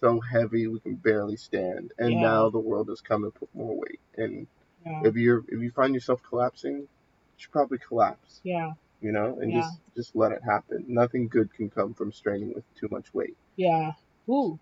so 0.00 0.20
heavy 0.20 0.66
we 0.66 0.80
can 0.80 0.94
barely 0.96 1.36
stand, 1.36 1.92
and 1.98 2.12
Yeah. 2.14 2.20
now 2.20 2.50
the 2.50 2.58
world 2.58 2.88
has 2.88 3.00
come 3.00 3.24
and 3.24 3.34
put 3.34 3.54
more 3.54 3.76
weight. 3.76 4.00
And 4.16 4.46
Yeah. 4.84 5.02
if 5.04 5.16
you're 5.16 5.44
if 5.48 5.60
you 5.60 5.70
find 5.70 5.94
yourself 5.94 6.22
collapsing, 6.22 6.78
you 6.78 6.88
should 7.36 7.52
probably 7.52 7.78
collapse. 7.78 8.40
yeah. 8.44 8.72
You 9.00 9.12
know, 9.12 9.38
and 9.40 9.52
yeah. 9.52 9.60
just 9.60 9.78
just 9.96 10.16
let 10.16 10.32
it 10.32 10.42
happen. 10.44 10.84
Nothing 10.88 11.28
good 11.28 11.52
can 11.54 11.70
come 11.70 11.94
from 11.94 12.12
straining 12.12 12.52
with 12.54 12.64
too 12.74 12.88
much 12.90 13.12
weight. 13.14 13.36
Yeah. 13.56 13.92
Ooh. 14.28 14.58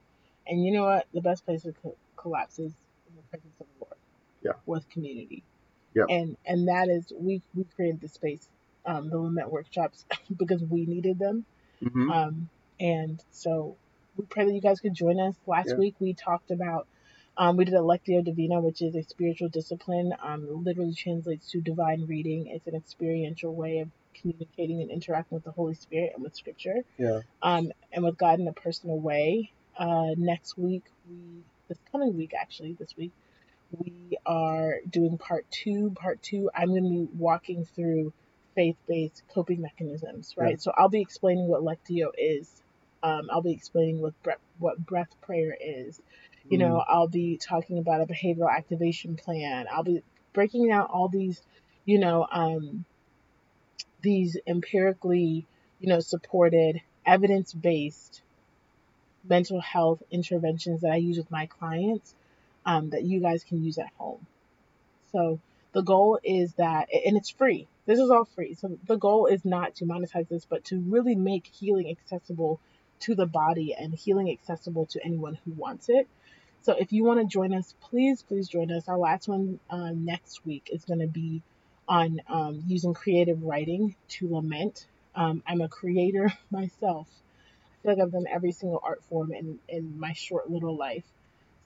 And 0.47 0.65
you 0.65 0.73
know 0.73 0.85
what? 0.85 1.07
The 1.13 1.21
best 1.21 1.45
place 1.45 1.63
to 1.63 1.73
co- 1.73 1.97
collapse 2.17 2.59
is 2.59 2.73
in 3.09 3.17
the 3.17 3.23
presence 3.31 3.55
of 3.61 3.67
the 3.67 3.85
Lord. 3.85 3.97
Yeah. 4.43 4.53
With 4.67 4.89
community. 4.91 5.43
Yeah. 5.95 6.05
And 6.09 6.37
and 6.47 6.69
that 6.69 6.89
is 6.89 7.13
we 7.19 7.43
we 7.55 7.65
created 7.77 8.01
the 8.01 8.09
space, 8.09 8.49
um, 8.87 9.11
the 9.11 9.19
lament 9.19 9.51
workshops 9.51 10.05
because 10.37 10.63
we 10.63 10.87
needed 10.87 11.19
them. 11.19 11.45
Mm-hmm. 11.83 12.11
Um, 12.11 12.49
and 12.81 13.23
so 13.33 13.77
we 14.17 14.25
pray 14.25 14.45
that 14.45 14.53
you 14.53 14.61
guys 14.61 14.81
could 14.81 14.95
join 14.95 15.19
us. 15.21 15.35
Last 15.47 15.71
yeah. 15.71 15.77
week 15.77 15.95
we 15.99 16.15
talked 16.15 16.51
about 16.51 16.87
um, 17.37 17.57
we 17.57 17.65
did 17.65 17.75
a 17.75 17.79
Lectio 17.79 18.25
Divina, 18.25 18.61
which 18.61 18.83
is 18.83 18.97
a 18.97 19.03
spiritual 19.05 19.49
discipline. 19.49 20.13
Um, 20.23 20.65
literally 20.65 20.93
translates 20.93 21.51
to 21.53 21.61
divine 21.61 22.07
reading. 22.07 22.49
It's 22.49 22.67
an 22.67 22.75
experiential 22.75 23.55
way 23.55 23.79
of 23.79 23.89
communicating 24.21 24.81
and 24.81 24.91
interacting 24.91 25.37
with 25.37 25.45
the 25.45 25.51
Holy 25.51 25.75
Spirit 25.75 26.13
and 26.15 26.23
with 26.23 26.35
Scripture. 26.35 26.85
Yeah. 26.97 27.21
Um, 27.43 27.73
and 27.93 28.05
with 28.05 28.19
God 28.19 28.41
in 28.41 28.49
a 28.49 28.53
personal 28.53 28.99
way. 28.99 29.53
Uh, 29.79 30.11
next 30.17 30.59
week, 30.59 30.85
we 31.09 31.43
this 31.69 31.79
coming 31.93 32.17
week 32.17 32.33
actually, 32.39 32.73
this 32.73 32.97
week, 32.97 33.13
we 33.71 34.17
are 34.25 34.77
doing 34.91 35.19
part 35.19 35.47
two. 35.51 35.91
Part 35.91 36.23
two, 36.23 36.51
I'm 36.55 36.69
going 36.69 36.85
to 36.85 36.91
be 36.91 37.09
walking 37.19 37.65
through 37.65 38.13
faith-based 38.55 39.23
coping 39.33 39.61
mechanisms. 39.61 40.35
Right. 40.37 40.53
Yeah. 40.53 40.57
So 40.59 40.73
I'll 40.77 40.89
be 40.89 41.01
explaining 41.01 41.47
what 41.47 41.63
Lectio 41.63 42.09
is. 42.17 42.51
Um, 43.03 43.29
I'll 43.31 43.43
be 43.43 43.53
explaining 43.53 44.01
what 44.01 44.21
breath, 44.25 44.41
what 44.59 44.85
breath 44.85 45.15
prayer 45.21 45.57
is 45.61 46.01
you 46.49 46.59
know, 46.59 46.77
mm-hmm. 46.77 46.93
I'll 46.93 47.09
be 47.09 47.37
talking 47.37 47.79
about 47.79 48.01
a 48.01 48.07
behavioral 48.07 48.55
activation 48.55 49.17
plan. 49.17 49.67
I'll 49.73 49.83
be 49.83 50.03
breaking 50.33 50.71
out 50.71 50.91
all 50.91 51.09
these, 51.09 51.43
you 51.85 51.99
know, 51.99 52.27
um, 52.31 52.85
these 54.01 54.37
empirically, 54.47 55.47
you 55.81 55.89
know, 55.89 56.01
supported, 56.01 56.81
evidence 57.05 57.53
based 57.53 58.23
mental 59.29 59.61
health 59.61 60.03
interventions 60.11 60.83
that 60.83 60.93
I 60.93 60.97
use 60.97 61.17
with 61.17 61.31
my 61.31 61.47
clients 61.47 62.15
um, 62.65 62.91
that 62.91 63.05
you 63.05 63.21
guys 63.21 63.45
can 63.45 63.63
use 63.63 63.79
at 63.79 63.91
home. 63.99 64.27
So 65.13 65.41
the 65.73 65.83
goal 65.83 66.19
is 66.23 66.55
that, 66.55 66.89
and 66.93 67.17
it's 67.17 67.31
free. 67.31 67.67
This 67.87 67.99
is 67.99 68.11
all 68.11 68.25
free. 68.25 68.55
So 68.55 68.79
the 68.87 68.97
goal 68.97 69.27
is 69.27 69.45
not 69.45 69.77
to 69.77 69.85
monetize 69.85 70.29
this, 70.29 70.45
but 70.45 70.65
to 70.67 70.79
really 70.79 71.15
make 71.15 71.47
healing 71.47 71.91
accessible 71.91 72.61
to 73.01 73.15
the 73.15 73.27
body 73.27 73.75
and 73.79 73.95
healing 73.95 74.31
accessible 74.31 74.87
to 74.87 75.05
anyone 75.05 75.39
who 75.45 75.53
wants 75.53 75.89
it. 75.89 76.07
So 76.63 76.73
if 76.73 76.93
you 76.93 77.05
want 77.05 77.21
to 77.21 77.27
join 77.27 77.55
us, 77.55 77.75
please, 77.81 78.23
please 78.23 78.49
join 78.49 78.71
us. 78.73 78.89
Our 78.89 78.99
last 78.99 79.29
one 79.29 79.61
uh, 79.71 79.91
next 79.95 80.45
week 80.45 80.69
is 80.73 80.85
going 80.85 81.01
to 81.01 81.07
be 81.07 81.43
on 81.89 82.21
um, 82.29 82.63
using 82.67 82.95
creative 82.95 83.43
writing 83.43 83.97
to 84.09 84.29
lament. 84.35 84.87
Um, 85.15 85.43
I'm 85.47 85.61
a 85.61 85.69
creator 85.69 86.33
myself. 86.51 87.09
I 87.09 87.83
feel 87.83 87.93
like 87.93 88.03
I've 88.03 88.13
done 88.13 88.27
every 88.33 88.53
single 88.53 88.81
art 88.85 89.03
form 89.09 89.33
in, 89.33 89.59
in 89.69 89.99
my 89.99 90.13
short 90.13 90.51
little 90.51 90.77
life. 90.77 91.05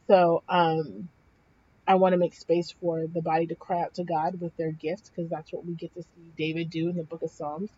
So 0.08 0.42
um, 0.48 1.08
I 1.86 1.96
want 1.96 2.12
to 2.12 2.18
make 2.18 2.34
space 2.34 2.74
for 2.80 3.06
the 3.12 3.22
body 3.22 3.46
to 3.48 3.54
cry 3.56 3.82
out 3.82 3.94
to 3.94 4.04
God 4.04 4.40
with 4.40 4.56
their 4.56 4.72
gifts 4.72 5.10
because 5.10 5.30
that's 5.30 5.52
what 5.52 5.66
we 5.66 5.74
get 5.74 5.92
to 5.94 6.02
see 6.02 6.32
David 6.36 6.70
do 6.70 6.88
in 6.88 6.96
the 6.96 7.04
book 7.04 7.22
of 7.22 7.30
Psalms. 7.30 7.70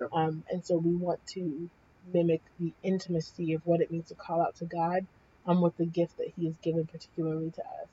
Yep. 0.00 0.10
Um, 0.12 0.44
and 0.50 0.64
so 0.64 0.76
we 0.76 0.94
want 0.94 1.20
to 1.34 1.70
mimic 2.12 2.42
the 2.58 2.72
intimacy 2.82 3.54
of 3.54 3.62
what 3.64 3.80
it 3.80 3.90
means 3.90 4.08
to 4.08 4.14
call 4.14 4.42
out 4.42 4.56
to 4.56 4.66
God 4.66 5.06
with 5.46 5.76
the 5.76 5.86
gift 5.86 6.16
that 6.18 6.32
He 6.36 6.46
has 6.46 6.56
given 6.58 6.86
particularly 6.86 7.50
to 7.52 7.60
us. 7.62 7.88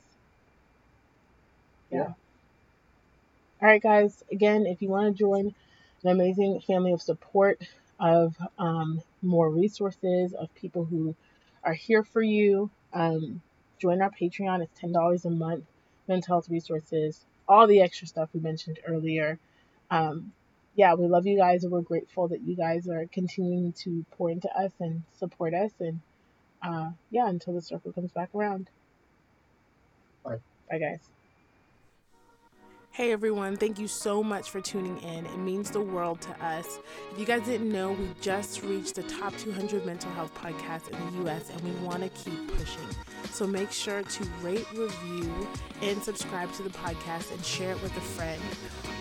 Yeah. 1.91 1.99
yeah. 1.99 2.22
All 3.63 3.69
right, 3.69 3.83
guys. 3.83 4.25
Again, 4.31 4.67
if 4.67 4.81
you 4.81 4.89
want 4.89 5.15
to 5.15 5.19
join 5.19 5.55
an 6.03 6.09
amazing 6.11 6.61
family 6.67 6.91
of 6.91 7.01
support, 7.01 7.63
of 7.99 8.35
um, 8.59 9.01
more 9.21 9.49
resources, 9.49 10.33
of 10.33 10.53
people 10.55 10.85
who 10.85 11.15
are 11.63 11.73
here 11.73 12.03
for 12.03 12.21
you, 12.21 12.71
um, 12.93 13.41
join 13.79 14.01
our 14.01 14.11
Patreon. 14.11 14.63
It's 14.63 14.79
ten 14.81 14.91
dollars 14.91 15.25
a 15.25 15.31
month. 15.31 15.65
Mental 16.09 16.35
health 16.35 16.49
resources, 16.49 17.25
all 17.47 17.67
the 17.67 17.81
extra 17.81 18.07
stuff 18.07 18.29
we 18.33 18.41
mentioned 18.41 18.79
earlier. 18.85 19.39
Um, 19.91 20.33
yeah, 20.75 20.95
we 20.95 21.07
love 21.07 21.27
you 21.27 21.37
guys, 21.37 21.63
and 21.63 21.71
we're 21.73 21.81
grateful 21.81 22.27
that 22.29 22.41
you 22.41 22.57
guys 22.57 22.89
are 22.89 23.07
continuing 23.13 23.73
to 23.83 24.05
pour 24.17 24.31
into 24.31 24.49
us 24.57 24.73
and 24.81 25.03
support 25.19 25.53
us 25.53 25.71
and 25.79 26.01
uh, 26.63 26.91
yeah, 27.11 27.29
until 27.29 27.53
the 27.53 27.61
circle 27.61 27.93
comes 27.93 28.11
back 28.11 28.29
around. 28.35 28.69
Bye. 30.23 30.39
Bye, 30.69 30.79
guys. 30.79 31.22
Hey 32.93 33.11
everyone, 33.11 33.57
thank 33.57 33.79
you 33.79 33.87
so 33.87 34.21
much 34.21 34.51
for 34.51 34.61
tuning 34.61 34.99
in. 34.99 35.25
It 35.25 35.37
means 35.39 35.71
the 35.71 35.81
world 35.81 36.21
to 36.21 36.45
us. 36.45 36.77
If 37.11 37.17
you 37.17 37.25
guys 37.25 37.41
didn't 37.41 37.71
know, 37.71 37.93
we 37.93 38.11
just 38.21 38.61
reached 38.61 38.93
the 38.93 39.01
top 39.01 39.35
200 39.35 39.83
mental 39.83 40.11
health 40.11 40.31
podcasts 40.35 40.91
in 40.91 41.23
the 41.23 41.27
US 41.27 41.49
and 41.49 41.59
we 41.61 41.71
want 41.83 42.03
to 42.03 42.09
keep 42.09 42.55
pushing. 42.55 42.87
So 43.31 43.47
make 43.47 43.71
sure 43.71 44.03
to 44.03 44.23
rate, 44.43 44.67
review, 44.75 45.47
and 45.81 46.03
subscribe 46.03 46.53
to 46.53 46.61
the 46.61 46.69
podcast 46.69 47.33
and 47.33 47.43
share 47.43 47.71
it 47.71 47.81
with 47.81 47.97
a 47.97 48.01
friend. 48.01 48.39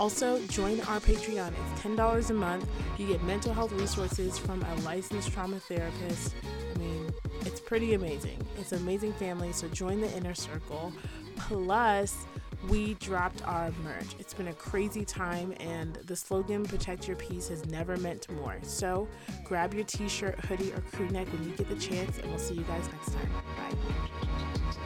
Also, 0.00 0.40
join 0.46 0.80
our 0.80 0.98
Patreon. 0.98 1.52
It's 1.72 1.82
$10 1.82 2.30
a 2.30 2.32
month. 2.32 2.66
You 2.96 3.06
get 3.06 3.22
mental 3.24 3.52
health 3.52 3.72
resources 3.72 4.38
from 4.38 4.62
a 4.62 4.74
licensed 4.86 5.30
trauma 5.32 5.60
therapist. 5.60 6.34
I 6.74 6.78
mean, 6.78 7.12
it's 7.42 7.60
pretty 7.60 7.92
amazing. 7.92 8.38
It's 8.58 8.72
an 8.72 8.78
amazing 8.78 9.12
family, 9.12 9.52
so 9.52 9.68
join 9.68 10.00
the 10.00 10.10
inner 10.16 10.34
circle. 10.34 10.94
Plus, 11.36 12.24
we 12.68 12.94
dropped 12.94 13.46
our 13.46 13.70
merch. 13.84 14.14
It's 14.18 14.34
been 14.34 14.48
a 14.48 14.52
crazy 14.52 15.04
time, 15.04 15.54
and 15.60 15.94
the 16.06 16.16
slogan 16.16 16.64
Protect 16.64 17.06
Your 17.08 17.16
Peace 17.16 17.48
has 17.48 17.66
never 17.66 17.96
meant 17.96 18.30
more. 18.30 18.58
So 18.62 19.08
grab 19.44 19.74
your 19.74 19.84
t 19.84 20.08
shirt, 20.08 20.38
hoodie, 20.44 20.72
or 20.72 20.80
crew 20.92 21.08
neck 21.08 21.28
when 21.32 21.44
you 21.44 21.50
get 21.50 21.68
the 21.68 21.76
chance, 21.76 22.18
and 22.18 22.28
we'll 22.28 22.38
see 22.38 22.54
you 22.54 22.62
guys 22.62 22.88
next 22.92 23.12
time. 23.12 23.30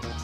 Bye. 0.03 0.23